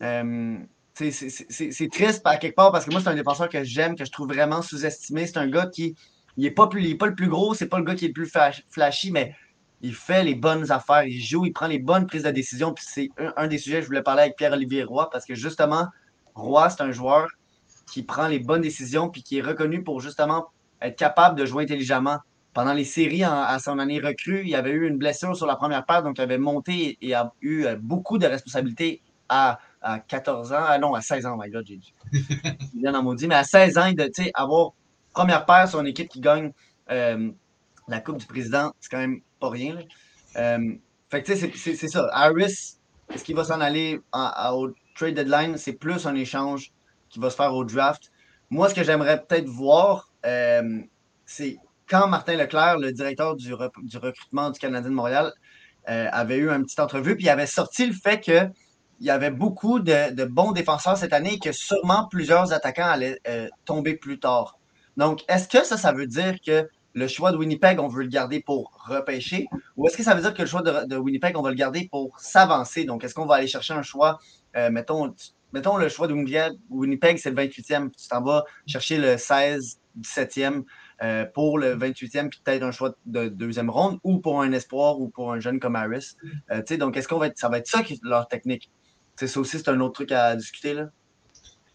Euh, 0.00 0.56
c'est- 0.94 1.90
triste 1.92 2.22
à 2.24 2.38
quelque 2.38 2.54
part 2.54 2.72
parce 2.72 2.86
que 2.86 2.90
moi, 2.90 3.02
c'est 3.02 3.08
un 3.08 3.14
défenseur 3.14 3.50
que 3.50 3.64
j'aime, 3.64 3.96
que 3.96 4.06
je 4.06 4.10
trouve 4.10 4.28
vraiment 4.28 4.62
sous-estimé. 4.62 5.26
C'est 5.26 5.36
un 5.36 5.46
gars 5.46 5.66
qui 5.66 5.94
il 6.38 6.46
est 6.46 6.52
pas, 6.52 6.70
il 6.74 6.90
est 6.92 6.94
pas 6.94 7.08
le 7.08 7.14
plus 7.14 7.28
gros, 7.28 7.52
c'est 7.52 7.68
pas 7.68 7.76
le 7.76 7.84
gars 7.84 7.94
qui 7.94 8.06
est 8.06 8.08
le 8.08 8.14
plus 8.14 8.30
flash- 8.30 8.64
flashy, 8.70 9.10
mais 9.10 9.34
il 9.82 9.94
fait 9.94 10.24
les 10.24 10.34
bonnes 10.36 10.72
affaires, 10.72 11.04
il 11.04 11.20
joue, 11.22 11.44
il 11.44 11.52
prend 11.52 11.66
les 11.66 11.80
bonnes 11.80 12.06
prises 12.06 12.22
de 12.22 12.30
décision. 12.30 12.72
Puis 12.72 12.86
c'est 12.88 13.10
un, 13.18 13.34
un 13.36 13.46
des 13.46 13.58
sujets 13.58 13.76
que 13.76 13.82
je 13.82 13.88
voulais 13.88 14.02
parler 14.02 14.22
avec 14.22 14.36
Pierre-Olivier 14.36 14.84
Roy 14.84 15.10
parce 15.10 15.26
que 15.26 15.34
justement, 15.34 15.86
Roy, 16.34 16.70
c'est 16.70 16.80
un 16.80 16.92
joueur 16.92 17.28
qui 17.90 18.02
prend 18.02 18.28
les 18.28 18.38
bonnes 18.38 18.62
décisions 18.62 19.08
puis 19.08 19.22
qui 19.22 19.38
est 19.38 19.42
reconnu 19.42 19.82
pour 19.82 20.00
justement 20.00 20.46
être 20.82 20.96
capable 20.98 21.38
de 21.38 21.46
jouer 21.46 21.64
intelligemment. 21.64 22.18
Pendant 22.52 22.72
les 22.72 22.84
séries, 22.84 23.24
en- 23.24 23.42
à 23.42 23.58
son 23.58 23.78
année 23.78 24.00
recrue, 24.00 24.42
il 24.46 24.54
avait 24.54 24.70
eu 24.70 24.86
une 24.88 24.96
blessure 24.96 25.36
sur 25.36 25.46
la 25.46 25.56
première 25.56 25.84
paire, 25.84 26.02
donc 26.02 26.16
il 26.18 26.22
avait 26.22 26.38
monté 26.38 26.96
et 27.00 27.14
a 27.14 27.32
eu 27.42 27.64
euh, 27.64 27.76
beaucoup 27.78 28.18
de 28.18 28.26
responsabilités 28.26 29.02
à, 29.28 29.58
à 29.82 29.98
14 30.00 30.52
ans. 30.52 30.64
Ah 30.66 30.78
non, 30.78 30.94
à 30.94 31.00
16 31.02 31.26
ans, 31.26 31.36
my 31.38 31.50
God, 31.50 31.64
j'ai 31.66 31.76
dit. 31.76 31.92
Vient 32.74 32.94
en 32.94 33.02
maudit, 33.02 33.26
mais 33.28 33.34
à 33.34 33.44
16 33.44 33.76
ans, 33.78 33.92
de, 33.92 34.10
avoir 34.34 34.70
première 35.12 35.44
paire 35.46 35.68
sur 35.68 35.80
une 35.80 35.86
équipe 35.86 36.08
qui 36.08 36.20
gagne 36.20 36.52
euh, 36.90 37.30
la 37.88 38.00
Coupe 38.00 38.18
du 38.18 38.26
Président, 38.26 38.72
c'est 38.80 38.88
quand 38.90 38.98
même 38.98 39.20
pas 39.40 39.50
rien. 39.50 39.74
là. 39.74 39.80
Euh, 40.36 40.74
fait 41.10 41.22
que 41.22 41.32
tu 41.32 41.38
sais, 41.38 41.74
c'est- 41.76 41.88
ça. 41.88 42.08
Harris, 42.12 42.76
est-ce 43.12 43.22
qu'il 43.24 43.36
va 43.36 43.44
s'en 43.44 43.60
aller 43.60 44.00
au 44.52 44.70
trade 44.94 45.14
deadline? 45.14 45.56
C'est 45.56 45.74
plus 45.74 46.06
un 46.06 46.14
échange 46.14 46.72
qui 47.08 47.18
va 47.18 47.30
se 47.30 47.36
faire 47.36 47.54
au 47.54 47.64
draft. 47.64 48.10
Moi, 48.50 48.68
ce 48.68 48.74
que 48.74 48.84
j'aimerais 48.84 49.22
peut-être 49.22 49.48
voir, 49.48 50.12
euh, 50.24 50.80
c'est 51.24 51.56
quand 51.88 52.06
Martin 52.08 52.36
Leclerc, 52.36 52.78
le 52.78 52.92
directeur 52.92 53.36
du, 53.36 53.52
du 53.82 53.96
recrutement 53.96 54.50
du 54.50 54.58
Canadien 54.58 54.90
de 54.90 54.94
Montréal, 54.94 55.32
euh, 55.88 56.08
avait 56.12 56.36
eu 56.38 56.50
une 56.50 56.64
petite 56.64 56.80
entrevue, 56.80 57.16
puis 57.16 57.26
il 57.26 57.28
avait 57.28 57.46
sorti 57.46 57.86
le 57.86 57.92
fait 57.92 58.20
que 58.20 58.48
il 58.98 59.06
y 59.06 59.10
avait 59.10 59.30
beaucoup 59.30 59.78
de, 59.78 60.14
de 60.14 60.24
bons 60.24 60.52
défenseurs 60.52 60.96
cette 60.96 61.12
année 61.12 61.34
et 61.34 61.38
que 61.38 61.52
sûrement 61.52 62.08
plusieurs 62.08 62.52
attaquants 62.52 62.86
allaient 62.86 63.20
euh, 63.28 63.46
tomber 63.66 63.94
plus 63.94 64.18
tard. 64.18 64.58
Donc, 64.96 65.22
est-ce 65.28 65.48
que 65.48 65.64
ça, 65.64 65.76
ça 65.76 65.92
veut 65.92 66.06
dire 66.06 66.36
que 66.40 66.68
le 66.94 67.06
choix 67.06 67.30
de 67.30 67.36
Winnipeg, 67.36 67.78
on 67.78 67.88
veut 67.88 68.04
le 68.04 68.08
garder 68.08 68.40
pour 68.40 68.72
repêcher? 68.86 69.48
Ou 69.76 69.86
est-ce 69.86 69.98
que 69.98 70.02
ça 70.02 70.14
veut 70.14 70.22
dire 70.22 70.32
que 70.32 70.40
le 70.40 70.48
choix 70.48 70.62
de, 70.62 70.86
de 70.86 70.96
Winnipeg, 70.96 71.36
on 71.36 71.42
va 71.42 71.50
le 71.50 71.56
garder 71.56 71.88
pour 71.90 72.18
s'avancer? 72.18 72.84
Donc, 72.84 73.04
est-ce 73.04 73.14
qu'on 73.14 73.26
va 73.26 73.34
aller 73.34 73.46
chercher 73.46 73.74
un 73.74 73.82
choix, 73.82 74.18
mettons, 74.70 75.14
mettons 75.56 75.78
le 75.78 75.88
choix 75.88 76.06
de 76.06 76.14
Winnipeg, 76.68 77.16
c'est 77.16 77.30
le 77.30 77.36
28e, 77.36 77.88
puis 77.88 77.96
tu 78.02 78.08
t'en 78.08 78.22
vas 78.22 78.44
chercher 78.66 78.98
le 78.98 79.16
16, 79.16 79.78
17e 79.98 80.64
euh, 81.02 81.24
pour 81.24 81.58
le 81.58 81.74
28e, 81.74 82.28
puis 82.28 82.40
peut-être 82.44 82.62
un 82.62 82.72
choix 82.72 82.94
de 83.06 83.28
deuxième 83.28 83.70
ronde, 83.70 83.98
ou 84.04 84.18
pour 84.18 84.42
un 84.42 84.52
espoir, 84.52 85.00
ou 85.00 85.08
pour 85.08 85.32
un 85.32 85.40
jeune 85.40 85.58
comme 85.58 85.74
Harris. 85.74 86.16
Euh, 86.50 86.62
donc, 86.76 86.98
est-ce 86.98 87.08
qu'on 87.08 87.18
va 87.18 87.28
être, 87.28 87.38
ça 87.38 87.48
va 87.48 87.56
être 87.56 87.66
ça 87.66 87.82
qui 87.82 87.94
est 87.94 88.00
leur 88.02 88.28
technique? 88.28 88.70
Tu 89.16 89.26
sais, 89.26 89.32
ça 89.32 89.40
aussi, 89.40 89.56
c'est 89.58 89.70
un 89.70 89.80
autre 89.80 89.94
truc 89.94 90.12
à 90.12 90.36
discuter, 90.36 90.74
là. 90.74 90.90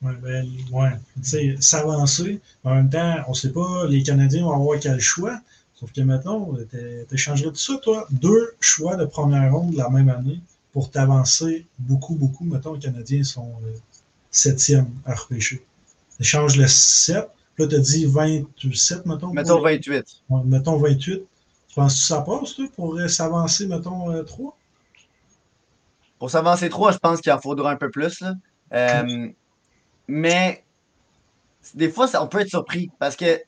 Ouais, 0.04 0.14
ben, 0.22 0.48
ouais. 0.72 1.56
S'avancer. 1.60 2.40
En 2.64 2.76
même 2.76 2.90
temps, 2.90 3.18
on 3.28 3.32
ne 3.32 3.36
sait 3.36 3.52
pas, 3.52 3.88
les 3.88 4.04
Canadiens 4.04 4.44
vont 4.44 4.54
avoir 4.54 4.80
quel 4.80 5.00
choix. 5.00 5.40
Sauf 5.74 5.92
que 5.92 6.02
maintenant, 6.02 6.54
tu 6.70 7.16
échangerais 7.16 7.50
tout 7.50 7.56
ça, 7.56 7.78
toi? 7.82 8.08
Deux 8.12 8.54
choix 8.60 8.96
de 8.96 9.06
première 9.06 9.52
ronde 9.52 9.74
la 9.74 9.90
même 9.90 10.10
année 10.10 10.40
pour 10.74 10.90
t'avancer 10.92 11.66
beaucoup, 11.80 12.16
beaucoup. 12.16 12.46
Mettons, 12.46 12.74
les 12.74 12.80
Canadiens 12.80 13.24
sont 13.24 13.52
euh, 13.66 13.72
septième 14.30 14.88
à 15.06 15.16
repêcher. 15.16 15.64
Échange 16.20 16.56
le 16.58 16.68
7. 16.68 17.30
Là, 17.58 17.68
tu 17.68 17.76
as 17.76 17.80
dit 17.80 18.06
27, 18.06 19.06
mettons. 19.06 19.34
Mettons 19.34 19.56
pour- 19.56 19.64
28. 19.64 20.06
Ouais, 20.30 20.42
mettons 20.46 20.78
28. 20.78 21.24
Tu 21.68 21.76
penses 21.76 21.94
que 21.96 22.00
ça 22.02 22.22
passe, 22.22 22.56
toi, 22.56 22.66
pour 22.76 22.96
euh, 22.98 23.08
s'avancer, 23.08 23.68
mettons, 23.68 24.12
euh, 24.12 24.24
3? 24.24 24.58
Pour 26.20 26.30
s'avancer 26.30 26.70
trop, 26.70 26.92
je 26.92 26.98
pense 26.98 27.20
qu'il 27.22 27.32
en 27.32 27.40
faudra 27.40 27.72
un 27.72 27.76
peu 27.78 27.90
plus. 27.90 28.20
là. 28.22 28.34
Euh, 28.74 29.30
mais 30.08 30.64
des 31.74 31.90
fois, 31.90 32.08
ça- 32.08 32.24
on 32.24 32.28
peut 32.28 32.40
être 32.42 32.50
surpris 32.50 32.90
parce 33.00 33.16
que 33.16 33.38
tu 33.38 33.44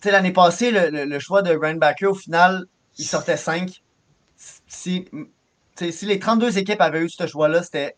sais, 0.00 0.10
l'année 0.10 0.32
passée, 0.32 0.70
le, 0.70 0.90
le- 0.90 1.04
le 1.04 1.18
choix 1.18 1.42
de 1.42 1.50
Ryan 1.56 1.76
Backer, 1.76 2.10
au 2.10 2.14
final, 2.14 2.66
il 2.98 3.04
sortait 3.06 3.36
5. 3.36 3.82
Si, 4.36 5.04
tu 5.04 5.10
sais, 5.10 5.26
si 5.76 6.06
les 6.06 6.18
32 6.18 6.58
équipes 6.58 6.80
avaient 6.80 7.02
eu 7.02 7.08
ce 7.08 7.26
choix-là, 7.26 7.62
c'était 7.62 7.96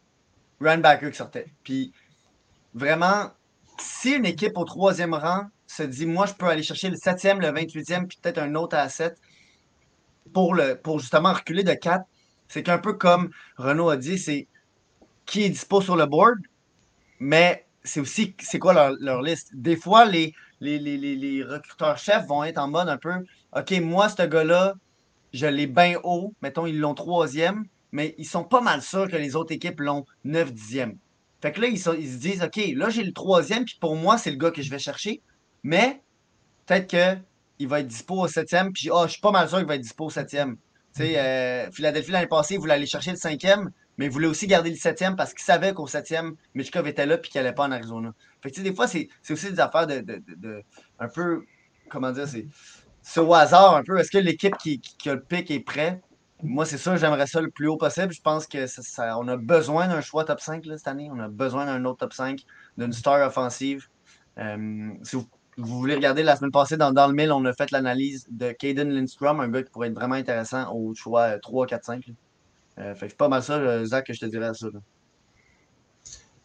Ryan 0.60 0.78
Backer 0.78 1.10
qui 1.10 1.16
sortait. 1.16 1.46
Puis 1.64 1.92
vraiment, 2.74 3.30
si 3.78 4.12
une 4.12 4.26
équipe 4.26 4.56
au 4.56 4.64
troisième 4.64 5.14
rang 5.14 5.44
se 5.66 5.82
dit 5.82 6.06
Moi, 6.06 6.26
je 6.26 6.34
peux 6.34 6.46
aller 6.46 6.62
chercher 6.62 6.90
le 6.90 6.96
7e, 6.96 7.40
le 7.40 7.48
28e, 7.48 8.06
puis 8.06 8.18
peut-être 8.22 8.38
un 8.38 8.54
autre 8.54 8.76
à 8.76 8.88
7 8.88 9.16
pour, 10.32 10.56
justement 10.98 11.32
reculer 11.32 11.62
de 11.62 11.74
4, 11.74 12.04
c'est 12.48 12.62
qu'un 12.62 12.78
peu 12.78 12.94
comme 12.94 13.30
Renaud 13.56 13.88
a 13.90 13.96
dit, 13.96 14.18
c'est 14.18 14.48
qui 15.26 15.44
est 15.44 15.48
dispo 15.48 15.80
sur 15.80 15.96
le 15.96 16.06
board, 16.06 16.38
mais 17.18 17.66
c'est 17.82 18.00
aussi 18.00 18.34
c'est 18.40 18.58
quoi 18.58 18.72
leur, 18.74 18.92
leur 19.00 19.22
liste? 19.22 19.50
Des 19.54 19.76
fois, 19.76 20.04
les, 20.04 20.32
les, 20.60 20.78
les- 20.78 20.96
les 21.16 21.42
recruteurs-chefs 21.42 22.26
vont 22.26 22.44
être 22.44 22.58
en 22.58 22.68
mode 22.68 22.88
un 22.88 22.98
peu 22.98 23.12
OK, 23.56 23.70
moi, 23.82 24.08
ce 24.08 24.22
gars-là, 24.22 24.74
je 25.34 25.46
l'ai 25.46 25.66
bien 25.66 25.98
haut. 26.04 26.32
Mettons, 26.40 26.64
ils 26.64 26.78
l'ont 26.78 26.94
troisième, 26.94 27.64
mais 27.92 28.14
ils 28.18 28.24
sont 28.24 28.44
pas 28.44 28.60
mal 28.62 28.80
sûrs 28.80 29.08
que 29.08 29.16
les 29.16 29.36
autres 29.36 29.52
équipes 29.52 29.80
l'ont 29.80 30.06
9 30.24 30.52
dixième. 30.54 30.96
Fait 31.42 31.52
que 31.52 31.60
là, 31.60 31.66
ils, 31.66 31.74
ils 31.74 31.80
se 32.12 32.18
disent 32.18 32.42
OK, 32.42 32.58
là, 32.74 32.88
j'ai 32.88 33.02
le 33.02 33.12
troisième, 33.12 33.64
puis 33.66 33.76
pour 33.80 33.96
moi, 33.96 34.16
c'est 34.16 34.30
le 34.30 34.38
gars 34.38 34.50
que 34.50 34.62
je 34.62 34.70
vais 34.70 34.78
chercher. 34.78 35.20
Mais 35.64 36.00
peut-être 36.66 36.86
qu'il 36.86 37.68
va 37.68 37.80
être 37.80 37.88
dispo 37.88 38.22
au 38.22 38.28
septième, 38.28 38.72
puis 38.72 38.88
ah, 38.92 39.04
je 39.06 39.12
suis 39.12 39.20
pas 39.20 39.32
mal 39.32 39.48
sûr 39.48 39.58
qu'il 39.58 39.66
va 39.66 39.74
être 39.74 39.82
dispo 39.82 40.06
au 40.06 40.10
septième. 40.10 40.56
Tu 40.94 41.02
sais, 41.02 41.18
euh, 41.18 41.70
Philadelphie 41.72 42.12
l'année 42.12 42.28
passée, 42.28 42.54
il 42.54 42.60
voulait 42.60 42.74
aller 42.74 42.86
chercher 42.86 43.10
le 43.10 43.16
cinquième, 43.16 43.70
mais 43.98 44.06
il 44.06 44.10
voulait 44.12 44.28
aussi 44.28 44.46
garder 44.46 44.70
le 44.70 44.76
septième 44.76 45.16
parce 45.16 45.34
qu'il 45.34 45.42
savait 45.44 45.74
qu'au 45.74 45.88
septième, 45.88 46.36
Michkov 46.54 46.86
était 46.86 47.06
là 47.06 47.18
puis 47.18 47.30
qu'il 47.30 47.40
n'allait 47.40 47.54
pas 47.54 47.64
en 47.64 47.72
Arizona. 47.72 48.12
Fait 48.40 48.50
que, 48.50 48.54
tu 48.54 48.62
sais, 48.62 48.68
des 48.68 48.74
fois, 48.74 48.86
c'est 48.86 49.08
c'est 49.22 49.32
aussi 49.32 49.50
des 49.50 49.58
affaires 49.60 49.86
de, 49.88 49.98
de- 50.00 50.22
de- 50.26 50.34
de- 50.36 50.62
un 51.00 51.08
peu, 51.08 51.44
comment 51.90 52.12
dire, 52.12 52.28
c'est 52.28 52.46
c'est 53.04 53.20
au 53.20 53.32
hasard 53.34 53.76
un 53.76 53.82
peu. 53.84 53.98
Est-ce 53.98 54.10
que 54.10 54.18
l'équipe 54.18 54.56
qui, 54.56 54.80
a 55.06 55.14
le 55.14 55.22
pic 55.22 55.50
est 55.50 55.60
prêt? 55.60 56.00
Moi, 56.42 56.64
c'est 56.64 56.78
sûr, 56.78 56.96
j'aimerais 56.96 57.26
ça 57.26 57.40
le 57.40 57.50
plus 57.50 57.68
haut 57.68 57.76
possible. 57.76 58.12
Je 58.12 58.20
pense 58.20 58.46
que 58.46 58.66
ça, 58.66 58.82
ça- 58.82 59.18
on 59.18 59.28
a 59.28 59.36
besoin 59.36 59.88
d'un 59.88 60.00
choix 60.00 60.24
top 60.24 60.40
5 60.40 60.64
là, 60.64 60.76
cette 60.78 60.88
année. 60.88 61.10
On 61.12 61.20
a 61.20 61.28
besoin 61.28 61.66
d'un 61.66 61.84
autre 61.84 61.98
top 61.98 62.14
5, 62.14 62.40
d'une 62.78 62.92
star 62.92 63.24
offensive. 63.26 63.86
Euh, 64.38 64.90
si 65.02 65.16
vous, 65.16 65.26
voulez 65.58 65.94
regarder, 65.94 66.22
la 66.22 66.34
semaine 66.34 66.50
passée, 66.50 66.76
dans, 66.78 66.92
dans 66.92 67.06
le 67.06 67.12
mail, 67.12 67.30
on 67.30 67.44
a 67.44 67.52
fait 67.52 67.70
l'analyse 67.70 68.26
de 68.30 68.52
Caden 68.52 68.90
Lindstrom, 68.90 69.38
un 69.40 69.48
gars 69.48 69.62
qui 69.62 69.70
pourrait 69.70 69.88
être 69.88 69.94
vraiment 69.94 70.16
intéressant 70.16 70.72
au 70.74 70.94
choix 70.94 71.22
euh, 71.34 71.38
3, 71.38 71.66
4, 71.66 71.84
5. 71.84 72.06
là. 72.06 72.14
Euh, 72.78 72.94
fait 72.94 73.08
que 73.08 73.14
pas 73.14 73.28
mal 73.28 73.42
ça, 73.42 73.54
euh, 73.54 73.84
Zach, 73.84 74.06
que 74.06 74.14
je 74.14 74.20
te 74.20 74.26
dirais 74.26 74.46
à 74.46 74.54
ça. 74.54 74.66
là. 74.72 74.80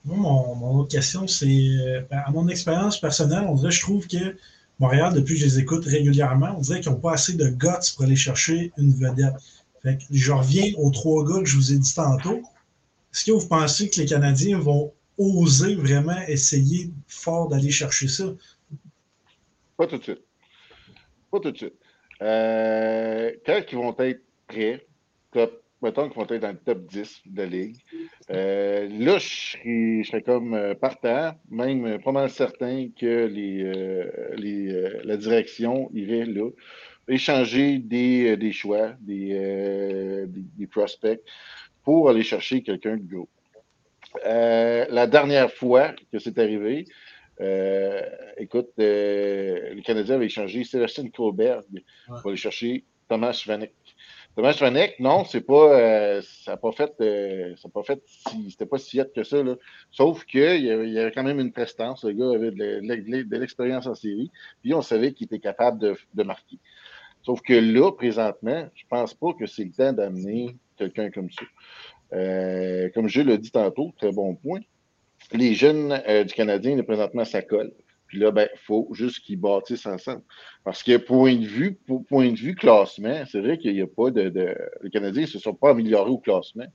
Mon, 0.05 0.55
mon 0.55 0.79
autre 0.79 0.91
question, 0.91 1.25
c'est 1.27 1.47
euh, 1.47 2.01
ben, 2.09 2.21
à 2.25 2.31
mon 2.31 2.47
expérience 2.47 2.99
personnelle, 2.99 3.45
on 3.47 3.55
dirait 3.55 3.71
je 3.71 3.81
trouve 3.81 4.07
que 4.07 4.37
Montréal, 4.79 5.13
depuis 5.13 5.35
que 5.35 5.41
je 5.41 5.45
les 5.45 5.59
écoute 5.59 5.85
régulièrement, 5.85 6.55
on 6.57 6.61
dirait 6.61 6.79
qu'ils 6.79 6.91
n'ont 6.91 6.99
pas 6.99 7.13
assez 7.13 7.33
de 7.33 7.49
guts 7.49 7.93
pour 7.95 8.05
aller 8.05 8.15
chercher 8.15 8.71
une 8.77 8.93
vedette. 8.93 9.35
Fait 9.83 9.97
je 10.09 10.31
reviens 10.31 10.73
aux 10.77 10.89
trois 10.89 11.25
gars 11.25 11.39
que 11.39 11.45
je 11.45 11.55
vous 11.55 11.73
ai 11.73 11.77
dit 11.77 11.93
tantôt. 11.93 12.41
Est-ce 13.13 13.25
que 13.25 13.31
vous 13.31 13.47
pensez 13.47 13.89
que 13.89 13.99
les 13.99 14.05
Canadiens 14.05 14.59
vont 14.59 14.93
oser 15.17 15.75
vraiment 15.75 16.19
essayer 16.27 16.91
fort 17.07 17.49
d'aller 17.49 17.71
chercher 17.71 18.07
ça? 18.07 18.25
Pas 19.77 19.87
tout 19.87 19.97
de 19.97 20.03
suite. 20.03 20.23
Pas 21.31 21.39
tout 21.39 21.51
de 21.51 21.57
suite. 21.57 21.73
Euh, 22.21 23.31
quand 23.45 23.61
ils 23.71 23.77
vont 23.77 23.95
être 23.99 24.21
prêts, 24.47 24.85
top, 25.31 25.58
mettons 25.81 26.09
qu'ils 26.09 26.17
vont 26.17 26.27
être 26.27 26.41
dans 26.41 26.51
le 26.51 26.57
top 26.57 26.85
10 26.87 27.21
de 27.25 27.37
la 27.37 27.45
ligue, 27.45 27.77
euh, 28.31 28.87
là, 28.99 29.17
je 29.17 30.03
serais, 30.03 30.21
comme 30.21 30.53
euh, 30.53 30.73
partant, 30.75 31.35
même 31.49 31.99
pas 32.01 32.11
mal 32.11 32.29
certain 32.29 32.89
que 32.99 33.05
euh, 33.05 34.11
euh, 34.43 35.01
la 35.03 35.17
direction 35.17 35.89
irait 35.93 36.25
là, 36.25 36.49
échanger 37.07 37.79
des, 37.79 38.51
choix, 38.51 38.93
des, 38.99 40.27
prospects 40.69 41.21
pour 41.83 42.09
aller 42.09 42.23
chercher 42.23 42.61
quelqu'un 42.61 42.97
de 42.97 43.03
gros. 43.03 43.29
La 44.23 45.07
dernière 45.07 45.51
fois 45.51 45.93
que 46.11 46.19
c'est 46.19 46.37
arrivé, 46.37 46.85
écoute, 48.37 48.69
les 48.77 49.81
Canadiens 49.83 50.15
avaient 50.15 50.27
échangé 50.27 50.63
Sébastien 50.63 51.09
Colberg 51.09 51.65
pour 52.05 52.27
aller 52.27 52.37
chercher 52.37 52.83
Thomas 53.07 53.43
Vanek. 53.47 53.73
Thomas 54.39 54.55
Vanek, 54.57 55.01
non, 55.01 55.25
c'est 55.25 55.41
pas, 55.41 55.77
euh, 55.77 56.21
ça 56.21 56.51
n'a 56.51 56.57
pas 56.57 56.71
fait, 56.71 56.93
euh, 57.01 57.53
ça 57.57 57.67
pas 57.67 57.83
fait, 57.83 58.01
si, 58.05 58.51
c'était 58.51 58.65
pas 58.65 58.77
si 58.77 59.01
hot 59.01 59.07
que 59.13 59.21
ça, 59.21 59.43
là. 59.43 59.57
Sauf 59.91 60.23
qu'il 60.23 60.63
y, 60.63 60.71
avait- 60.71 61.11
quand 61.13 61.23
même 61.23 61.41
une 61.41 61.51
prestance. 61.51 62.05
Le 62.05 62.13
gars 62.13 62.29
avait 62.35 62.51
de, 62.51 62.79
l'e- 62.81 63.25
de 63.25 63.37
l'expérience 63.37 63.85
en 63.85 63.95
série, 63.95 64.31
puis 64.61 64.73
on 64.73 64.81
savait 64.81 65.11
qu'il 65.11 65.25
était 65.25 65.39
capable 65.39 65.97
de, 66.13 66.23
marquer. 66.23 66.57
Sauf 67.21 67.41
que 67.41 67.51
là, 67.51 67.91
présentement, 67.91 68.65
je 68.75 68.83
pense 68.89 69.13
pas 69.13 69.33
que 69.33 69.45
c'est 69.45 69.65
le 69.65 69.71
temps 69.71 69.91
d'amener 69.91 70.55
quelqu'un 70.77 71.11
comme 71.11 71.29
ça. 71.29 71.43
Euh, 72.13 72.87
comme 72.95 73.09
je 73.09 73.19
l'ai 73.19 73.39
dit 73.39 73.51
tantôt, 73.51 73.91
très 73.97 74.13
bon 74.13 74.35
point. 74.35 74.61
Les 75.33 75.53
jeunes 75.53 76.01
du 76.25 76.33
Canadien, 76.33 76.81
présentement, 76.83 77.25
ça 77.25 77.41
colle. 77.41 77.73
Puis 78.09 78.19
là, 78.19 78.31
ben, 78.31 78.49
il 78.53 78.59
faut 78.59 78.89
juste 78.91 79.19
qu'ils 79.23 79.39
bâtissent 79.39 79.85
ensemble. 79.85 80.23
Parce 80.63 80.83
que 80.83 80.97
point 80.97 81.35
de 81.35 81.45
vue, 81.45 81.79
point 82.09 82.31
de 82.31 82.37
vue 82.37 82.55
classement, 82.55 83.23
c'est 83.31 83.39
vrai 83.39 83.57
qu'il 83.59 83.73
n'y 83.73 83.81
a 83.81 83.87
pas 83.87 84.09
de, 84.11 84.29
de- 84.29 84.57
Les 84.83 84.89
Canadiens 84.89 85.21
ne 85.23 85.27
se 85.27 85.39
sont 85.39 85.53
pas 85.53 85.69
améliorés 85.71 86.09
au 86.09 86.17
classement. 86.17 86.65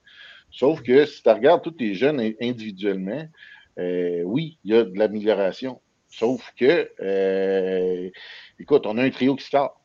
Sauf 0.53 0.81
que 0.83 1.05
si 1.07 1.23
tu 1.23 1.29
regardes 1.29 1.63
tous 1.63 1.75
les 1.79 1.95
jeunes 1.95 2.21
in- 2.21 2.33
individuellement, 2.41 3.27
euh, 3.79 4.23
oui, 4.23 4.59
il 4.65 4.73
y 4.73 4.77
a 4.77 4.85
de 4.85 4.97
l'amélioration. 4.97 5.81
Sauf 6.09 6.53
que, 6.57 6.89
euh, 7.01 8.09
écoute, 8.61 8.87
on 8.87 8.97
a 8.99 9.03
un 9.03 9.11
trio 9.11 9.35
qui 9.35 9.45
score. 9.45 9.81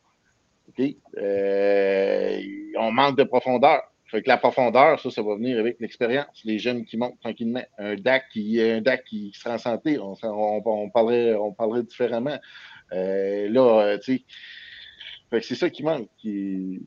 OK? 0.68 0.94
Euh, 1.18 2.40
on 2.78 2.92
manque 2.92 3.18
de 3.18 3.24
profondeur. 3.24 3.82
Fait 4.10 4.22
que 4.22 4.28
la 4.28 4.38
profondeur, 4.38 4.98
ça, 4.98 5.10
ça 5.10 5.22
va 5.22 5.36
venir 5.36 5.58
avec 5.60 5.78
l'expérience. 5.78 6.42
Les 6.44 6.58
jeunes 6.58 6.84
qui 6.84 6.96
montent 6.96 7.20
tranquillement. 7.20 7.64
Un 7.78 7.94
DAC 7.94 8.28
qui, 8.30 8.60
un 8.60 8.80
DAC 8.80 9.04
qui 9.04 9.32
sera 9.34 9.54
en 9.54 9.58
santé, 9.58 10.00
on, 10.00 10.14
on, 10.22 10.62
on 10.64 10.90
parlerait, 10.90 11.34
on 11.34 11.52
parlerait 11.52 11.84
différemment. 11.84 12.38
Euh, 12.92 13.48
là, 13.48 13.82
euh, 13.82 13.98
tu 13.98 14.16
sais, 14.16 14.24
fait 15.30 15.40
que 15.40 15.46
c'est 15.46 15.54
ça 15.54 15.70
qui 15.70 15.84
manque. 15.84 16.08
Qui... 16.18 16.80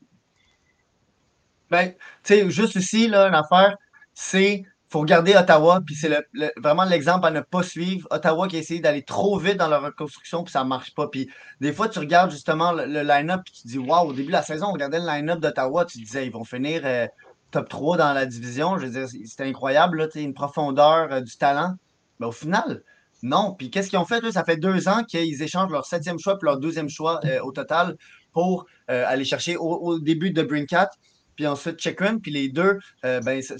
Ben, 1.69 1.93
tu 1.93 1.97
sais, 2.23 2.49
juste 2.49 2.75
ici, 2.75 3.07
là, 3.07 3.29
une 3.29 3.35
affaire, 3.35 3.77
c'est 4.13 4.65
faut 4.93 4.99
regarder 4.99 5.35
Ottawa, 5.35 5.81
puis 5.83 5.95
c'est 5.95 6.15
vraiment 6.55 6.83
l'exemple 6.83 7.25
à 7.25 7.31
ne 7.31 7.41
pas 7.41 7.63
suivre. 7.63 8.07
Ottawa 8.11 8.47
qui 8.47 8.57
a 8.57 8.59
essayé 8.59 8.79
d'aller 8.79 9.01
trop 9.01 9.39
vite 9.39 9.57
dans 9.57 9.67
leur 9.67 9.81
reconstruction, 9.81 10.43
puis 10.43 10.51
ça 10.51 10.63
ne 10.63 10.69
marche 10.69 10.93
pas. 10.93 11.07
Puis 11.07 11.31
des 11.61 11.73
fois, 11.73 11.89
tu 11.89 11.97
regardes 11.97 12.29
justement 12.29 12.71
le, 12.73 13.01
line-up, 13.01 13.41
puis 13.43 13.55
tu 13.55 13.63
te 13.63 13.67
dis, 13.69 13.79
waouh, 13.79 14.09
au 14.09 14.13
début 14.13 14.27
de 14.27 14.33
la 14.33 14.43
saison, 14.43 14.67
on 14.67 14.71
regardait 14.71 14.99
le 14.99 15.07
line-up 15.07 15.39
d'Ottawa, 15.39 15.85
tu 15.85 15.97
disais, 15.97 16.27
ils 16.27 16.31
vont 16.31 16.43
finir 16.43 16.81
euh, 16.85 17.07
top 17.49 17.69
3 17.69 17.97
dans 17.97 18.13
la 18.13 18.27
division. 18.27 18.77
Je 18.77 18.85
veux 18.85 18.91
dire, 18.91 19.09
c'était 19.25 19.45
incroyable, 19.45 19.97
là, 19.97 20.07
une 20.13 20.35
profondeur, 20.35 21.11
euh, 21.11 21.21
du 21.21 21.35
talent. 21.37 21.73
Mais 22.19 22.27
au 22.27 22.31
final, 22.31 22.83
non. 23.23 23.55
Puis 23.57 23.71
qu'est-ce 23.71 23.89
qu'ils 23.89 23.97
ont 23.97 24.05
fait? 24.05 24.31
Ça 24.31 24.43
fait 24.43 24.57
deux 24.57 24.87
ans 24.87 25.03
qu'ils 25.03 25.41
échangent 25.41 25.71
leur 25.71 25.87
septième 25.87 26.19
choix 26.19 26.37
puis 26.37 26.45
leur 26.45 26.59
deuxième 26.59 26.89
choix 26.89 27.19
euh, 27.25 27.39
au 27.41 27.51
total 27.51 27.97
pour 28.31 28.67
aller 28.87 29.25
chercher 29.25 29.57
au, 29.57 29.97
début 29.97 30.31
de 30.31 30.43
Brinkat, 30.43 30.89
puis 31.35 31.47
ensuite 31.47 31.79
Chikrin. 31.79 32.19
Puis 32.19 32.31
les 32.31 32.49
deux, 32.49 32.79
ben, 33.01 33.41
c'est- 33.41 33.57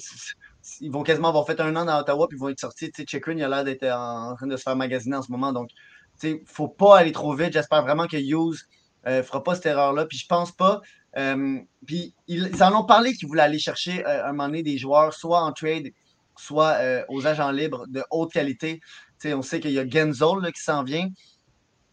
ils 0.82 0.92
vont 0.92 1.04
quasiment 1.04 1.30
avoir 1.30 1.46
fait 1.46 1.60
un 1.60 1.76
an 1.76 1.86
dans 1.86 2.00
Ottawa, 2.00 2.28
puis 2.28 2.38
ils 2.38 2.42
vont 2.42 2.50
être 2.50 2.60
sortis. 2.60 2.92
Tu 2.92 3.02
sais, 3.02 3.08
Chikrin, 3.08 3.34
il 3.34 3.44
a 3.44 3.50
l'air 3.50 3.64
d'être 3.64 3.86
en, 3.86 4.36
train 4.36 4.48
de 4.48 4.58
se 4.58 4.64
faire 4.64 4.76
magasiner 4.76 5.16
en 5.18 5.22
ce 5.22 5.32
moment. 5.32 5.52
Donc, 5.52 5.70
tu 5.70 5.76
sais, 6.18 6.44
faut 6.46 6.68
pas 6.68 6.98
aller 6.98 7.12
trop 7.12 7.34
vite. 7.36 7.54
J'espère 7.54 7.84
vraiment 7.84 8.08
que 8.08 8.18
Hughes 8.18 8.60
ne 9.06 9.22
fera 9.22 9.44
pas 9.44 9.56
cette 9.56 9.66
erreur-là. 9.66 10.06
Puis 10.06 10.18
je 10.18 10.28
pense 10.28 10.52
pas. 10.52 10.82
euh, 11.18 11.60
puis 11.86 12.14
ils, 12.28 12.64
en 12.64 12.74
ont 12.80 12.86
parlé 12.86 13.14
qu'ils 13.14 13.28
voulaient 13.28 13.44
aller 13.44 13.60
chercher 13.60 14.06
euh, 14.06 14.26
à 14.26 14.30
un 14.30 14.32
moment 14.32 14.48
donné 14.48 14.64
des 14.64 14.78
joueurs, 14.78 15.14
soit 15.14 15.42
en 15.42 15.52
trade, 15.52 15.90
soit 16.38 16.76
euh, 16.80 17.04
aux 17.10 17.28
agents 17.28 17.52
libres 17.52 17.86
de 17.88 18.04
haute 18.12 18.32
qualité. 18.32 18.80
Tu 19.20 19.30
sais, 19.30 19.34
on 19.34 19.42
sait 19.42 19.60
qu'il 19.60 19.72
y 19.72 19.80
a 19.80 19.88
Genzo 19.88 20.40
là, 20.40 20.52
qui 20.52 20.62
s'en 20.62 20.84
vient. 20.84 21.08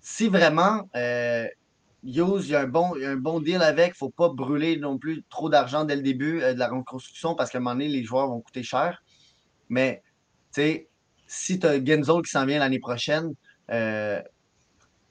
Si 0.00 0.28
vraiment 0.28 0.88
euh, 0.96 1.46
Hughes, 2.04 2.44
il 2.44 2.50
y 2.50 2.54
a 2.54 2.60
un 2.60 2.66
bon, 2.66 2.92
il 2.96 3.02
y 3.02 3.04
a 3.04 3.10
un 3.10 3.16
bon 3.16 3.40
deal 3.40 3.62
avec, 3.62 3.88
il 3.88 3.90
ne 3.90 3.94
faut 3.94 4.10
pas 4.10 4.28
brûler 4.28 4.76
non 4.76 4.98
plus 4.98 5.22
trop 5.28 5.50
d'argent 5.50 5.84
dès 5.84 5.96
le 5.96 6.02
début 6.02 6.40
euh, 6.42 6.54
de 6.54 6.58
la 6.58 6.68
reconstruction 6.68 7.34
parce 7.34 7.50
qu'à 7.50 7.58
un 7.58 7.60
moment 7.60 7.74
donné, 7.74 7.88
les 7.88 8.04
joueurs 8.04 8.28
vont 8.28 8.40
coûter 8.40 8.62
cher. 8.62 9.02
Mais 9.68 10.02
tu 10.52 10.62
sais, 10.62 10.88
si 11.26 11.58
tu 11.58 11.66
as 11.66 11.84
Genzo 11.84 12.22
qui 12.22 12.30
s'en 12.30 12.46
vient 12.46 12.58
l'année 12.58 12.80
prochaine, 12.80 13.34
euh, 13.70 14.20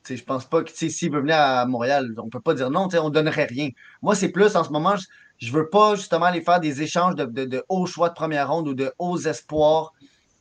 je 0.07 0.23
pense 0.23 0.45
pas 0.45 0.63
que 0.63 0.71
s'il 0.71 1.11
veut 1.11 1.21
venir 1.21 1.37
à 1.37 1.65
Montréal, 1.65 2.13
on 2.17 2.29
peut 2.29 2.39
pas 2.39 2.55
dire 2.55 2.71
non, 2.71 2.87
on 2.93 3.09
donnerait 3.09 3.45
rien. 3.45 3.69
Moi, 4.01 4.15
c'est 4.15 4.29
plus 4.29 4.55
en 4.55 4.63
ce 4.63 4.71
moment, 4.71 4.95
je, 4.95 5.05
je 5.37 5.51
veux 5.51 5.69
pas 5.69 5.95
justement 5.95 6.25
aller 6.25 6.41
faire 6.41 6.59
des 6.59 6.81
échanges 6.81 7.15
de, 7.15 7.25
de 7.25 7.63
hauts 7.69 7.85
choix 7.85 8.09
de 8.09 8.15
première 8.15 8.51
ronde 8.51 8.67
ou 8.67 8.73
de 8.73 8.91
hauts 8.97 9.19
espoirs. 9.19 9.93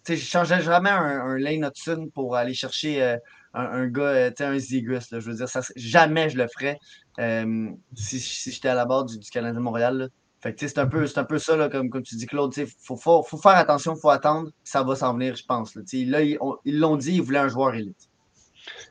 Je 0.07 0.15
changerais 0.17 0.63
jamais 0.63 0.91
un, 0.91 1.21
un 1.21 1.39
Lane 1.39 1.65
Hudson 1.65 2.09
pour 2.15 2.37
aller 2.37 2.55
chercher 2.55 3.03
euh, 3.03 3.17
un, 3.55 3.87
gars, 3.89 4.03
euh, 4.03 4.31
un 4.41 4.53
là. 4.53 4.59
Je 4.59 5.31
veux 5.31 5.35
dire, 5.35 5.47
jamais 5.77 6.31
je 6.31 6.37
le 6.39 6.47
ferais 6.49 6.79
euh, 7.19 7.69
si, 7.95 8.21
si 8.21 8.51
j'étais 8.51 8.69
à 8.69 8.75
la 8.75 8.87
barre 8.87 9.05
du, 9.05 9.19
du 9.19 9.59
Montréal. 9.61 10.09
Fait 10.41 10.55
c'est 10.59 10.79
un 10.79 10.87
peu, 10.87 11.07
c'est 11.07 11.19
un 11.19 11.25
peu 11.25 11.39
ça, 11.39 11.57
là, 11.57 11.69
comme, 11.69 11.91
comme 11.91 12.03
tu 12.03 12.15
dis, 12.15 12.27
Claude. 12.27 12.57
Il 12.57 12.67
faut, 12.67 12.97
faut, 12.97 13.23
faut 13.25 13.39
faire 13.39 13.57
attention, 13.57 13.95
il 13.97 14.01
faut 14.01 14.11
attendre. 14.11 14.51
Ça 14.63 14.83
va 14.85 14.95
s'en 14.95 15.15
venir, 15.15 15.35
je 15.35 15.45
pense. 15.45 15.75
Là, 15.75 15.83
là 16.07 16.23
ils 16.23 16.39
on- 16.41 16.57
ils 16.65 16.79
l'ont 16.79 16.97
dit, 16.97 17.17
ils 17.17 17.23
voulaient 17.23 17.41
un 17.41 17.49
joueur 17.49 17.75
élite. 17.75 18.09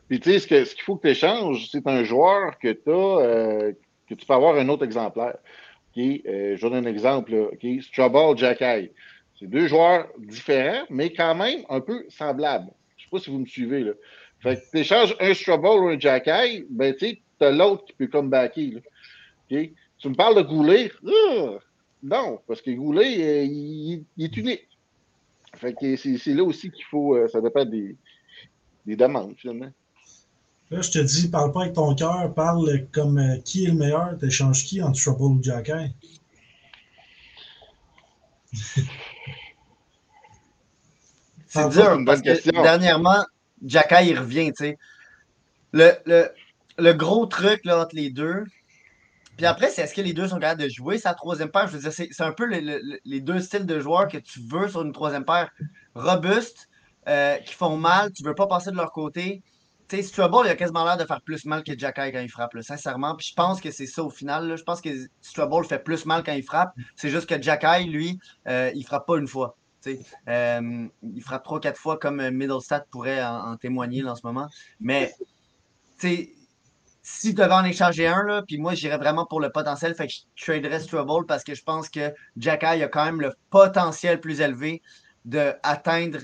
Puis 0.10 0.20
tu 0.20 0.32
sais, 0.32 0.40
ce 0.40 0.48
qu'il 0.48 0.84
faut 0.84 0.98
que 0.98 1.04
tu 1.08 1.12
échanges, 1.12 1.70
c'est 1.72 1.88
un 1.88 2.04
joueur 2.04 2.58
que 2.60 2.70
tu 2.70 3.76
que 4.08 4.14
tu 4.14 4.26
peux 4.26 4.34
avoir 4.34 4.56
un 4.56 4.68
autre 4.70 4.84
exemplaire. 4.84 5.36
OK? 5.96 6.04
Euh, 6.04 6.56
je 6.58 6.62
donne 6.62 6.86
un 6.86 6.90
exemple. 6.90 7.32
Là, 7.34 7.48
OK? 7.52 7.82
Strubble, 7.84 8.38
Jacky. 8.38 8.92
C'est 9.40 9.48
deux 9.48 9.68
joueurs 9.68 10.08
différents, 10.18 10.86
mais 10.90 11.14
quand 11.14 11.36
même 11.36 11.64
un 11.70 11.80
peu 11.80 12.06
semblables. 12.10 12.72
Je 12.98 13.04
sais 13.04 13.10
pas 13.12 13.20
si 13.20 13.30
vous 13.30 13.40
me 13.40 13.46
suivez. 13.46 13.84
Là. 13.84 13.92
Fait 14.40 14.56
que 14.56 14.62
tu 14.72 14.80
échanges 14.80 15.16
un 15.20 15.34
Strubble 15.34 15.68
ou 15.68 15.90
un 15.90 16.00
Jacky, 16.00 16.66
ben 16.70 16.96
tu 16.96 17.20
as 17.40 17.52
l'autre 17.52 17.86
qui 17.86 17.94
peut 17.94 18.08
comme 18.08 18.30
backer. 18.30 18.82
Tu 19.50 19.74
me 20.06 20.16
parles 20.16 20.36
de 20.36 20.42
Goulet? 20.42 20.92
Ah! 21.06 21.60
non, 22.04 22.40
parce 22.48 22.62
que 22.62 22.72
Goulet, 22.72 23.22
euh, 23.22 23.44
il, 23.44 24.06
est 24.20 24.38
unique. 24.38 24.68
Fait 25.56 25.74
que 25.74 25.96
c'est 25.96 26.34
là 26.34 26.44
aussi 26.44 26.70
qu'il 26.70 26.86
faut. 26.86 27.16
euh, 27.16 27.28
ça 27.28 27.42
dépend 27.42 27.66
des, 27.66 27.96
des 28.86 28.96
demandes, 28.96 29.36
finalement. 29.38 29.72
Là, 30.70 30.82
je 30.82 30.92
te 30.92 31.00
dis, 31.00 31.30
parle 31.30 31.52
pas 31.52 31.62
avec 31.62 31.74
ton 31.74 31.96
cœur, 31.96 32.34
parle 32.34 32.86
comme 32.92 33.18
euh, 33.18 33.38
qui 33.38 33.66
est 33.66 33.70
le 33.70 33.74
meilleur. 33.74 34.18
T'échanges 34.18 34.66
qui 34.66 34.82
entre 34.82 35.02
Trouble 35.02 35.40
ou 35.40 35.44
Jacky? 35.44 35.94
C'est 41.48 41.60
dur, 41.70 41.84
c'est 41.84 41.96
une 41.96 42.06
bonne 42.06 42.06
parce 42.06 42.22
que 42.22 42.42
dernièrement, 42.64 43.24
Jacky, 43.66 44.10
il 44.10 44.20
revient, 44.20 44.52
tu 44.54 44.66
sais. 44.66 44.78
Le, 45.74 45.92
le, 46.06 46.30
le 46.78 46.94
gros 46.94 47.26
truc 47.26 47.62
là, 47.66 47.80
entre 47.82 47.96
les 47.96 48.10
deux, 48.10 48.44
puis 49.38 49.46
après, 49.46 49.70
c'est 49.70 49.84
est-ce 49.84 49.94
que 49.94 50.02
les 50.02 50.14
deux 50.14 50.28
sont 50.28 50.40
capables 50.40 50.62
de 50.62 50.70
jouer 50.70 50.98
sa 50.98 51.14
troisième 51.14 51.50
paire? 51.50 51.68
Je 51.68 51.74
veux 51.74 51.82
dire, 51.82 51.94
c'est 51.94 52.10
c'est 52.12 52.24
un 52.24 52.32
peu 52.32 52.46
le- 52.46 52.60
le- 52.60 52.80
le- 52.82 53.00
les 53.06 53.22
deux 53.22 53.40
styles 53.40 53.66
de 53.68 53.80
joueurs 53.80 54.08
que 54.08 54.18
tu 54.18 54.40
veux 54.50 54.68
sur 54.68 54.82
une 54.82 54.94
troisième 54.94 55.26
paire. 55.26 55.50
Robustes, 55.96 56.68
euh, 57.08 57.36
qui 57.38 57.54
font 57.54 57.78
mal, 57.78 58.12
tu 58.14 58.24
veux 58.24 58.34
pas 58.36 58.48
passer 58.48 58.72
de 58.72 58.76
leur 58.76 58.92
côté. 58.92 59.44
Tu 59.88 59.98
sais, 59.98 60.04
Strubble, 60.04 60.46
il 60.46 60.50
a 60.50 60.56
quasiment 60.56 60.84
l'air 60.84 60.98
de 60.98 61.06
faire 61.06 61.22
plus 61.22 61.46
mal 61.46 61.64
que 61.64 61.78
Jacky 61.78 62.12
quand 62.12 62.20
il 62.20 62.30
frappe, 62.30 62.54
là, 62.56 62.62
sincèrement. 62.62 63.16
Puis 63.16 63.28
je 63.30 63.34
pense 63.36 63.62
que 63.62 63.72
c'est 63.72 63.86
ça 63.86 64.04
au 64.04 64.10
final. 64.10 64.48
là. 64.48 64.56
Je 64.58 64.64
pense 64.64 64.82
que 64.82 64.90
Strubble 65.22 65.66
fait 65.66 65.80
plus 65.80 66.06
mal 66.06 66.24
quand 66.24 66.34
il 66.34 66.44
frappe. 66.44 66.74
C'est 66.96 67.10
juste 67.10 67.28
que 67.30 67.42
Jacky, 67.42 67.86
lui, 67.86 68.20
euh, 68.48 68.72
il 68.76 68.84
frappe 68.86 69.06
pas 69.08 69.18
une 69.18 69.28
fois. 69.28 69.56
Euh, 70.28 70.88
il 71.04 71.22
frappe 71.22 71.44
trois, 71.44 71.60
quatre 71.60 71.80
fois 71.80 71.98
comme 71.98 72.20
euh, 72.20 72.32
Middlestat 72.32 72.86
pourrait 72.92 73.24
en, 73.24 73.56
témoigner 73.58 74.02
là, 74.02 74.12
en 74.12 74.16
ce 74.16 74.26
moment. 74.26 74.48
Mais 74.80 75.14
si 76.00 77.32
je 77.32 77.36
devais 77.36 77.54
en 77.54 77.64
échanger 77.64 78.08
un, 78.08 78.44
puis 78.46 78.58
moi, 78.58 78.74
j'irais 78.74 78.98
vraiment 78.98 79.26
pour 79.26 79.40
le 79.40 79.50
potentiel, 79.52 79.96
fait 79.96 80.08
que 80.08 80.14
je 80.36 80.44
traderais 80.46 80.80
Strubble 80.80 81.26
parce 81.26 81.44
que 81.44 81.56
je 81.56 81.64
pense 81.64 81.90
que 81.90 82.14
Jacky 82.36 82.66
a 82.84 82.88
quand 82.88 83.06
même 83.06 83.22
le 83.22 83.34
potentiel 83.50 84.20
plus 84.20 84.42
élevé 84.42 84.82
d'atteindre 85.26 86.20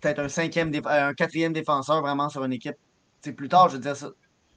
peut-être 0.00 0.18
un 0.20 0.28
cinquième, 0.28 0.72
euh, 0.74 1.08
un 1.08 1.14
quatrième 1.14 1.52
défenseur 1.52 2.00
vraiment 2.00 2.28
sur 2.28 2.44
une 2.44 2.52
équipe. 2.52 2.76
Plus 3.36 3.48
tard, 3.48 3.68
je 3.68 3.74
veux 3.74 3.80
dire, 3.82 3.96
ça, 3.96 4.10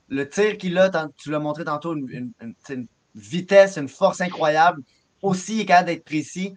le 0.07 0.29
tir 0.29 0.57
qu'il 0.57 0.77
a, 0.77 0.89
tu 1.17 1.31
l'as 1.31 1.39
montré 1.39 1.65
tantôt, 1.65 1.95
une, 1.95 2.31
une- 2.41 2.53
une 2.69 2.87
vitesse, 3.15 3.77
une 3.77 3.89
force 3.89 4.21
incroyable. 4.21 4.81
Aussi, 5.21 5.55
il 5.55 5.61
est 5.61 5.65
capable 5.65 5.87
d'être 5.87 6.05
précis. 6.05 6.53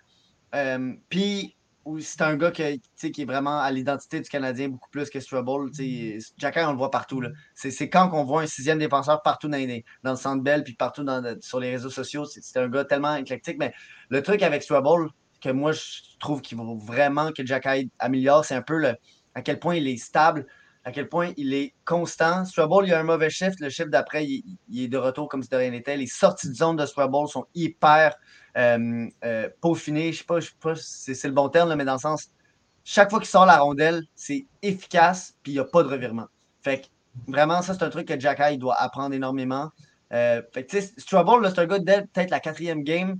Euh, 0.54 0.94
Puis, 1.08 1.56
c'est 2.00 2.22
un 2.22 2.36
gars 2.36 2.50
que, 2.50 2.76
qui 3.08 3.22
est 3.22 3.24
vraiment 3.24 3.60
à 3.60 3.70
l'identité 3.70 4.20
du 4.20 4.28
Canadien 4.28 4.68
beaucoup 4.70 4.90
plus 4.90 5.08
que 5.08 5.20
Strubble. 5.20 5.72
sais. 5.72 6.18
Jacky, 6.36 6.58
on 6.60 6.72
le 6.72 6.78
voit 6.78 6.90
partout. 6.90 7.22
C'est 7.54 7.88
quand 7.88 8.08
qu'on 8.08 8.24
voit 8.24 8.42
un 8.42 8.46
sixième 8.46 8.78
défenseur 8.78 9.22
partout 9.22 9.48
dans, 9.48 9.56
les- 9.56 9.84
dans 10.02 10.10
le 10.12 10.16
centre 10.16 10.42
belle 10.42 10.64
puis 10.64 10.74
partout 10.74 11.04
dans- 11.04 11.36
sur 11.40 11.60
les 11.60 11.70
réseaux 11.70 11.90
sociaux. 11.90 12.24
C'est 12.24 12.58
un 12.58 12.68
gars 12.68 12.84
tellement 12.84 13.14
éclectique. 13.14 13.56
Mais 13.58 13.72
le 14.08 14.20
truc 14.22 14.42
avec 14.42 14.62
Strubble, 14.62 15.10
que 15.40 15.50
moi, 15.50 15.70
je 15.72 15.80
trouve 16.18 16.40
qu'il 16.40 16.56
vaut 16.58 16.76
vraiment 16.76 17.30
que 17.30 17.46
Jacky 17.46 17.90
améliore, 17.98 18.44
c'est 18.44 18.54
un 18.54 18.62
peu 18.62 18.78
le, 18.78 18.96
à 19.34 19.42
quel 19.42 19.60
point 19.60 19.76
il 19.76 19.86
est 19.86 19.96
stable, 19.98 20.46
à 20.86 20.92
quel 20.92 21.08
point 21.08 21.32
il 21.36 21.52
est 21.52 21.74
constant. 21.84 22.44
Strubble, 22.44 22.86
il 22.86 22.94
a 22.94 23.00
un 23.00 23.02
mauvais 23.02 23.28
shift. 23.28 23.58
Le 23.58 23.70
shift 23.70 23.90
d'après, 23.90 24.24
il, 24.24 24.56
est 24.72 24.86
de 24.86 24.96
retour 24.96 25.28
comme 25.28 25.42
si 25.42 25.48
de 25.48 25.56
rien 25.56 25.72
n'était. 25.72 25.96
Les 25.96 26.06
sorties 26.06 26.48
de 26.48 26.54
zone 26.54 26.76
de 26.76 26.86
Strubble 26.86 27.26
sont 27.26 27.44
hyper 27.56 28.14
euh, 28.56 29.08
euh, 29.24 29.48
peaufinées. 29.60 30.12
Je 30.12 30.18
je 30.18 30.46
sais 30.46 30.52
pas 30.60 30.76
si 30.76 31.16
c'est 31.16 31.26
le 31.26 31.34
bon 31.34 31.48
terme, 31.48 31.74
mais 31.74 31.84
dans 31.84 31.94
le 31.94 31.98
sens, 31.98 32.30
chaque 32.84 33.10
fois 33.10 33.18
qu'il 33.18 33.28
sort 33.28 33.46
la 33.46 33.58
rondelle, 33.58 34.04
c'est 34.14 34.46
efficace, 34.62 35.34
puis 35.42 35.52
il 35.52 35.54
n'y 35.56 35.60
a 35.60 35.64
pas 35.64 35.82
de 35.82 35.88
revirement. 35.88 36.28
Fait 36.62 36.82
que 36.82 36.86
vraiment, 37.26 37.62
ça, 37.62 37.74
c'est 37.74 37.82
un 37.82 37.90
truc 37.90 38.06
que 38.06 38.18
Jacky 38.18 38.54
il 38.54 38.58
doit 38.58 38.76
apprendre 38.80 39.12
énormément. 39.12 39.70
Euh, 40.12 40.40
fait 40.54 40.66
que, 40.66 40.76
là, 40.76 41.50
c'est 41.50 41.58
un 41.58 41.66
gars 41.66 41.78
dès 41.80 42.02
peut-être 42.02 42.30
la 42.30 42.38
quatrième 42.38 42.84
game. 42.84 43.18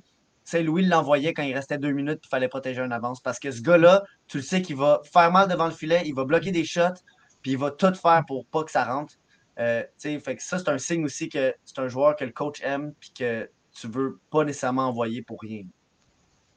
Louis 0.55 0.87
l'envoyait 0.87 1.35
quand 1.35 1.43
il 1.43 1.53
restait 1.53 1.79
deux 1.79 1.91
minutes 1.91 2.21
il 2.23 2.29
fallait 2.29 2.47
protéger 2.47 2.81
un 2.81 2.93
avance. 2.93 3.21
Parce 3.21 3.41
que 3.41 3.51
ce 3.51 3.61
gars-là, 3.61 4.05
tu 4.29 4.37
le 4.37 4.45
sais 4.45 4.63
qu'il 4.63 4.77
va 4.77 5.01
faire 5.13 5.33
mal 5.33 5.49
devant 5.49 5.67
le 5.67 5.73
filet, 5.73 6.03
il 6.07 6.15
va 6.15 6.25
bloquer 6.25 6.53
des 6.53 6.65
shots, 6.65 7.03
puis 7.47 7.53
il 7.53 7.59
va 7.59 7.71
tout 7.71 7.95
faire 7.95 8.25
pour 8.27 8.45
pas 8.47 8.65
que 8.65 8.73
ça 8.73 8.85
rentre. 8.85 9.15
Euh, 9.61 9.85
tu 9.85 9.89
sais, 10.11 10.19
fait 10.19 10.35
que 10.35 10.43
ça, 10.43 10.59
c'est 10.59 10.69
un 10.69 10.79
signe 10.79 11.05
aussi 11.05 11.29
que 11.29 11.55
c'est 11.65 11.79
un 11.79 11.87
joueur 11.87 12.17
que 12.17 12.25
le 12.25 12.33
coach 12.33 12.61
aime, 12.65 12.93
puis 12.99 13.13
que 13.17 13.49
tu 13.73 13.87
veux 13.87 14.19
pas 14.33 14.43
nécessairement 14.43 14.89
envoyer 14.89 15.23
pour 15.23 15.41
rien. 15.41 15.63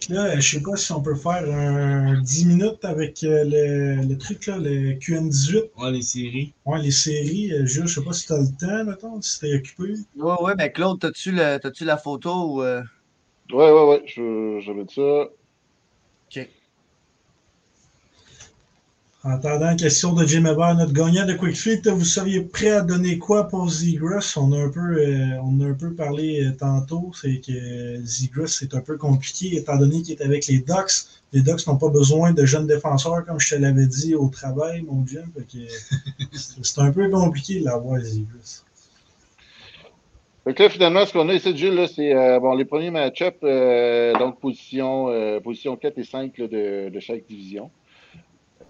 Là, 0.09 0.37
je 0.37 0.57
sais 0.57 0.61
pas 0.61 0.75
si 0.75 0.91
on 0.91 1.01
peut 1.01 1.15
faire 1.15 1.49
un 1.49 2.19
10 2.21 2.45
minutes 2.45 2.83
avec 2.83 3.23
euh, 3.23 3.45
le, 3.45 4.05
le 4.05 4.17
truc, 4.17 4.47
là, 4.47 4.57
le 4.57 4.95
QM18. 4.95 5.71
Ouais, 5.77 5.91
les 5.91 6.01
séries. 6.01 6.53
Ouais, 6.65 6.81
les 6.81 6.91
séries. 6.91 7.53
euh, 7.53 7.65
Jules, 7.65 7.87
je 7.87 7.99
sais 8.01 8.03
pas 8.05 8.11
si 8.11 8.25
tu 8.27 8.33
as 8.33 8.39
le 8.39 8.47
temps, 8.59 8.83
mettons, 8.83 9.21
si 9.21 9.39
t'es 9.39 9.55
occupé. 9.55 9.93
Ouais, 10.17 10.41
ouais, 10.41 10.55
mais 10.57 10.73
Claude, 10.73 10.99
t'as-tu 10.99 11.31
le- 11.31 11.57
t'as-tu 11.57 11.85
la 11.85 11.95
photo 11.95 12.31
ou. 12.55 12.63
euh, 12.63 12.81
Ouais, 13.53 13.71
ouais, 13.71 13.87
ouais, 13.87 14.03
je, 14.05 14.59
je 14.59 14.71
vais 14.73 14.83
dire 14.83 14.93
ça. 15.27 15.38
En 19.25 19.31
attendant, 19.31 19.75
question 19.75 20.13
de 20.13 20.25
Jim 20.25 20.45
Hébert, 20.45 20.75
notre 20.75 20.93
gagnant 20.93 21.25
de 21.25 21.33
Quick 21.33 21.57
Fit, 21.57 21.81
vous 21.85 22.05
seriez 22.05 22.39
prêt 22.39 22.69
à 22.69 22.81
donner 22.81 23.17
quoi 23.17 23.49
pour 23.49 23.69
Zegras? 23.69 24.35
On 24.37 24.53
a 24.53 24.57
un 24.63 24.69
peu, 24.69 24.79
euh, 24.79 25.37
on 25.43 25.59
a 25.59 25.65
un 25.65 25.73
peu 25.73 25.93
parlé 25.93 26.45
euh, 26.45 26.51
tantôt, 26.57 27.11
c'est 27.13 27.41
que 27.41 27.99
Zegras, 28.05 28.47
c'est 28.47 28.73
un 28.75 28.79
peu 28.79 28.95
compliqué 28.95 29.57
étant 29.57 29.75
donné 29.75 30.03
qu'il 30.03 30.13
est 30.13 30.21
avec 30.21 30.47
les 30.47 30.59
Ducks. 30.59 31.03
Les 31.33 31.41
Ducks 31.41 31.67
n'ont 31.67 31.75
pas 31.75 31.89
besoin 31.89 32.31
de 32.31 32.45
jeunes 32.45 32.65
défenseurs, 32.65 33.25
comme 33.25 33.41
je 33.41 33.55
te 33.55 33.59
l'avais 33.59 33.87
dit 33.87 34.15
au 34.15 34.29
travail, 34.29 34.83
mon 34.83 35.05
Jim. 35.05 35.25
C'est 36.63 36.79
un 36.79 36.91
peu 36.93 37.09
compliqué 37.09 37.59
de 37.59 37.65
l'avoir, 37.65 37.99
Zegras. 37.99 38.63
Là, 40.45 40.69
finalement, 40.69 41.05
ce 41.05 41.13
qu'on 41.13 41.27
a 41.29 41.33
ici, 41.33 41.53
là, 41.53 41.87
c'est 41.87 42.15
euh, 42.15 42.39
bon, 42.39 42.55
les 42.55 42.65
premiers 42.65 42.89
match-up, 42.89 43.35
euh, 43.43 44.13
donc 44.13 44.39
position, 44.39 45.09
euh, 45.09 45.39
position 45.39 45.75
4 45.75 45.97
et 45.97 46.03
5 46.03 46.37
là, 46.37 46.47
de, 46.47 46.89
de 46.89 46.99
chaque 46.99 47.25
division. 47.27 47.69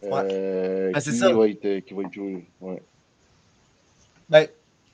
Euh, 0.03 0.91
Ben, 0.91 1.01
qui, 1.01 1.17
ça. 1.17 1.33
Va 1.33 1.47
être, 1.47 1.79
qui 1.85 1.93
va 1.93 2.03
être 2.03 2.13
joué. 2.13 2.47
Ouais. 2.61 2.81
Ben, 4.29 4.47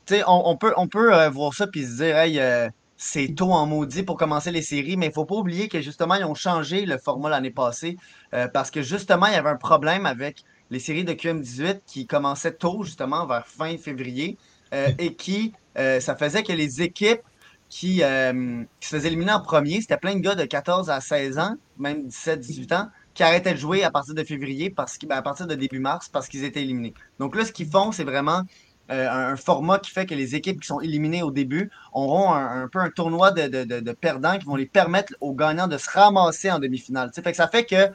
tu 0.05 0.15
sais, 0.15 0.23
on, 0.27 0.49
on 0.49 0.57
peut, 0.57 0.73
on 0.77 0.87
peut 0.87 1.13
euh, 1.13 1.29
voir 1.29 1.53
ça 1.53 1.67
puis 1.67 1.83
se 1.85 1.97
dire, 1.97 2.17
hey, 2.17 2.39
euh, 2.39 2.69
c'est 2.97 3.35
tôt 3.35 3.51
en 3.51 3.65
maudit 3.65 4.03
pour 4.03 4.17
commencer 4.17 4.51
les 4.51 4.61
séries, 4.61 4.97
mais 4.97 5.07
il 5.07 5.11
faut 5.11 5.25
pas 5.25 5.35
oublier 5.35 5.67
que 5.67 5.81
justement, 5.81 6.15
ils 6.15 6.25
ont 6.25 6.35
changé 6.35 6.85
le 6.85 6.97
format 6.97 7.29
l'année 7.29 7.51
passée 7.51 7.97
euh, 8.33 8.47
parce 8.47 8.71
que 8.71 8.81
justement, 8.81 9.27
il 9.27 9.33
y 9.33 9.37
avait 9.37 9.49
un 9.49 9.57
problème 9.57 10.05
avec 10.05 10.43
les 10.71 10.79
séries 10.79 11.03
de 11.03 11.13
QM18 11.13 11.81
qui 11.85 12.07
commençaient 12.07 12.53
tôt, 12.53 12.83
justement, 12.83 13.25
vers 13.25 13.45
fin 13.47 13.77
février, 13.77 14.37
euh, 14.73 14.89
et 14.97 15.13
qui, 15.13 15.53
euh, 15.77 15.99
ça 15.99 16.15
faisait 16.15 16.43
que 16.43 16.53
les 16.53 16.81
équipes 16.81 17.21
qui, 17.69 18.03
euh, 18.03 18.63
qui 18.79 18.87
se 18.87 18.95
faisaient 18.95 19.07
éliminer 19.07 19.33
en 19.33 19.41
premier, 19.41 19.81
c'était 19.81 19.97
plein 19.97 20.15
de 20.15 20.19
gars 20.19 20.35
de 20.35 20.45
14 20.45 20.89
à 20.89 21.01
16 21.01 21.37
ans, 21.37 21.55
même 21.77 22.07
17, 22.07 22.39
18 22.39 22.71
ans, 22.71 22.87
qui 23.15 23.23
arrêtaient 23.23 23.53
de 23.53 23.57
jouer 23.57 23.83
à 23.83 23.89
partir 23.89 24.13
de 24.13 24.23
février, 24.23 24.69
parce 24.69 24.99
ben, 24.99 25.15
à 25.15 25.21
partir 25.21 25.47
de 25.47 25.55
début 25.55 25.79
mars, 25.79 26.07
parce 26.09 26.27
qu'ils 26.27 26.43
étaient 26.43 26.61
éliminés. 26.61 26.93
Donc 27.19 27.35
là, 27.35 27.45
ce 27.45 27.51
qu'ils 27.51 27.69
font, 27.69 27.91
c'est 27.91 28.03
vraiment 28.03 28.43
euh, 28.91 29.09
un, 29.09 29.35
format 29.35 29.79
qui 29.79 29.89
fait 29.89 30.05
que 30.05 30.13
les 30.13 30.35
équipes 30.35 30.61
qui 30.61 30.67
sont 30.67 30.79
éliminées 30.79 31.23
au 31.23 31.31
début 31.31 31.71
auront 31.91 32.31
un, 32.33 32.67
peu 32.67 32.79
un 32.79 32.91
tournoi 32.91 33.31
de, 33.31 33.91
perdants 33.93 34.37
qui 34.37 34.45
vont 34.45 34.55
les 34.55 34.67
permettre 34.67 35.13
aux 35.21 35.33
gagnants 35.33 35.67
de 35.67 35.77
se 35.79 35.89
ramasser 35.89 36.51
en 36.51 36.59
demi-finale. 36.59 37.09
Ça 37.33 37.47
fait 37.47 37.65
que 37.65 37.89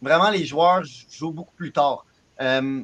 vraiment 0.00 0.30
les 0.30 0.44
joueurs 0.44 0.82
jouent 1.10 1.32
beaucoup 1.32 1.54
plus 1.54 1.72
tard. 1.72 2.06
Euh, 2.40 2.82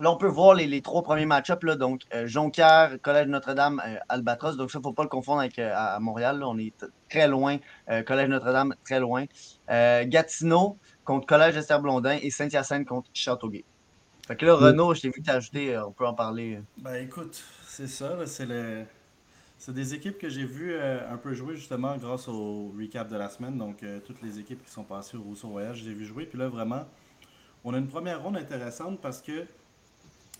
là, 0.00 0.10
on 0.10 0.16
peut 0.16 0.26
voir 0.26 0.54
les, 0.54 0.82
trois 0.82 1.02
premiers 1.02 1.26
match-ups. 1.26 1.76
Donc, 1.76 2.02
euh, 2.14 2.26
Jonquière, 2.26 2.96
Collège 3.00 3.28
Notre-Dame, 3.28 3.80
euh, 3.86 3.96
Albatros. 4.08 4.56
Donc, 4.56 4.70
ça, 4.70 4.80
faut 4.82 4.92
pas 4.92 5.04
le 5.04 5.08
confondre 5.08 5.40
avec 5.40 5.58
à, 5.58 5.98
Montréal. 6.00 6.42
On 6.44 6.58
est 6.58 6.74
très 7.08 7.28
loin. 7.28 7.58
Collège 8.06 8.28
Notre-Dame, 8.28 8.74
très 8.84 9.00
loin. 9.00 9.24
Gatineau 9.68 10.78
contre 11.04 11.26
Collège 11.26 11.56
Esther 11.56 11.80
Blondin 11.80 12.18
et 12.22 12.30
Saint-Hyacinthe 12.30 12.86
contre 12.86 13.10
Châteauguay. 13.12 13.64
Fait 14.26 14.36
que 14.36 14.46
là, 14.46 14.54
Renaud, 14.54 14.94
je 14.94 15.00
t'ai 15.00 15.10
vu 15.10 15.20
t'ajouter, 15.22 15.74
euh, 15.74 15.86
on 15.86 15.92
peut 15.92 16.06
en 16.06 16.14
parler. 16.14 16.56
euh. 16.56 16.62
Ben 16.78 16.94
écoute, 16.94 17.42
c'est 17.66 17.88
ça, 17.88 18.26
c'est 18.26 18.46
le... 18.46 18.84
C'est 19.58 19.72
des 19.72 19.94
équipes 19.94 20.18
que 20.18 20.28
j'ai 20.28 20.44
vues 20.44 20.72
euh, 20.74 21.08
un 21.08 21.16
peu 21.16 21.34
jouer 21.34 21.54
justement 21.54 21.96
grâce 21.96 22.26
au 22.26 22.72
recap 22.76 23.08
de 23.08 23.16
la 23.16 23.28
semaine. 23.28 23.56
Donc, 23.56 23.84
euh, 23.84 24.00
toutes 24.04 24.20
les 24.20 24.40
équipes 24.40 24.64
qui 24.64 24.70
sont 24.72 24.82
passées 24.82 25.16
au 25.16 25.22
Rousseau 25.22 25.48
Voyage, 25.48 25.78
je 25.78 25.84
les 25.84 25.90
ai 25.92 25.94
vues 25.94 26.04
jouer. 26.04 26.26
Puis 26.26 26.36
là, 26.36 26.48
vraiment, 26.48 26.84
on 27.62 27.72
a 27.72 27.78
une 27.78 27.86
première 27.86 28.20
ronde 28.22 28.36
intéressante 28.36 29.00
parce 29.00 29.22
que 29.22 29.46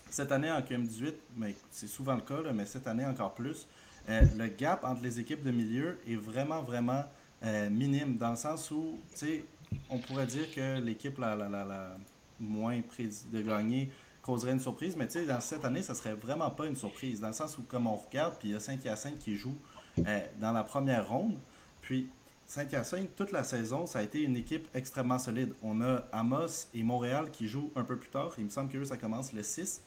cette 0.09 0.33
année 0.33 0.51
en 0.51 0.59
QM18, 0.59 1.13
mais 1.37 1.55
c'est 1.71 1.87
souvent 1.87 2.15
le 2.15 2.21
cas, 2.21 2.41
là, 2.41 2.51
mais 2.51 2.65
cette 2.65 2.85
année 2.85 3.05
encore 3.05 3.33
plus, 3.33 3.65
euh, 4.09 4.21
le 4.37 4.47
gap 4.47 4.83
entre 4.83 5.01
les 5.01 5.19
équipes 5.21 5.41
de 5.43 5.51
milieu 5.51 5.99
est 6.05 6.15
vraiment, 6.17 6.61
vraiment 6.61 7.05
euh, 7.45 7.69
minime 7.69 8.17
dans 8.17 8.31
le 8.31 8.35
sens 8.35 8.71
où, 8.71 8.99
tu 9.11 9.17
sais, 9.17 9.45
on 9.89 9.97
pourrait 9.99 10.27
dire 10.27 10.53
que 10.53 10.79
l'équipe 10.79 11.17
la, 11.17 11.35
la, 11.35 11.49
la, 11.49 11.65
la 11.65 11.97
moins 12.39 12.81
prédit 12.81 13.25
de 13.31 13.41
gagner 13.41 13.89
causerait 14.21 14.53
une 14.53 14.59
surprise, 14.59 14.95
mais 14.95 15.07
tu 15.07 15.25
dans 15.25 15.41
cette 15.41 15.65
année, 15.65 15.81
ça 15.81 15.93
serait 15.93 16.13
vraiment 16.13 16.49
pas 16.49 16.65
une 16.65 16.77
surprise, 16.77 17.19
dans 17.19 17.27
le 17.27 17.33
sens 17.33 17.57
où, 17.57 17.63
comme 17.63 17.87
on 17.87 17.95
regarde, 17.95 18.35
puis 18.39 18.49
il 18.49 18.51
y 18.53 18.55
a 18.55 18.59
Saint-Hyacinthe 18.59 19.19
qui 19.19 19.35
joue 19.35 19.55
euh, 19.99 20.19
dans 20.39 20.53
la 20.53 20.63
première 20.63 21.09
ronde, 21.09 21.37
puis 21.81 22.09
Saint-Hyacinthe, 22.45 23.15
toute 23.15 23.31
la 23.31 23.43
saison, 23.43 23.85
ça 23.85 23.99
a 23.99 24.01
été 24.01 24.21
une 24.21 24.37
équipe 24.37 24.67
extrêmement 24.73 25.19
solide. 25.19 25.53
On 25.61 25.81
a 25.81 26.03
Amos 26.11 26.67
et 26.73 26.83
Montréal 26.83 27.31
qui 27.31 27.47
jouent 27.47 27.71
un 27.75 27.83
peu 27.83 27.97
plus 27.97 28.09
tard. 28.09 28.31
Il 28.37 28.45
me 28.45 28.49
semble 28.49 28.71
que 28.71 28.77
eux, 28.77 28.85
ça 28.85 28.97
commence 28.97 29.33
le 29.33 29.43
6. 29.43 29.81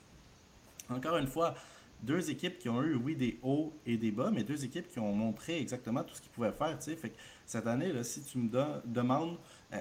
Encore 0.91 1.17
une 1.17 1.27
fois, 1.27 1.55
deux 2.03 2.31
équipes 2.31 2.59
qui 2.59 2.69
ont 2.69 2.83
eu, 2.83 2.95
oui, 2.95 3.15
des 3.15 3.39
hauts 3.43 3.73
et 3.87 3.97
des 3.97 4.11
bas, 4.11 4.31
mais 4.33 4.43
deux 4.43 4.65
équipes 4.65 4.89
qui 4.89 4.99
ont 4.99 5.13
montré 5.13 5.59
exactement 5.61 6.03
tout 6.03 6.15
ce 6.15 6.21
qu'ils 6.21 6.31
pouvaient 6.31 6.53
faire. 6.53 6.79
tu 6.79 6.91
sais. 6.91 6.97
Fait 6.97 7.11
que 7.11 7.17
cette 7.45 7.67
année, 7.67 7.93
là, 7.93 8.03
si 8.03 8.23
tu 8.23 8.39
me 8.39 8.49
demandes 8.85 9.39
euh, 9.73 9.79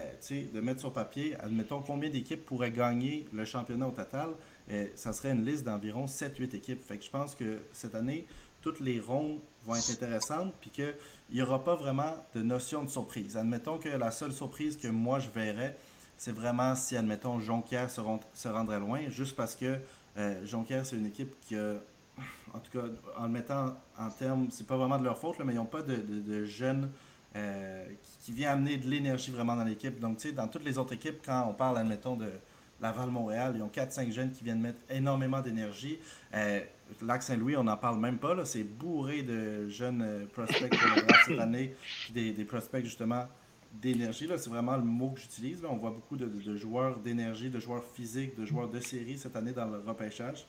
de 0.53 0.59
mettre 0.61 0.79
sur 0.79 0.91
papier, 0.91 1.36
admettons 1.39 1.81
combien 1.81 2.09
d'équipes 2.09 2.45
pourraient 2.45 2.71
gagner 2.71 3.25
le 3.33 3.45
championnat 3.45 3.88
au 3.88 3.91
total, 3.91 4.29
euh, 4.71 4.88
ça 4.95 5.13
serait 5.13 5.31
une 5.31 5.45
liste 5.45 5.63
d'environ 5.63 6.05
7-8 6.05 6.55
équipes. 6.55 6.83
Fait 6.83 6.97
que 6.97 7.03
je 7.05 7.09
pense 7.09 7.36
que 7.36 7.59
cette 7.71 7.93
année, 7.95 8.25
toutes 8.61 8.79
les 8.79 8.99
rondes 8.99 9.39
vont 9.63 9.75
être 9.75 9.91
intéressantes, 9.91 10.53
puis 10.59 10.71
qu'il 10.71 10.95
n'y 11.31 11.41
aura 11.41 11.63
pas 11.63 11.75
vraiment 11.75 12.13
de 12.33 12.41
notion 12.41 12.83
de 12.83 12.89
surprise. 12.89 13.38
Admettons 13.38 13.77
que 13.77 13.89
la 13.89 14.09
seule 14.11 14.33
surprise 14.33 14.75
que 14.77 14.88
moi 14.88 15.19
je 15.19 15.29
verrais, 15.29 15.77
c'est 16.17 16.31
vraiment 16.33 16.73
si, 16.75 16.97
admettons, 16.97 17.39
Jonquière 17.39 17.91
se, 17.91 18.01
rend- 18.01 18.21
se 18.33 18.47
rendrait 18.47 18.79
loin, 18.79 19.09
juste 19.09 19.36
parce 19.36 19.55
que 19.55 19.77
euh, 20.17 20.45
Jonquière, 20.45 20.86
c'est 20.86 20.95
une 20.95 21.05
équipe 21.07 21.36
qui 21.41 21.55
en 22.53 22.59
tout 22.59 22.71
cas, 22.71 22.86
en 23.17 23.23
le 23.23 23.29
mettant 23.29 23.75
en 23.99 24.09
termes, 24.09 24.47
c'est 24.49 24.65
pas 24.65 24.77
vraiment 24.77 24.97
de 24.97 25.03
leur 25.03 25.17
faute, 25.19 25.38
là, 25.38 25.43
mais 25.45 25.51
ils 25.53 25.57
n'ont 25.57 25.65
pas 25.65 25.81
de, 25.81 25.95
de- 25.97 26.21
de 26.21 26.45
jeunes 26.45 26.89
euh, 27.36 27.86
qui, 28.23 28.31
vient 28.31 28.51
amener 28.51 28.77
de 28.77 28.88
l'énergie 28.88 29.31
vraiment 29.31 29.55
dans 29.55 29.63
l'équipe. 29.63 29.99
Donc, 29.99 30.17
tu 30.17 30.29
sais, 30.29 30.33
dans 30.33 30.47
toutes 30.47 30.63
les 30.63 30.77
autres 30.77 30.93
équipes, 30.93 31.19
quand 31.25 31.45
on 31.49 31.53
parle, 31.53 31.77
admettons, 31.77 32.15
de 32.15 32.29
Laval-Montréal, 32.81 33.53
ils 33.55 33.61
ont 33.61 33.69
4-5 33.69 34.11
jeunes 34.11 34.31
qui 34.31 34.43
viennent 34.43 34.61
mettre 34.61 34.79
énormément 34.89 35.41
d'énergie. 35.41 35.99
Euh, 36.33 36.61
Lac-Saint-Louis, 37.01 37.57
on 37.57 37.63
n'en 37.63 37.77
parle 37.77 37.99
même 37.99 38.17
pas. 38.17 38.45
C'est 38.45 38.63
bourré 38.63 39.23
de 39.23 39.67
jeunes 39.69 40.01
euh, 40.01 40.25
prospects 40.27 40.73
cette 41.25 41.39
année, 41.39 41.75
des, 42.13 42.31
des 42.31 42.45
prospects 42.45 42.83
justement 42.83 43.27
d'énergie. 43.81 44.29
C'est 44.38 44.49
vraiment 44.49 44.77
le 44.77 44.83
mot 44.83 45.09
que 45.09 45.19
j'utilise. 45.19 45.63
On 45.65 45.75
voit 45.75 45.91
beaucoup 45.91 46.17
de, 46.17 46.25
de- 46.25 46.55
joueurs 46.55 46.97
d'énergie, 46.99 47.49
de 47.49 47.59
joueurs 47.59 47.83
physiques, 47.95 48.38
de 48.39 48.45
joueurs 48.45 48.69
de 48.69 48.79
série 48.79 49.17
cette 49.17 49.36
année 49.36 49.51
dans 49.51 49.65
le 49.65 49.79
repêchage. 49.79 50.45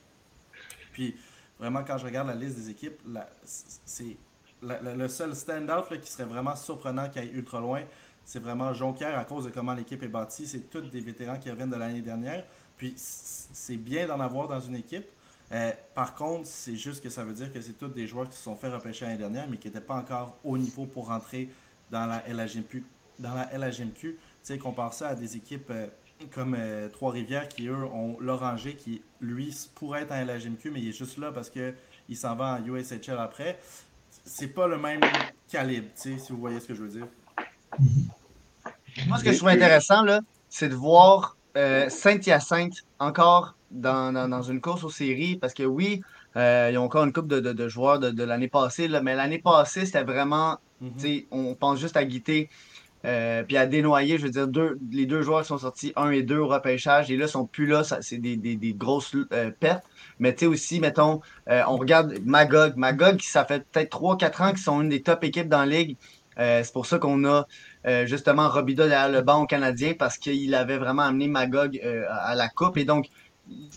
Puis 0.93 1.15
vraiment, 1.59 1.83
quand 1.83 1.97
je 1.97 2.05
regarde 2.05 2.27
la 2.27 2.35
liste 2.35 2.57
des 2.57 2.69
équipes, 2.69 2.99
c'est 3.43 4.17
le 4.61 5.07
seul 5.07 5.35
stand-out 5.35 5.85
qui 6.01 6.11
serait 6.11 6.25
vraiment 6.25 6.55
surprenant 6.55 7.09
qui 7.09 7.19
aille 7.19 7.31
ultra 7.33 7.59
loin, 7.59 7.81
c'est 8.25 8.39
vraiment 8.39 8.73
Jonquière 8.73 9.17
à 9.17 9.23
cause 9.23 9.45
de 9.45 9.49
comment 9.51 9.73
l'équipe 9.73 10.03
est 10.03 10.09
bâtie. 10.09 10.47
C'est 10.47 10.69
tous 10.69 10.81
des 10.81 10.99
vétérans 10.99 11.37
qui 11.37 11.49
reviennent 11.49 11.69
de 11.69 11.77
l'année 11.77 12.01
dernière. 12.01 12.43
Puis 12.75 12.93
c'est 12.97 13.77
bien 13.77 14.05
d'en 14.05 14.19
avoir 14.19 14.47
dans 14.47 14.59
une 14.59 14.75
équipe. 14.75 15.05
Euh, 15.51 15.71
par 15.95 16.13
contre, 16.13 16.45
c'est 16.45 16.75
juste 16.75 17.01
que 17.01 17.09
ça 17.09 17.23
veut 17.23 17.33
dire 17.33 17.53
que 17.53 17.61
c'est 17.61 17.73
tous 17.73 17.87
des 17.87 18.05
joueurs 18.05 18.29
qui 18.29 18.35
se 18.35 18.43
sont 18.43 18.55
fait 18.55 18.67
repêcher 18.67 19.05
l'année 19.05 19.17
dernière, 19.17 19.47
mais 19.49 19.57
qui 19.57 19.67
n'étaient 19.67 19.79
pas 19.79 19.95
encore 19.95 20.37
au 20.43 20.57
niveau 20.57 20.85
pour 20.85 21.07
rentrer 21.07 21.49
dans 21.89 22.05
la 22.05 22.21
LHMQ. 22.27 22.83
Dans 23.19 23.33
la 23.33 23.45
tu 23.45 24.17
sais, 24.43 24.59
ça 24.91 25.07
à 25.07 25.15
des 25.15 25.37
équipes 25.37 25.71
euh, 25.71 25.87
comme 26.33 26.55
euh, 26.57 26.89
Trois-Rivières 26.89 27.47
qui, 27.47 27.67
eux, 27.67 27.85
ont 27.85 28.17
l'Oranger 28.19 28.75
qui, 28.75 29.01
lui, 29.21 29.55
pourrait 29.75 30.03
être 30.03 30.11
en 30.11 30.23
LHMQ, 30.23 30.71
mais 30.71 30.81
il 30.81 30.89
est 30.89 30.97
juste 30.97 31.17
là 31.17 31.31
parce 31.31 31.49
qu'il 31.49 32.17
s'en 32.17 32.35
va 32.35 32.59
en 32.59 32.65
USHL 32.65 33.17
après. 33.17 33.57
C'est 34.29 34.49
pas 34.49 34.67
le 34.67 34.77
même 34.77 34.99
calibre, 35.49 35.87
tu 35.95 36.13
sais, 36.13 36.19
si 36.19 36.33
vous 36.33 36.39
voyez 36.39 36.59
ce 36.59 36.67
que 36.67 36.73
je 36.73 36.83
veux 36.83 36.89
dire. 36.89 37.07
Moi, 39.07 39.17
ce 39.19 39.23
que 39.23 39.31
je 39.31 39.37
trouve 39.37 39.49
intéressant, 39.49 40.03
là, 40.03 40.19
c'est 40.49 40.67
de 40.67 40.75
voir 40.75 41.37
euh, 41.55 41.87
Saint-Hyacinthe 41.87 42.73
encore 42.99 43.55
dans, 43.71 44.11
dans, 44.11 44.27
dans 44.27 44.41
une 44.41 44.59
course 44.59 44.83
aux 44.83 44.89
séries. 44.89 45.37
Parce 45.37 45.53
que 45.53 45.63
oui, 45.63 46.01
euh, 46.35 46.69
ils 46.69 46.77
ont 46.77 46.83
encore 46.83 47.05
une 47.05 47.13
coupe 47.13 47.27
de, 47.27 47.39
de, 47.39 47.53
de 47.53 47.67
joueurs 47.69 47.99
de, 47.99 48.09
de 48.09 48.23
l'année 48.23 48.49
passée. 48.49 48.89
Là, 48.89 49.01
mais 49.01 49.15
l'année 49.15 49.39
passée, 49.39 49.85
c'était 49.85 50.03
vraiment. 50.03 50.57
tu 50.81 50.91
sais, 50.97 51.27
On 51.31 51.55
pense 51.55 51.79
juste 51.79 51.95
à 51.95 52.03
Guité. 52.03 52.49
Euh, 53.05 53.43
puis 53.43 53.57
à 53.57 53.65
dénoyer, 53.65 54.17
je 54.17 54.23
veux 54.23 54.31
dire, 54.31 54.47
deux, 54.47 54.79
les 54.91 55.05
deux 55.05 55.21
joueurs 55.21 55.41
qui 55.41 55.47
sont 55.47 55.59
sortis 55.59 55.93
1 55.95 56.11
et 56.11 56.23
2 56.23 56.37
au 56.39 56.47
repêchage, 56.47 57.11
et 57.11 57.17
là, 57.17 57.27
sont 57.27 57.45
plus 57.45 57.67
là, 57.67 57.83
c'est 57.83 58.17
des, 58.17 58.73
grosses 58.73 59.15
euh, 59.31 59.51
pertes. 59.51 59.85
Mais 60.19 60.33
tu 60.33 60.39
sais 60.39 60.45
aussi, 60.47 60.79
mettons, 60.79 61.21
euh, 61.49 61.61
on 61.67 61.77
regarde 61.77 62.15
Magog. 62.25 62.75
Magog, 62.75 63.21
ça 63.21 63.45
fait 63.45 63.63
peut-être 63.71 63.91
3-4 63.97 64.43
ans 64.43 64.49
qu'ils 64.49 64.59
sont 64.59 64.81
une 64.81 64.89
des 64.89 65.01
top 65.03 65.23
équipes 65.23 65.47
dans 65.47 65.59
la 65.59 65.65
ligue. 65.65 65.97
Euh, 66.39 66.61
c'est 66.63 66.73
pour 66.73 66.85
ça 66.85 66.99
qu'on 66.99 67.25
a 67.25 67.45
justement 68.05 68.49
Robida 68.49 68.85
derrière 68.85 69.09
le 69.09 69.21
banc 69.21 69.43
au 69.43 69.45
Canadien 69.45 69.93
parce 69.97 70.17
qu'il 70.17 70.53
avait 70.55 70.77
vraiment 70.77 71.03
amené 71.03 71.29
Magog 71.29 71.79
à 72.09 72.35
la 72.35 72.49
coupe. 72.49 72.75
Et 72.75 72.83
donc, 72.83 73.07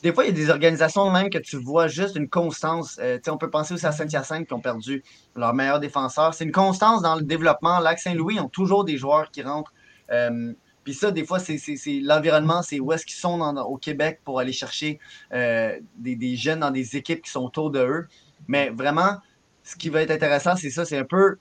des 0.02 0.12
fois, 0.12 0.24
il 0.24 0.28
y 0.28 0.30
a 0.30 0.34
des 0.34 0.50
organisations 0.50 1.10
même 1.10 1.30
que 1.30 1.38
tu 1.38 1.56
vois 1.56 1.86
juste 1.86 2.16
une 2.16 2.28
constance. 2.28 2.98
Euh, 3.00 3.18
on 3.28 3.36
peut 3.36 3.50
penser 3.50 3.74
aussi 3.74 3.86
à 3.86 3.92
Saint-Hyacinthe 3.92 4.46
qui 4.46 4.52
ont 4.52 4.60
perdu 4.60 5.02
leur 5.36 5.54
meilleur 5.54 5.78
défenseur. 5.80 6.34
C'est 6.34 6.44
une 6.44 6.52
constance 6.52 7.02
dans 7.02 7.16
le 7.16 7.22
développement. 7.22 7.78
Lac-Saint-Louis 7.80 8.40
ont 8.40 8.48
toujours 8.48 8.84
des 8.84 8.96
joueurs 8.96 9.30
qui 9.30 9.42
rentrent. 9.42 9.72
Euh, 10.10 10.52
puis 10.82 10.94
ça, 10.94 11.10
des 11.10 11.24
fois, 11.24 11.38
c'est 11.38 11.58
l'environnement, 12.02 12.62
c'est 12.62 12.80
où 12.80 12.92
est-ce 12.92 13.04
qu'ils 13.04 13.18
sont 13.18 13.38
dans- 13.38 13.62
au 13.64 13.76
Québec 13.76 14.20
pour 14.24 14.40
aller 14.40 14.52
chercher 14.52 14.98
euh, 15.32 15.78
des, 15.96 16.16
des 16.16 16.36
jeunes 16.36 16.60
dans 16.60 16.70
des 16.70 16.96
équipes 16.96 17.22
qui 17.22 17.30
sont 17.30 17.44
autour 17.44 17.70
de 17.70 17.80
eux. 17.80 18.08
Mais 18.48 18.70
vraiment, 18.70 19.18
ce 19.62 19.76
qui 19.76 19.90
va 19.90 20.02
être 20.02 20.10
intéressant, 20.10 20.56
c'est 20.56 20.70
ça, 20.70 20.84
c'est 20.84 20.98
un 20.98 21.04
peu 21.04 21.36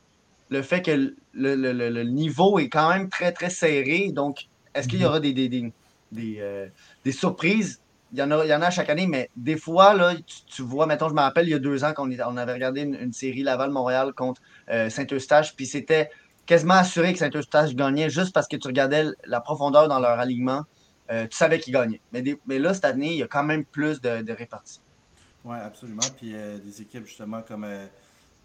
le 0.49 0.61
fait 0.61 0.81
que 0.81 0.91
le, 0.91 1.15
le- 1.55 1.71
le- 1.73 1.89
le 1.89 2.03
niveau 2.03 2.59
est 2.59 2.69
quand 2.69 2.89
même 2.89 3.09
très, 3.09 3.31
très 3.31 3.49
serré. 3.49 4.11
Donc, 4.11 4.47
est-ce 4.75 4.87
qu'il 4.87 5.01
y 5.01 5.05
aura 5.05 5.19
des, 5.19 5.33
des, 5.33 5.47
des, 5.47 5.71
des, 6.11 6.69
des 7.05 7.11
surprises? 7.11 7.79
Il 8.11 8.19
y, 8.19 8.23
en 8.23 8.31
a, 8.31 8.43
il 8.43 8.49
y 8.49 8.53
en 8.53 8.61
a 8.61 8.71
chaque 8.71 8.89
année, 8.89 9.07
mais 9.07 9.29
des 9.35 9.57
fois, 9.57 9.93
là, 9.93 10.13
tu, 10.47 10.61
vois, 10.63 10.87
mettons, 10.87 11.09
je 11.09 11.13
me 11.13 11.21
rappelle, 11.21 11.47
il 11.47 11.51
y 11.51 11.55
a 11.55 11.59
deux 11.59 11.83
ans 11.83 11.93
qu'on 11.93 12.09
on 12.11 12.37
avait 12.37 12.53
regardé 12.53 12.81
une, 12.81 13.13
série 13.13 13.43
Laval-Montréal 13.43 14.13
contre 14.13 14.41
euh, 14.69 14.89
Saint-Eustache, 14.89 15.55
puis 15.55 15.67
c'était 15.67 16.09
quasiment 16.45 16.75
assuré 16.75 17.13
que 17.13 17.19
Saint-Eustache 17.19 17.75
gagnait 17.75 18.09
juste 18.09 18.33
parce 18.33 18.47
que 18.47 18.57
tu 18.57 18.67
regardais 18.67 19.05
la 19.25 19.41
profondeur 19.41 19.87
dans 19.87 19.99
leur 19.99 20.19
alignement. 20.19 20.63
Euh, 21.11 21.27
tu 21.27 21.37
savais 21.37 21.59
qu'ils 21.59 21.73
gagnaient. 21.73 22.01
Mais, 22.11 22.59
là, 22.59 22.73
cette 22.73 22.85
année, 22.85 23.11
il 23.11 23.17
y 23.17 23.23
a 23.23 23.27
quand 23.27 23.43
même 23.43 23.63
plus 23.63 24.01
de, 24.01 24.21
de 24.21 24.33
réparties. 24.33 24.81
Oui, 25.45 25.57
absolument. 25.57 26.01
Puis 26.17 26.33
euh, 26.33 26.57
des 26.57 26.81
équipes 26.81 27.05
justement 27.05 27.41
comme 27.41 27.67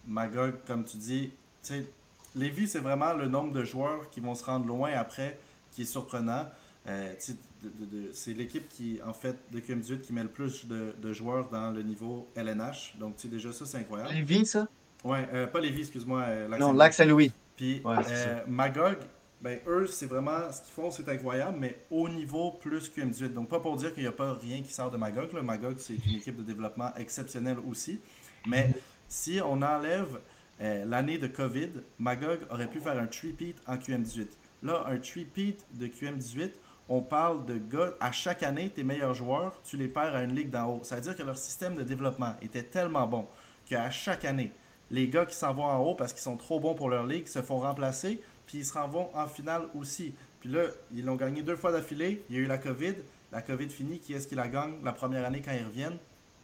Magog, 0.07 0.55
comme 0.67 0.85
tu 0.85 0.99
dis, 0.99 1.33
tu 1.63 1.75
sais, 1.75 1.87
Lévis, 2.35 2.69
c'est 2.69 2.81
vraiment 2.81 3.15
le 3.15 3.29
nombre 3.29 3.53
de 3.53 3.65
joueurs 3.65 4.11
qui 4.11 4.21
vont 4.21 4.35
se 4.35 4.45
rendre 4.45 4.67
loin 4.67 4.91
après 4.95 5.39
qui 5.75 5.83
est 5.83 5.87
surprenant. 5.87 6.47
Euh, 6.87 7.15
tu 7.15 7.33
sais, 7.33 7.37
de- 7.63 7.71
de- 7.87 8.07
de- 8.09 8.13
c'est 8.13 8.35
l'équipe 8.35 8.69
qui, 8.69 9.01
en 9.07 9.15
fait, 9.15 9.37
de 9.51 9.59
QM18 9.61 10.01
qui 10.03 10.13
met 10.13 10.23
le 10.23 10.29
plus 10.29 10.67
de, 10.67 10.95
de 11.01 11.13
joueurs 11.13 11.49
dans 11.49 11.71
le 11.71 11.83
niveau 11.83 12.29
LNH. 12.35 12.95
Donc, 12.99 13.15
déjà, 13.27 13.53
ça, 13.53 13.65
c'est 13.65 13.79
incroyable. 13.79 14.13
Lévis, 14.13 14.47
ça? 14.47 14.69
Oui, 15.03 15.19
pas 15.53 15.61
Lévis, 15.61 15.81
excuse-moi. 15.83 16.23
euh, 16.23 16.49
Non, 16.59 16.73
Lac-Saint-Louis. 16.73 17.33
Puis 17.57 17.81
Ouais, 17.85 17.97
c'est 18.07 18.13
euh. 18.29 18.41
Magog, 18.47 18.97
ben, 19.41 19.61
eux, 19.67 19.87
c'est 19.87 20.07
vraiment 20.07 20.51
ce 20.53 20.61
qu'ils 20.63 20.73
font, 20.75 20.91
c'est 20.91 21.09
incroyable, 21.09 21.57
mais 21.59 21.79
au 21.91 22.09
niveau 22.09 22.53
plus 22.53 22.91
QM18. 22.91 23.33
Donc, 23.33 23.49
pas 23.49 23.61
pour 23.61 23.77
dire 23.77 23.93
qu'il 23.95 24.03
n'y 24.03 24.09
a 24.09 24.13
pas 24.13 24.35
rien 24.35 24.63
qui 24.63 24.73
sort 24.73 24.91
de 24.91 24.97
Magog. 24.99 25.33
là. 25.33 25.43
Magog, 25.43 25.77
c'est 25.79 25.95
une 26.07 26.17
équipe 26.17 26.37
de 26.37 26.43
développement 26.43 26.95
exceptionnelle 26.97 27.59
aussi. 27.69 27.99
Mais 28.47 28.71
si 29.09 29.41
on 29.43 29.61
enlève 29.63 30.21
euh, 30.61 30.85
l'année 30.85 31.17
de 31.19 31.27
COVID, 31.29 31.71
Magog 31.99 32.41
aurait 32.51 32.69
pu 32.69 32.81
faire 32.81 32.99
un 32.99 33.07
three-peat 33.07 33.57
en 33.67 33.77
QM18. 33.77 34.27
Là, 34.63 34.85
un 34.87 34.99
three-peat 34.99 35.65
de 35.75 35.87
QM18, 35.87 36.51
on 36.89 37.01
parle 37.01 37.47
de 37.47 37.57
gars, 37.57 37.95
à 38.01 38.13
chaque 38.13 38.43
année, 38.43 38.69
tes 38.69 38.85
meilleurs 38.85 39.15
joueurs, 39.15 39.61
tu 39.65 39.77
les 39.77 39.89
perds 39.89 40.15
à 40.15 40.23
une 40.23 40.35
ligue 40.35 40.51
d'en 40.51 40.67
haut. 40.69 40.81
Ça 40.83 40.97
veut 40.97 41.01
dire 41.03 41.17
que 41.17 41.23
leur 41.23 41.39
système 41.39 41.77
de 41.77 41.83
développement 41.83 42.35
était 42.43 42.63
tellement 42.63 43.07
bon 43.07 43.27
qu'à 43.67 43.91
chaque 43.91 44.25
année, 44.25 44.53
les 44.91 45.09
gars 45.09 45.25
qui 45.25 45.35
s'en 45.35 45.55
vont 45.55 45.65
en 45.65 45.79
haut 45.79 45.95
parce 45.95 46.13
qu'ils 46.13 46.23
sont 46.23 46.37
trop 46.37 46.61
bons 46.61 46.75
pour 46.75 46.91
leur 46.91 47.07
ligue 47.07 47.27
se 47.27 47.41
font 47.41 47.61
remplacer, 47.61 48.21
puis 48.47 48.59
ils 48.59 48.67
se 48.67 48.77
en 48.77 48.89
vont 48.89 49.09
en 49.17 49.27
finale 49.27 49.69
aussi. 49.75 50.15
Puis 50.41 50.51
là, 50.51 50.65
ils 50.93 51.05
l'ont 51.05 51.17
gagné 51.17 51.43
deux 51.43 51.57
fois 51.57 51.73
d'affilée. 51.73 52.23
Il 52.29 52.37
y 52.37 52.39
a 52.39 52.43
eu 52.43 52.47
la 52.47 52.59
COVID. 52.59 52.97
La 53.33 53.41
COVID 53.41 53.71
finie. 53.71 53.99
Qui 53.99 54.13
est-ce 54.13 54.29
qui 54.29 54.35
la 54.35 54.47
gagne 54.47 54.75
la 54.85 54.93
première 54.93 55.25
année 55.25 55.41
quand 55.41 55.53
ils 55.53 55.65
reviennent? 55.65 55.97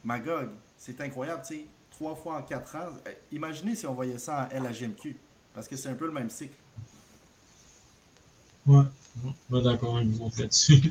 Magog. 0.05 0.49
C'est 0.79 1.01
incroyable, 1.03 1.43
tu 1.47 1.55
sais. 1.55 1.67
Trois 1.91 2.15
fois 2.15 2.37
en 2.39 2.43
quatre 2.43 2.77
ans. 2.77 2.89
Euh, 3.07 3.13
Imaginez 3.31 3.75
si 3.75 3.87
on 3.87 3.93
voyait 3.93 4.17
ça 4.17 4.49
en 4.51 4.59
LHGMQ. 4.59 5.17
Parce 5.53 5.69
que 5.69 5.77
c'est 5.77 5.91
un 5.91 5.95
peu 5.95 6.07
le 6.07 6.13
même 6.13 6.31
cycle. 6.31 6.57
Ouais. 8.67 8.85
Pas 9.51 9.61
d'accord 9.61 9.97
avec 9.97 10.09
vous 10.09 10.31
là-dessus. 10.39 10.91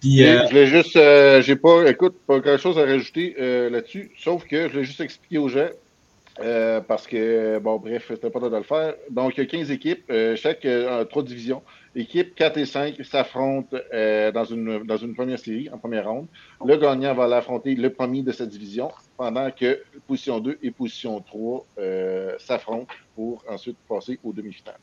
Puis, 0.00 0.22
euh, 0.22 0.44
Je 0.44 0.48
voulais 0.50 0.66
juste, 0.66 0.96
euh, 0.96 1.42
j'ai 1.42 1.56
pas, 1.56 1.88
écoute, 1.90 2.16
pas 2.26 2.38
grand 2.38 2.56
chose 2.56 2.78
à 2.78 2.84
rajouter 2.84 3.34
euh, 3.40 3.68
là-dessus, 3.68 4.12
sauf 4.16 4.44
que 4.44 4.68
je 4.68 4.72
voulais 4.72 4.84
juste 4.84 5.00
expliquer 5.00 5.38
aux 5.38 5.48
gens, 5.48 5.68
parce 6.86 7.08
que, 7.08 7.58
bon, 7.58 7.78
bref, 7.78 8.04
c'était 8.08 8.30
pas 8.30 8.38
de 8.38 8.56
le 8.56 8.62
faire. 8.62 8.94
Donc, 9.10 9.36
il 9.36 9.40
y 9.40 9.42
a 9.42 9.46
15 9.46 9.72
équipes, 9.72 10.12
chaque 10.36 10.66
trois 11.10 11.24
divisions. 11.24 11.62
Équipes 11.96 12.32
4 12.36 12.58
et 12.58 12.66
5 12.66 13.04
s'affrontent 13.04 13.76
dans, 13.92 14.44
une, 14.44 14.84
dans 14.84 14.96
une 14.98 15.16
première 15.16 15.40
série, 15.40 15.68
en 15.72 15.78
première 15.78 16.08
ronde. 16.08 16.28
Le 16.64 16.76
gagnant 16.76 17.12
va 17.12 17.24
aller 17.24 17.34
affronter 17.34 17.74
le 17.74 17.90
premier 17.90 18.22
de 18.22 18.30
cette 18.30 18.50
division, 18.50 18.92
pendant 19.16 19.50
que 19.50 19.82
position 20.06 20.38
2 20.38 20.58
et 20.62 20.70
position 20.70 21.20
3 21.20 21.66
euh, 21.78 22.34
s'affrontent 22.38 22.94
pour 23.16 23.44
ensuite 23.48 23.76
passer 23.88 24.20
aux 24.22 24.32
demi-finales. 24.32 24.78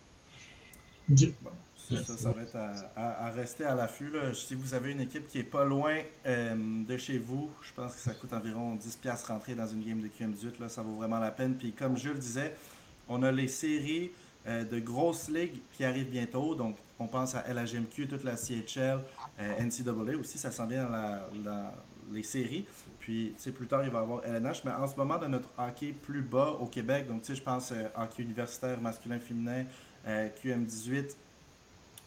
Ça, 1.77 2.17
ça, 2.17 2.31
va 2.31 2.41
être 2.41 2.55
à, 2.95 3.29
rester 3.29 3.63
à 3.63 3.75
l'affût. 3.75 4.11
Si 4.33 4.55
vous 4.55 4.73
avez 4.73 4.91
une 4.91 5.01
équipe 5.01 5.27
qui 5.27 5.37
est 5.37 5.43
pas 5.43 5.63
loin 5.63 5.99
euh, 6.25 6.55
de 6.83 6.97
chez 6.97 7.19
vous, 7.19 7.51
je 7.61 7.71
pense 7.73 7.93
que 7.93 7.99
ça 8.01 8.13
coûte 8.15 8.33
environ 8.33 8.75
10$ 8.75 9.27
rentrer 9.27 9.53
dans 9.53 9.67
une 9.67 9.83
game 9.83 10.01
de 10.01 10.07
QM18. 10.07 10.59
Là, 10.59 10.67
ça 10.69 10.81
vaut 10.81 10.95
vraiment 10.95 11.19
la 11.19 11.29
peine. 11.29 11.55
Puis 11.55 11.73
comme 11.73 11.95
je 11.95 12.09
le 12.09 12.15
disais, 12.15 12.55
on 13.07 13.21
a 13.21 13.31
les 13.31 13.47
séries 13.47 14.11
euh, 14.47 14.63
de 14.63 14.79
grosses 14.79 15.29
ligues 15.29 15.61
qui 15.73 15.85
arrivent 15.85 16.09
bientôt. 16.09 16.55
Donc 16.55 16.77
on 16.97 17.07
pense 17.07 17.35
à 17.35 17.43
LHMQ, 17.53 18.07
toute 18.07 18.23
la 18.23 18.35
CHL, 18.35 19.01
euh, 19.39 19.59
NCAA 19.63 20.17
aussi, 20.17 20.39
ça 20.39 20.49
s'en 20.49 20.65
vient 20.65 20.85
dans, 20.85 20.89
la- 20.89 21.29
dans 21.43 21.71
les 22.11 22.23
séries. 22.23 22.65
Puis, 22.99 23.35
plus 23.53 23.67
tard, 23.67 23.83
il 23.83 23.91
va 23.91 23.99
y 23.99 24.01
avoir 24.01 24.25
LNH. 24.25 24.63
Mais 24.65 24.71
en 24.71 24.87
ce 24.87 24.95
moment, 24.95 25.19
de 25.19 25.27
notre 25.27 25.49
hockey 25.59 25.91
plus 25.91 26.23
bas 26.23 26.57
au 26.59 26.65
Québec, 26.65 27.07
donc, 27.07 27.21
je 27.27 27.39
pense 27.39 27.71
hockey 27.95 28.23
universitaire, 28.23 28.81
masculin, 28.81 29.19
féminin, 29.19 29.65
euh, 30.07 30.29
QM18, 30.43 31.15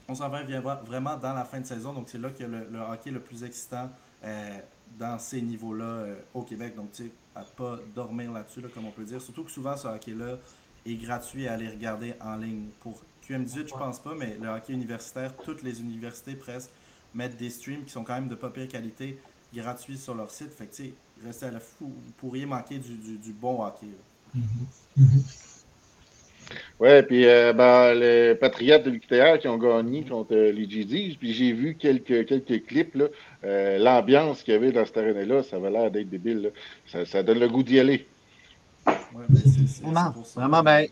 on 0.08 0.14
s'en 0.14 0.28
va 0.28 0.42
vraiment 0.42 1.16
dans 1.16 1.34
la 1.34 1.44
fin 1.44 1.60
de 1.60 1.66
saison. 1.66 1.92
Donc, 1.92 2.08
c'est 2.08 2.18
là 2.18 2.30
que 2.30 2.44
le, 2.44 2.68
le 2.70 2.78
hockey 2.78 3.10
le 3.10 3.20
plus 3.20 3.44
excitant 3.44 3.90
euh, 4.24 4.58
dans 4.98 5.18
ces 5.18 5.42
niveaux-là 5.42 5.84
euh, 5.84 6.16
au 6.34 6.42
Québec. 6.42 6.74
Donc, 6.74 6.92
tu 6.92 7.04
sais, 7.04 7.10
à 7.34 7.42
pas 7.42 7.78
dormir 7.94 8.32
là-dessus, 8.32 8.60
là, 8.60 8.68
comme 8.72 8.86
on 8.86 8.90
peut 8.90 9.04
dire. 9.04 9.20
Surtout 9.20 9.44
que 9.44 9.50
souvent, 9.50 9.76
ce 9.76 9.86
hockey-là 9.86 10.38
est 10.86 10.96
gratuit 10.96 11.46
à 11.46 11.52
aller 11.52 11.68
regarder 11.68 12.14
en 12.20 12.36
ligne. 12.36 12.68
Pour 12.80 13.02
QM18, 13.28 13.68
je 13.68 13.74
pense 13.74 14.00
pas, 14.00 14.14
mais 14.14 14.38
le 14.40 14.48
hockey 14.48 14.72
universitaire, 14.72 15.36
toutes 15.36 15.62
les 15.62 15.80
universités 15.80 16.34
presque 16.34 16.70
mettent 17.14 17.36
des 17.36 17.50
streams 17.50 17.84
qui 17.84 17.92
sont 17.92 18.04
quand 18.04 18.14
même 18.14 18.28
de 18.28 18.34
pas 18.34 18.50
pire 18.50 18.68
qualité 18.68 19.20
gratuits 19.54 19.98
sur 19.98 20.14
leur 20.14 20.30
site. 20.30 20.52
Fait 20.52 20.66
que, 20.66 20.74
tu 20.74 20.84
sais, 20.84 20.94
restez 21.24 21.46
à 21.46 21.50
la 21.50 21.60
fou, 21.60 21.86
vous 21.86 22.12
pourriez 22.16 22.46
manquer 22.46 22.78
du, 22.78 23.32
bon 23.32 23.64
hockey. 23.64 23.86
là. 23.86 25.04
Ouais, 26.80 27.02
puis 27.02 27.26
euh, 27.26 27.52
ben, 27.52 27.94
les 27.94 28.34
Patriotes 28.34 28.84
de 28.84 28.90
l'UQTR 28.90 29.38
qui 29.40 29.48
ont 29.48 29.58
gagné 29.58 30.04
contre 30.04 30.34
euh, 30.34 30.52
les 30.52 30.68
GDs, 30.68 31.16
puis 31.18 31.34
j'ai 31.34 31.52
vu 31.52 31.74
quelques, 31.74 32.26
quelques 32.26 32.66
clips, 32.66 32.94
là. 32.94 33.06
Euh, 33.44 33.78
l'ambiance 33.78 34.42
qu'il 34.42 34.54
y 34.54 34.56
avait 34.56 34.72
dans 34.72 34.84
cette 34.86 34.96
arène-là, 34.96 35.42
ça 35.42 35.56
avait 35.56 35.70
l'air 35.70 35.90
d'être 35.90 36.08
débile, 36.08 36.42
là. 36.42 36.48
Ça, 36.86 37.04
ça 37.04 37.22
donne 37.22 37.40
le 37.40 37.48
goût 37.48 37.62
d'y 37.62 37.80
aller. 37.80 38.06
Vraiment, 39.82 40.14
vraiment, 40.36 40.62
ben, 40.62 40.86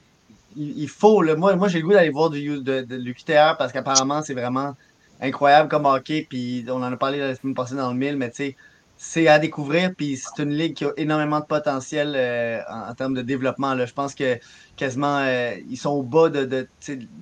il, 0.57 0.79
il 0.79 0.89
faut. 0.89 1.23
là. 1.23 1.37
moi, 1.37 1.55
moi 1.57 1.69
j'ai 1.69 1.79
le 1.79 1.87
goût 1.87 1.93
d'aller 1.93 2.11
voir 2.11 2.31
du, 2.31 2.63
de, 2.63 2.83
de 2.83 2.97
l'UQTR 2.97 3.57
parce 3.57 3.73
qu'apparemment, 3.73 4.23
c'est 4.23 4.35
vraiment 4.35 4.75
incroyable 5.21 5.69
comme 5.69 5.87
hockey. 5.87 6.27
Puis 6.29 6.65
on 6.69 6.83
en 6.83 6.93
a 6.93 6.97
parlé 6.97 7.19
la 7.19 7.35
semaine 7.35 7.55
passée 7.55 7.77
dans 7.77 7.93
le 7.93 7.99
1000, 7.99 8.17
mais 8.17 8.31
tu 8.31 8.37
sais, 8.37 8.57
c'est 8.97 9.29
à 9.29 9.39
découvrir. 9.39 9.95
Puis 9.97 10.17
c'est 10.17 10.43
une 10.43 10.55
ligue 10.55 10.75
qui 10.75 10.85
a 10.85 10.93
énormément 10.97 11.41
de 11.41 11.45
potentiel 11.47 12.15
euh, 12.17 12.61
en, 12.69 12.91
en 12.91 12.95
termes 12.95 13.15
de 13.15 13.23
développement. 13.23 13.75
Là. 13.75 13.87
Je 13.87 13.93
pense 13.93 14.15
que 14.15 14.39
quasiment, 14.77 15.19
euh, 15.19 15.55
ils 15.69 15.77
sont 15.77 15.91
au 15.91 16.03
bas 16.03 16.29
de, 16.31 16.69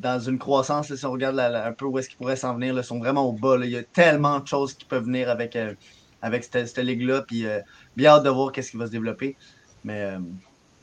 dans 0.00 0.20
une 0.20 0.38
croissance. 0.38 0.88
là, 0.90 0.96
si 0.96 1.04
on 1.06 1.12
regarde 1.12 1.36
la- 1.36 1.48
la- 1.48 1.66
un 1.66 1.72
peu 1.72 1.84
où 1.86 1.98
est-ce 1.98 2.08
qu'ils 2.08 2.18
pourraient 2.18 2.36
s'en 2.36 2.54
venir, 2.54 2.74
là, 2.74 2.82
ils 2.82 2.84
sont 2.84 2.98
vraiment 2.98 3.28
au 3.28 3.32
bas. 3.32 3.56
là. 3.58 3.66
Il 3.66 3.72
y 3.72 3.76
a 3.76 3.82
tellement 3.84 4.40
de 4.40 4.46
choses 4.46 4.74
qui 4.74 4.84
peuvent 4.86 5.04
venir 5.04 5.28
avec, 5.30 5.56
euh, 5.56 5.74
avec 6.22 6.44
cette, 6.44 6.66
cette 6.68 6.78
ligue-là. 6.78 7.22
Puis 7.26 7.44
bien 7.96 8.12
hâte 8.12 8.24
de 8.24 8.30
voir 8.30 8.52
qu'est-ce 8.52 8.70
qui 8.70 8.76
va 8.76 8.86
se 8.86 8.90
développer. 8.92 9.36
Mais 9.84 10.14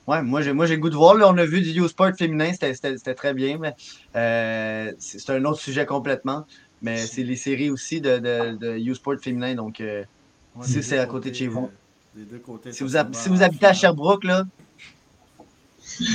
Ouais, 0.08 0.22
moi 0.24 0.42
j'ai 0.42 0.52
moi 0.52 0.66
j'ai 0.66 0.76
le 0.76 0.82
goût 0.82 0.90
de 0.90 0.96
voir. 0.96 1.14
Là, 1.16 1.30
on 1.30 1.38
a 1.38 1.46
vu 1.46 1.62
du 1.62 1.80
U-Sport 1.80 2.12
féminin, 2.18 2.52
c'était- 2.54 2.74
c'était 2.74 2.98
c'était 2.98 3.14
très 3.16 3.34
bien, 3.34 3.58
mais 3.60 3.74
c'est 4.14 5.20
c'est 5.20 5.32
un 5.34 5.46
autre 5.46 5.60
sujet 5.62 5.86
complètement. 5.86 6.46
Mais 6.82 6.98
c'est 6.98 7.24
les 7.24 7.36
séries 7.36 7.70
aussi 7.70 8.02
de, 8.02 8.18
de, 8.18 8.58
de 8.58 8.78
U-Sport 8.80 9.18
féminin, 9.22 9.54
donc 9.56 9.82
Ouais, 10.56 10.66
si 10.68 10.84
c'est 10.84 11.00
à 11.00 11.06
côté 11.06 11.32
de 11.32 11.36
chez 11.36 11.48
vous. 11.48 11.66
euh, 11.66 12.20
des 12.20 12.26
deux 12.26 12.40
côtés, 12.40 12.72
Si 12.74 12.84
vous, 12.84 12.90
si 12.90 12.98
habitez 12.98 13.36
à 13.42 13.50
finale. 13.50 13.76
Sherbrooke, 13.76 14.24
là, 14.26 14.44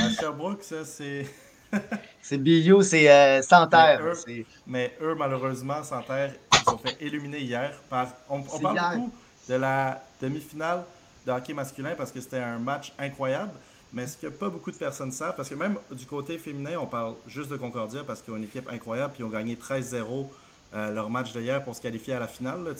À 0.02 0.10
Sherbrooke, 0.10 0.62
ça, 0.62 0.84
c'est. 0.84 1.26
c'est 2.22 2.38
BU, 2.38 2.82
c'est 2.82 3.10
euh, 3.10 3.42
Santerre. 3.42 4.00
Mais 4.02 4.10
eux, 4.10 4.14
c'est- 4.14 4.46
mais 4.66 4.96
eux, 5.02 5.14
malheureusement, 5.18 5.82
Santerre, 5.82 6.32
ils 6.52 6.58
se 6.58 6.64
sont 6.64 6.78
fait 6.78 6.96
éliminer 7.00 7.40
hier. 7.40 7.72
Par, 7.88 8.08
on, 8.28 8.42
parle 8.42 8.74
hier. 8.76 8.92
beaucoup 8.96 9.12
de 9.48 9.54
la 9.54 10.02
demi-finale 10.20 10.84
de 11.26 11.32
hockey 11.32 11.54
masculin 11.54 11.94
parce 11.96 12.12
que 12.12 12.20
c'était 12.20 12.38
un 12.38 12.58
match 12.58 12.92
incroyable. 12.98 13.52
Mais 13.92 14.06
ce 14.06 14.16
que 14.16 14.26
pas 14.26 14.48
beaucoup 14.48 14.70
de 14.70 14.76
personnes 14.76 15.12
savent, 15.12 15.34
parce 15.36 15.48
que 15.48 15.54
même 15.54 15.76
du 15.92 16.06
côté 16.06 16.38
féminin, 16.38 16.76
on 16.80 16.86
parle 16.86 17.14
juste 17.26 17.50
de 17.50 17.56
Concordia 17.56 18.02
parce 18.04 18.20
qu'ils 18.20 18.32
ont 18.34 18.36
une 18.36 18.44
équipe 18.44 18.68
incroyable, 18.70 19.12
puis 19.14 19.22
ils 19.22 19.26
ont 19.26 19.30
gagné 19.30 19.56
13-0 19.56 20.26
euh, 20.74 20.90
leur 20.92 21.08
match 21.10 21.32
d'hier 21.32 21.62
pour 21.64 21.74
se 21.76 21.80
qualifier 21.80 22.14
à 22.14 22.20
la 22.20 22.28
finale. 22.28 22.64
là, 22.64 22.72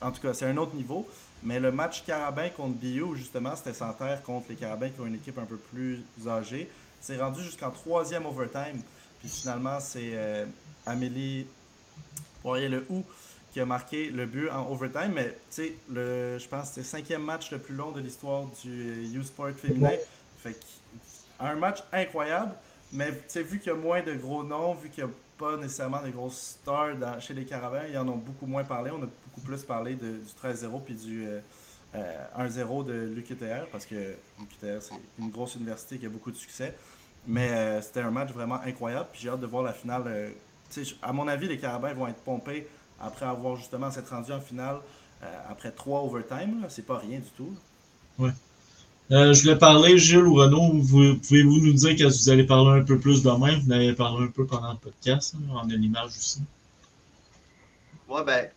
en 0.00 0.10
tout 0.12 0.20
cas, 0.22 0.34
c'est 0.34 0.46
un 0.46 0.56
autre 0.56 0.74
niveau. 0.74 1.06
Mais 1.42 1.60
le 1.60 1.70
match 1.70 2.02
Carabin 2.04 2.48
contre 2.48 2.74
BU, 2.78 3.16
justement, 3.16 3.54
c'était 3.54 3.74
Santerre 3.74 4.22
contre 4.22 4.46
les 4.48 4.56
Carabins 4.56 4.88
qui 4.88 5.00
ont 5.00 5.06
une 5.06 5.14
équipe 5.14 5.38
un 5.38 5.44
peu 5.44 5.56
plus 5.56 6.02
âgée. 6.26 6.68
C'est 7.00 7.16
rendu 7.20 7.42
jusqu'en 7.42 7.70
troisième 7.70 8.26
overtime. 8.26 8.80
Puis 9.20 9.28
finalement, 9.28 9.78
c'est 9.78 10.10
euh, 10.14 10.46
Amélie 10.86 11.46
Poirier-Le 12.42 12.86
Hou 12.90 13.04
qui 13.52 13.60
a 13.60 13.66
marqué 13.66 14.10
le 14.10 14.26
but 14.26 14.50
en 14.50 14.70
overtime. 14.70 15.12
Mais 15.14 15.28
tu 15.28 15.36
sais, 15.50 15.74
le- 15.90 16.38
je 16.38 16.48
pense 16.48 16.68
que 16.68 16.74
c'est 16.74 16.80
le 16.80 16.86
cinquième 16.86 17.22
match 17.22 17.50
le 17.50 17.58
plus 17.58 17.74
long 17.74 17.92
de 17.92 18.00
l'histoire 18.00 18.44
du 18.62 19.08
U-Sport 19.16 19.50
féminin. 19.50 19.92
Fait 20.42 20.52
que, 20.52 20.58
un 21.40 21.54
match 21.54 21.78
incroyable. 21.92 22.52
Mais 22.92 23.10
vu 23.36 23.58
qu'il 23.60 23.68
y 23.68 23.74
a 23.74 23.74
moins 23.78 24.02
de 24.02 24.14
gros 24.14 24.42
noms, 24.42 24.74
vu 24.74 24.88
qu'il 24.90 25.04
n'y 25.04 25.10
a 25.10 25.12
pas 25.38 25.56
nécessairement 25.56 26.02
de 26.02 26.10
grosses 26.10 26.58
stars 26.60 27.20
chez 27.20 27.34
les 27.34 27.44
Caravans, 27.44 27.84
ils 27.88 27.96
en 27.98 28.08
ont 28.08 28.16
beaucoup 28.16 28.46
moins 28.46 28.64
parlé. 28.64 28.90
On 28.90 29.02
a 29.02 29.06
beaucoup 29.06 29.40
plus 29.44 29.62
parlé 29.62 29.94
de- 29.94 30.18
du 30.18 30.32
13-0 30.36 30.80
puis 30.80 30.94
du 30.94 31.26
euh, 31.26 31.40
euh, 31.94 32.24
1-0 32.36 32.84
de 32.84 32.92
l'UQTR 32.92 33.66
parce 33.72 33.86
que 33.86 34.14
l'UQTR, 34.38 34.82
c'est 34.82 34.94
une 35.18 35.30
grosse 35.30 35.54
université 35.54 35.98
qui 35.98 36.06
a 36.06 36.08
beaucoup 36.08 36.30
de 36.30 36.36
succès. 36.36 36.76
Mais 37.26 37.50
euh, 37.50 37.80
c'était 37.82 38.00
un 38.00 38.10
match 38.10 38.30
vraiment 38.30 38.60
incroyable. 38.62 39.08
Puis 39.12 39.22
j'ai 39.22 39.28
hâte 39.30 39.40
de 39.40 39.46
voir 39.46 39.62
la 39.62 39.72
finale. 39.72 40.02
euh, 40.06 40.30
à 41.02 41.12
mon 41.12 41.26
avis, 41.28 41.48
les 41.48 41.58
Carabins 41.58 41.94
vont 41.94 42.06
être 42.08 42.20
pompés 42.22 42.66
après 43.00 43.26
avoir 43.26 43.56
justement 43.56 43.90
s'être 43.90 44.10
rendus 44.10 44.32
en 44.32 44.40
finale 44.40 44.80
euh, 45.22 45.26
après 45.48 45.70
trois 45.72 46.02
overtime. 46.02 46.66
C'est 46.68 46.86
pas 46.86 46.98
rien 46.98 47.18
du 47.20 47.30
tout. 47.30 47.54
Ouais. 48.18 48.32
Euh, 49.10 49.32
je 49.32 49.42
voulais 49.42 49.56
parler, 49.56 49.96
Gilles 49.96 50.18
ou 50.26 50.34
Renaud, 50.34 50.72
vous- 50.82 51.16
pouvez-vous 51.16 51.58
nous 51.60 51.72
dire 51.72 51.96
que 51.96 52.04
vous 52.04 52.28
allez 52.30 52.44
parler 52.44 52.80
un 52.80 52.84
peu 52.84 52.98
plus 52.98 53.22
demain? 53.22 53.58
Vous 53.58 53.68
en 53.72 53.74
avez 53.76 53.94
parlé 53.94 54.24
un 54.26 54.30
peu 54.30 54.44
pendant 54.46 54.72
le 54.72 54.78
podcast, 54.78 55.34
hein, 55.36 55.42
on 55.64 55.70
a 55.70 55.74
l'image 55.74 56.08
aussi. 56.10 56.40
Ouais, 58.08 58.22
ben, 58.24 58.48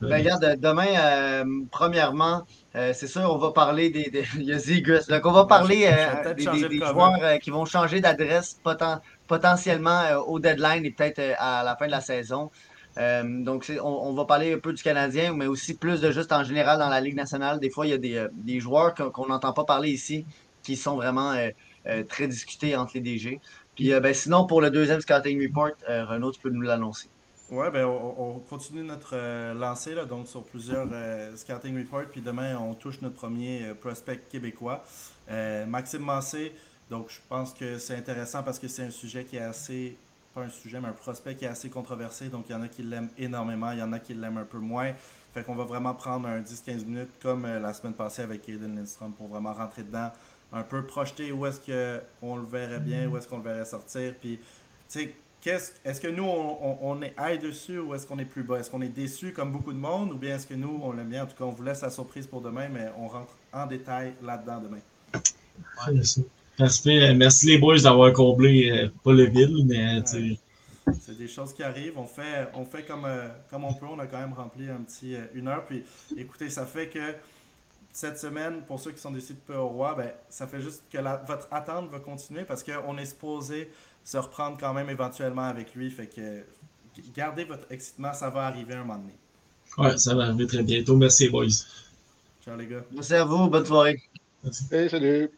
ben, 0.00 0.16
regarde, 0.18 0.56
demain, 0.60 0.86
euh, 0.96 1.44
premièrement, 1.70 2.42
euh, 2.74 2.92
c'est 2.94 3.06
sûr, 3.06 3.22
on 3.32 3.38
va 3.38 3.52
parler 3.52 3.90
des. 3.90 4.10
des- 4.10 4.24
il 4.36 4.44
y 4.44 4.52
a 4.52 4.58
Zigus. 4.58 5.06
Donc, 5.06 5.24
on 5.26 5.32
va 5.32 5.44
parler 5.44 5.76
je 5.76 5.80
vais 5.80 5.92
euh, 5.92 6.22
peut-être 6.34 6.36
des, 6.68 6.78
joueurs 6.78 7.18
euh, 7.22 7.38
qui 7.38 7.50
vont 7.50 7.64
changer 7.64 8.00
d'adresse 8.00 8.58
poten- 8.64 9.00
potentiellement 9.28 10.00
euh, 10.02 10.18
au 10.18 10.40
deadline 10.40 10.84
et 10.84 10.90
peut-être 10.90 11.18
euh, 11.20 11.34
à 11.38 11.62
la 11.64 11.76
fin 11.76 11.86
de 11.86 11.90
la 11.92 12.00
saison. 12.00 12.50
Euh, 12.98 13.44
donc, 13.44 13.70
on, 13.82 14.12
va 14.12 14.24
parler 14.24 14.54
un 14.54 14.58
peu 14.58 14.72
du 14.72 14.82
Canadien, 14.82 15.32
mais 15.34 15.46
aussi 15.46 15.74
plus 15.74 16.00
de 16.00 16.10
juste 16.10 16.32
en 16.32 16.44
général 16.44 16.78
dans 16.78 16.88
la 16.88 17.00
Ligue 17.00 17.16
nationale. 17.16 17.60
Des 17.60 17.70
fois, 17.70 17.86
il 17.86 17.90
y 17.90 17.92
a 17.92 17.98
des, 17.98 18.16
euh, 18.16 18.60
joueurs 18.60 18.94
qu'on 18.94 19.26
n'entend 19.26 19.52
pas 19.52 19.64
parler 19.64 19.90
ici 19.90 20.26
qui 20.62 20.76
sont 20.76 20.96
vraiment 20.96 21.32
euh, 21.32 22.04
très 22.04 22.26
discutés 22.26 22.76
entre 22.76 22.92
les 22.94 23.00
DG. 23.00 23.40
Puis, 23.74 23.92
ben, 24.00 24.12
sinon, 24.12 24.46
pour 24.46 24.60
le 24.60 24.70
deuxième 24.70 25.00
scouting 25.00 25.40
report, 25.42 25.70
Renaud, 25.86 26.32
tu 26.32 26.40
peux 26.40 26.50
nous 26.50 26.60
l'annoncer. 26.62 27.08
Ouais, 27.50 27.68
ben 27.72 27.84
on, 27.84 28.14
on 28.16 28.38
continue 28.38 28.84
notre 28.84 29.16
lancée 29.54 29.94
là, 29.94 30.04
donc 30.04 30.28
sur 30.28 30.44
plusieurs 30.44 30.86
scouting 31.34 31.76
reports. 31.78 32.04
Puis 32.12 32.20
demain, 32.20 32.56
on 32.58 32.74
touche 32.74 33.00
notre 33.00 33.16
premier 33.16 33.72
prospect 33.80 34.20
québécois, 34.30 34.84
Maxime 35.66 36.04
Massé. 36.04 36.52
Donc 36.90 37.06
je 37.08 37.18
pense 37.28 37.54
que 37.54 37.78
c'est 37.78 37.94
intéressant 37.94 38.42
parce 38.42 38.58
que 38.58 38.68
c'est 38.68 38.82
un 38.82 38.90
sujet 38.90 39.24
qui 39.24 39.36
est 39.36 39.40
assez, 39.40 39.96
pas 40.34 40.42
un 40.42 40.48
sujet, 40.48 40.80
mais 40.80 40.88
un 40.88 40.92
prospect 40.92 41.34
qui 41.36 41.44
est 41.44 41.48
assez 41.48 41.70
controversé. 41.70 42.28
Donc 42.28 42.46
il 42.48 42.52
y 42.52 42.54
en 42.54 42.62
a 42.62 42.68
qui 42.68 42.82
l'aiment 42.82 43.10
énormément, 43.18 43.70
il 43.72 43.78
y 43.78 43.82
en 43.82 43.92
a 43.92 43.98
qui 43.98 44.14
l'aiment 44.14 44.38
un 44.38 44.44
peu 44.44 44.58
moins. 44.58 44.92
Fait 45.34 45.44
qu'on 45.44 45.54
va 45.54 45.64
vraiment 45.64 45.94
prendre 45.94 46.26
un 46.28 46.40
10-15 46.40 46.84
minutes 46.86 47.10
comme 47.22 47.44
euh, 47.44 47.60
la 47.60 47.72
semaine 47.72 47.94
passée 47.94 48.22
avec 48.22 48.48
Aiden 48.48 48.74
Lindstrom 48.76 49.12
pour 49.12 49.28
vraiment 49.28 49.52
rentrer 49.54 49.82
dedans, 49.84 50.10
un 50.52 50.62
peu 50.62 50.84
projeter 50.84 51.30
où 51.30 51.46
est-ce 51.46 51.60
qu'on 52.20 52.36
le 52.36 52.44
verrait 52.46 52.80
bien, 52.80 53.08
où 53.08 53.16
est-ce 53.16 53.28
qu'on 53.28 53.38
le 53.38 53.44
verrait 53.44 53.64
sortir. 53.64 54.14
Puis, 54.20 54.38
tu 54.38 54.44
sais, 54.88 55.14
qu'est-ce- 55.40 55.72
est-ce 55.84 56.00
que 56.00 56.08
nous, 56.08 56.24
on, 56.24 56.58
on- 56.60 56.78
on 56.82 57.02
est 57.02 57.14
high 57.18 57.40
dessus 57.40 57.78
ou 57.78 57.94
est-ce 57.94 58.08
qu'on 58.08 58.18
est 58.18 58.24
plus 58.24 58.42
bas? 58.42 58.58
Est-ce 58.58 58.68
qu'on 58.70 58.80
est 58.82 58.88
déçu 58.88 59.32
comme 59.32 59.52
beaucoup 59.52 59.72
de 59.72 59.78
monde 59.78 60.12
ou 60.12 60.16
bien 60.16 60.34
est-ce 60.34 60.48
que 60.48 60.54
nous, 60.54 60.80
on 60.82 60.90
l'aime 60.92 61.08
bien? 61.10 61.22
En 61.22 61.26
tout 61.26 61.36
cas, 61.36 61.44
on 61.44 61.52
vous 61.52 61.62
laisse 61.62 61.82
la 61.82 61.90
surprise 61.90 62.26
pour 62.26 62.40
demain, 62.40 62.68
mais 62.68 62.90
on 62.98 63.06
rentre 63.06 63.36
en 63.52 63.66
détail 63.66 64.14
là-dedans 64.22 64.60
demain. 64.60 64.80
Ouais. 65.86 66.00
Parfait. 66.60 67.14
Merci 67.14 67.46
les 67.46 67.58
boys 67.58 67.78
d'avoir 67.80 68.12
comblé, 68.12 68.70
euh, 68.70 68.88
pas 69.02 69.12
le 69.12 69.24
vide, 69.24 69.66
mais 69.66 70.02
tu 70.02 70.36
sais, 70.36 70.38
C'est 71.00 71.16
des 71.16 71.28
choses 71.28 71.54
qui 71.54 71.62
arrivent. 71.62 71.96
On 71.96 72.06
fait, 72.06 72.48
on 72.54 72.64
fait 72.66 72.82
comme, 72.82 73.04
euh, 73.06 73.28
comme 73.50 73.64
on 73.64 73.72
peut. 73.72 73.86
On 73.86 73.98
a 73.98 74.06
quand 74.06 74.18
même 74.18 74.34
rempli 74.34 74.68
un 74.68 74.82
petit 74.82 75.14
euh, 75.14 75.24
une 75.34 75.48
heure. 75.48 75.64
Puis 75.64 75.82
écoutez, 76.18 76.50
ça 76.50 76.66
fait 76.66 76.88
que 76.88 77.14
cette 77.92 78.18
semaine, 78.18 78.62
pour 78.66 78.78
ceux 78.78 78.92
qui 78.92 79.00
sont 79.00 79.10
des 79.10 79.20
sites 79.22 79.40
peu 79.46 79.56
au 79.56 79.68
roi, 79.68 79.94
ben, 79.96 80.10
ça 80.28 80.46
fait 80.46 80.60
juste 80.60 80.82
que 80.92 80.98
la- 80.98 81.16
votre 81.26 81.48
attente 81.50 81.90
va 81.90 81.98
continuer 81.98 82.44
parce 82.44 82.62
qu'on 82.62 82.98
est 82.98 83.06
supposé 83.06 83.70
se 84.04 84.18
reprendre 84.18 84.56
quand 84.60 84.74
même 84.74 84.90
éventuellement 84.90 85.44
avec 85.48 85.74
lui. 85.74 85.90
Fait 85.90 86.06
que 86.06 86.44
gardez 87.16 87.44
votre 87.44 87.66
excitement, 87.72 88.12
ça 88.12 88.28
va 88.30 88.46
arriver 88.46 88.74
un 88.74 88.84
moment 88.84 88.98
donné. 88.98 89.14
ouais, 89.78 89.96
ça 89.96 90.14
va 90.14 90.24
arriver 90.24 90.46
très 90.46 90.62
bientôt. 90.62 90.96
Merci 90.96 91.24
les 91.24 91.30
boys. 91.30 91.46
Ciao 92.44 92.56
les 92.56 92.66
gars. 92.66 92.84
Merci 92.92 93.14
à 93.14 93.24
vous, 93.24 93.48
bonne 93.48 93.64
soirée. 93.66 94.02
Hey, 94.70 94.88
salut. 94.90 95.30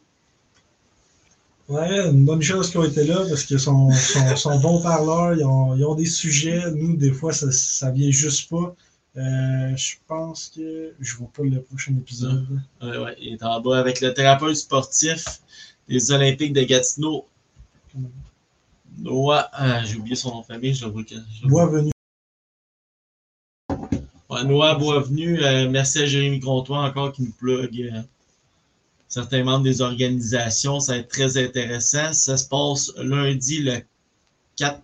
Ouais, 1.69 2.11
une 2.11 2.25
bonne 2.25 2.43
chose 2.43 2.71
qu'ils 2.71 2.81
ont 2.81 2.85
été 2.85 3.05
là 3.05 3.25
parce 3.29 3.45
qu'ils 3.45 3.61
sont, 3.69 3.91
sont, 3.93 4.37
sont 4.37 4.61
bons 4.61 4.83
parleurs, 4.83 5.35
ils 5.35 5.45
ont, 5.45 5.75
ils 5.77 5.85
ont 5.85 5.95
des 5.95 6.07
sujets. 6.07 6.71
Nous, 6.73 6.97
des 6.97 7.13
fois, 7.13 7.33
ça, 7.33 7.51
ça 7.53 7.91
vient 7.91 8.11
juste 8.11 8.51
pas. 8.51 8.75
Euh, 9.17 9.77
je 9.77 9.97
pense 10.07 10.51
que 10.57 10.95
je 10.99 11.17
vois 11.17 11.31
pas 11.35 11.43
le 11.43 11.61
prochain 11.61 11.93
épisode. 11.93 12.47
Ouais, 12.81 12.97
ouais, 12.97 13.17
il 13.21 13.35
est 13.35 13.43
en 13.43 13.61
bas 13.61 13.79
avec 13.79 14.01
le 14.01 14.15
thérapeute 14.15 14.57
sportif 14.57 15.25
des 15.89 16.11
Olympiques 16.13 16.55
de 16.55 16.63
Gatineau. 16.63 17.27
Noah, 18.99 19.49
ah, 19.53 19.85
j'ai 19.85 19.97
oublié 19.97 20.17
son 20.17 20.31
nom 20.31 20.41
de 20.41 20.47
famille, 20.47 20.75
je 20.75 20.87
le 20.87 20.93
vois 20.93 21.05
que. 21.05 21.15
je 21.15 21.45
le 21.45 21.51
vois. 21.51 21.67
Bois 21.67 21.79
venu. 21.79 21.93
Ouais, 24.33 24.45
Noah 24.45 24.77
Boisvenu, 24.77 25.43
euh, 25.43 25.69
merci 25.69 25.99
à 25.99 26.07
Jérémy 26.07 26.41
Comtois 26.41 26.79
encore 26.79 27.13
qui 27.13 27.23
nous 27.23 27.33
plug 27.33 27.79
euh, 27.83 28.01
certains 29.13 29.45
membres 29.45 29.65
des 29.65 29.83
organisations. 29.83 30.81
Ça 30.81 30.93
va 30.93 30.99
être 31.01 31.09
très 31.09 31.37
intéressant. 31.37 32.13
Ça 32.15 32.37
se 32.39 32.49
passe 32.49 32.91
lundi 32.97 33.59
le 33.61 33.83
4. 34.57 34.81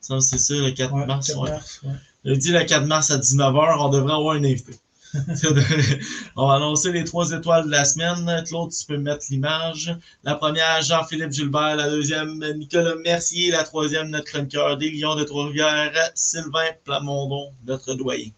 ça, 0.00 0.20
C'est 0.20 0.38
ça, 0.38 0.54
le 0.54 0.72
4 0.72 0.92
Ouais, 0.92 1.06
mars. 1.06 1.28
4 1.28 1.38
ouais. 1.40 1.50
mars, 1.50 1.80
ouais. 1.84 1.92
Lundi 2.24 2.50
le 2.50 2.64
4 2.64 2.86
mars 2.86 3.10
à 3.12 3.18
19h, 3.18 3.76
on 3.78 3.88
devrait 3.88 4.12
avoir 4.12 4.34
un 4.34 4.42
invité. 4.44 4.74
on 6.36 6.46
va 6.48 6.54
annoncer 6.54 6.92
les 6.92 7.04
trois 7.04 7.30
étoiles 7.32 7.66
de 7.66 7.70
la 7.70 7.84
semaine. 7.84 8.44
Claude, 8.46 8.70
tu 8.72 8.86
peux 8.86 8.98
mettre 8.98 9.24
l'image. 9.30 9.96
La 10.24 10.34
première, 10.34 10.82
Jean-Philippe 10.82 11.32
Gilbert. 11.32 11.76
La 11.76 11.90
deuxième, 11.90 12.44
Nicolas 12.56 12.96
Mercier. 13.04 13.50
La 13.52 13.62
troisième, 13.64 14.10
notre 14.10 14.24
chroniqueur 14.26 14.76
des 14.78 14.90
Lions 14.90 15.14
de 15.16 15.24
Trois-Rivières, 15.24 16.10
Sylvain 16.14 16.70
Plamondon, 16.84 17.52
notre 17.66 17.94
doyen. 17.94 18.30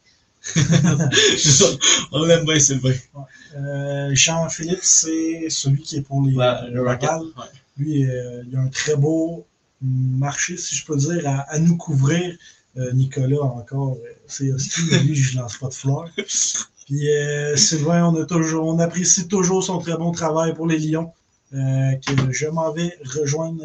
On 2.13 2.25
l'aime 2.25 2.45
bien, 2.45 2.59
Sylvain. 2.59 2.95
Euh, 3.57 4.11
Jean-Philippe, 4.13 4.83
c'est 4.83 5.49
celui 5.49 5.83
qui 5.83 5.97
est 5.97 6.03
pour 6.03 6.23
les, 6.23 6.33
le 6.33 6.83
Rocket. 6.83 7.11
Lui, 7.77 8.05
euh, 8.05 8.43
il 8.47 8.57
a 8.57 8.61
un 8.61 8.69
très 8.69 8.97
beau 8.97 9.47
marché, 9.81 10.57
si 10.57 10.75
je 10.77 10.85
peux 10.85 10.97
dire, 10.97 11.27
à, 11.29 11.41
à 11.43 11.59
nous 11.59 11.77
couvrir. 11.77 12.37
Euh, 12.77 12.93
Nicolas, 12.93 13.43
encore, 13.43 13.99
c'est 14.27 14.51
hostile, 14.51 14.85
mais 14.91 14.99
lui, 15.01 15.15
je 15.15 15.39
lance 15.39 15.59
pas 15.59 15.69
de 15.69 15.75
fleurs. 15.75 16.11
Puis 16.87 17.07
Sylvain, 17.57 18.07
on, 18.09 18.21
a 18.21 18.25
toujours, 18.25 18.67
on 18.67 18.79
apprécie 18.79 19.29
toujours 19.29 19.63
son 19.63 19.79
très 19.79 19.97
bon 19.97 20.11
travail 20.11 20.55
pour 20.55 20.67
les 20.67 20.79
Lions, 20.79 21.13
que 21.53 22.33
je 22.33 22.47
m'en 22.49 22.73
vais 22.73 22.99
rejoindre 23.05 23.63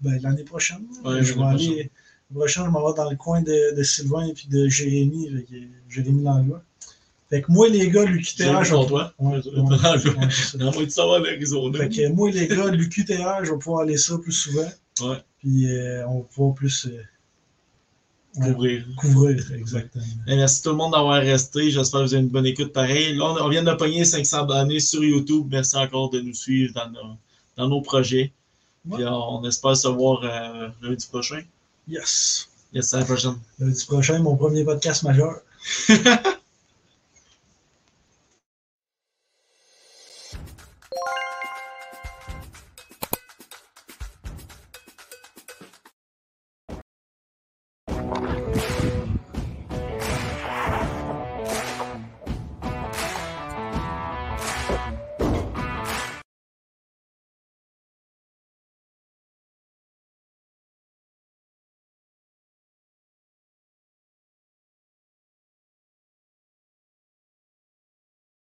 ben, 0.00 0.20
l'année 0.22 0.44
prochaine. 0.44 0.84
Ouais, 1.04 1.22
je 1.22 1.34
vais 1.34 1.42
aller, 1.42 1.90
l'année 2.32 2.38
prochaine, 2.40 2.64
je 2.64 2.70
m'en 2.70 2.86
vais 2.88 2.96
dans 2.96 3.10
le 3.10 3.16
coin 3.16 3.42
de, 3.42 3.76
de 3.76 3.82
Sylvain 3.82 4.26
et 4.26 4.32
puis 4.32 4.48
de 4.48 4.68
Jérémy, 4.68 5.28
Jérémy 5.88 6.22
Langlois. 6.22 6.62
Fait 7.30 7.40
que 7.42 7.50
moi, 7.50 7.68
les 7.68 7.88
gars, 7.90 8.04
Jérémy 8.04 8.22
je 8.24 8.44
vais- 8.44 8.70
Comtois. 8.70 9.14
Ouais, 9.18 9.40
l'Arizona. 9.82 10.72
Fait 11.78 11.88
que 11.88 12.08
moi, 12.12 12.30
les 12.30 12.46
gars, 12.48 12.70
l'UQTR, 12.70 13.44
je 13.44 13.52
vais 13.52 13.58
pouvoir 13.58 13.82
aller 13.82 13.96
ça 13.96 14.18
plus 14.18 14.32
souvent. 14.32 14.68
Ouais. 15.00 15.16
Puis 15.38 15.66
euh, 15.70 16.06
on 16.08 16.18
va 16.18 16.24
pouvoir 16.24 16.54
plus 16.54 16.86
euh, 16.86 17.02
Couvrir. 18.34 18.84
couvrir, 18.96 19.52
exactement. 19.52 20.04
Et 20.26 20.36
merci 20.36 20.62
tout 20.62 20.70
le 20.70 20.76
monde 20.76 20.92
d'avoir 20.92 21.20
resté. 21.22 21.70
J'espère 21.70 22.00
que 22.00 22.06
vous 22.06 22.14
avez 22.14 22.22
une 22.22 22.30
bonne 22.30 22.46
écoute 22.46 22.72
pareil. 22.72 23.14
Là, 23.14 23.24
on, 23.26 23.44
on 23.44 23.48
vient 23.50 23.62
de 23.62 23.72
pogner 23.74 24.04
500 24.06 24.38
abonnés 24.38 24.80
sur 24.80 25.04
YouTube. 25.04 25.48
Merci 25.50 25.76
encore 25.76 26.08
de 26.10 26.20
nous 26.20 26.32
suivre 26.34 26.72
dans 26.74 26.88
nos, 26.90 27.16
dans 27.56 27.68
nos 27.68 27.82
projets. 27.82 28.32
Puis, 28.90 29.04
on, 29.04 29.38
on 29.40 29.44
espère 29.48 29.76
se 29.76 29.86
voir 29.88 30.20
euh, 30.24 30.68
lundi 30.82 31.06
prochain. 31.06 31.42
Yes. 31.86 32.48
Yes, 32.72 32.94
à 32.94 33.00
la 33.00 33.04
prochaine. 33.04 33.38
Lundi 33.58 33.84
prochain, 33.86 34.18
mon 34.20 34.36
premier 34.36 34.64
podcast 34.64 35.02
majeur. 35.02 35.40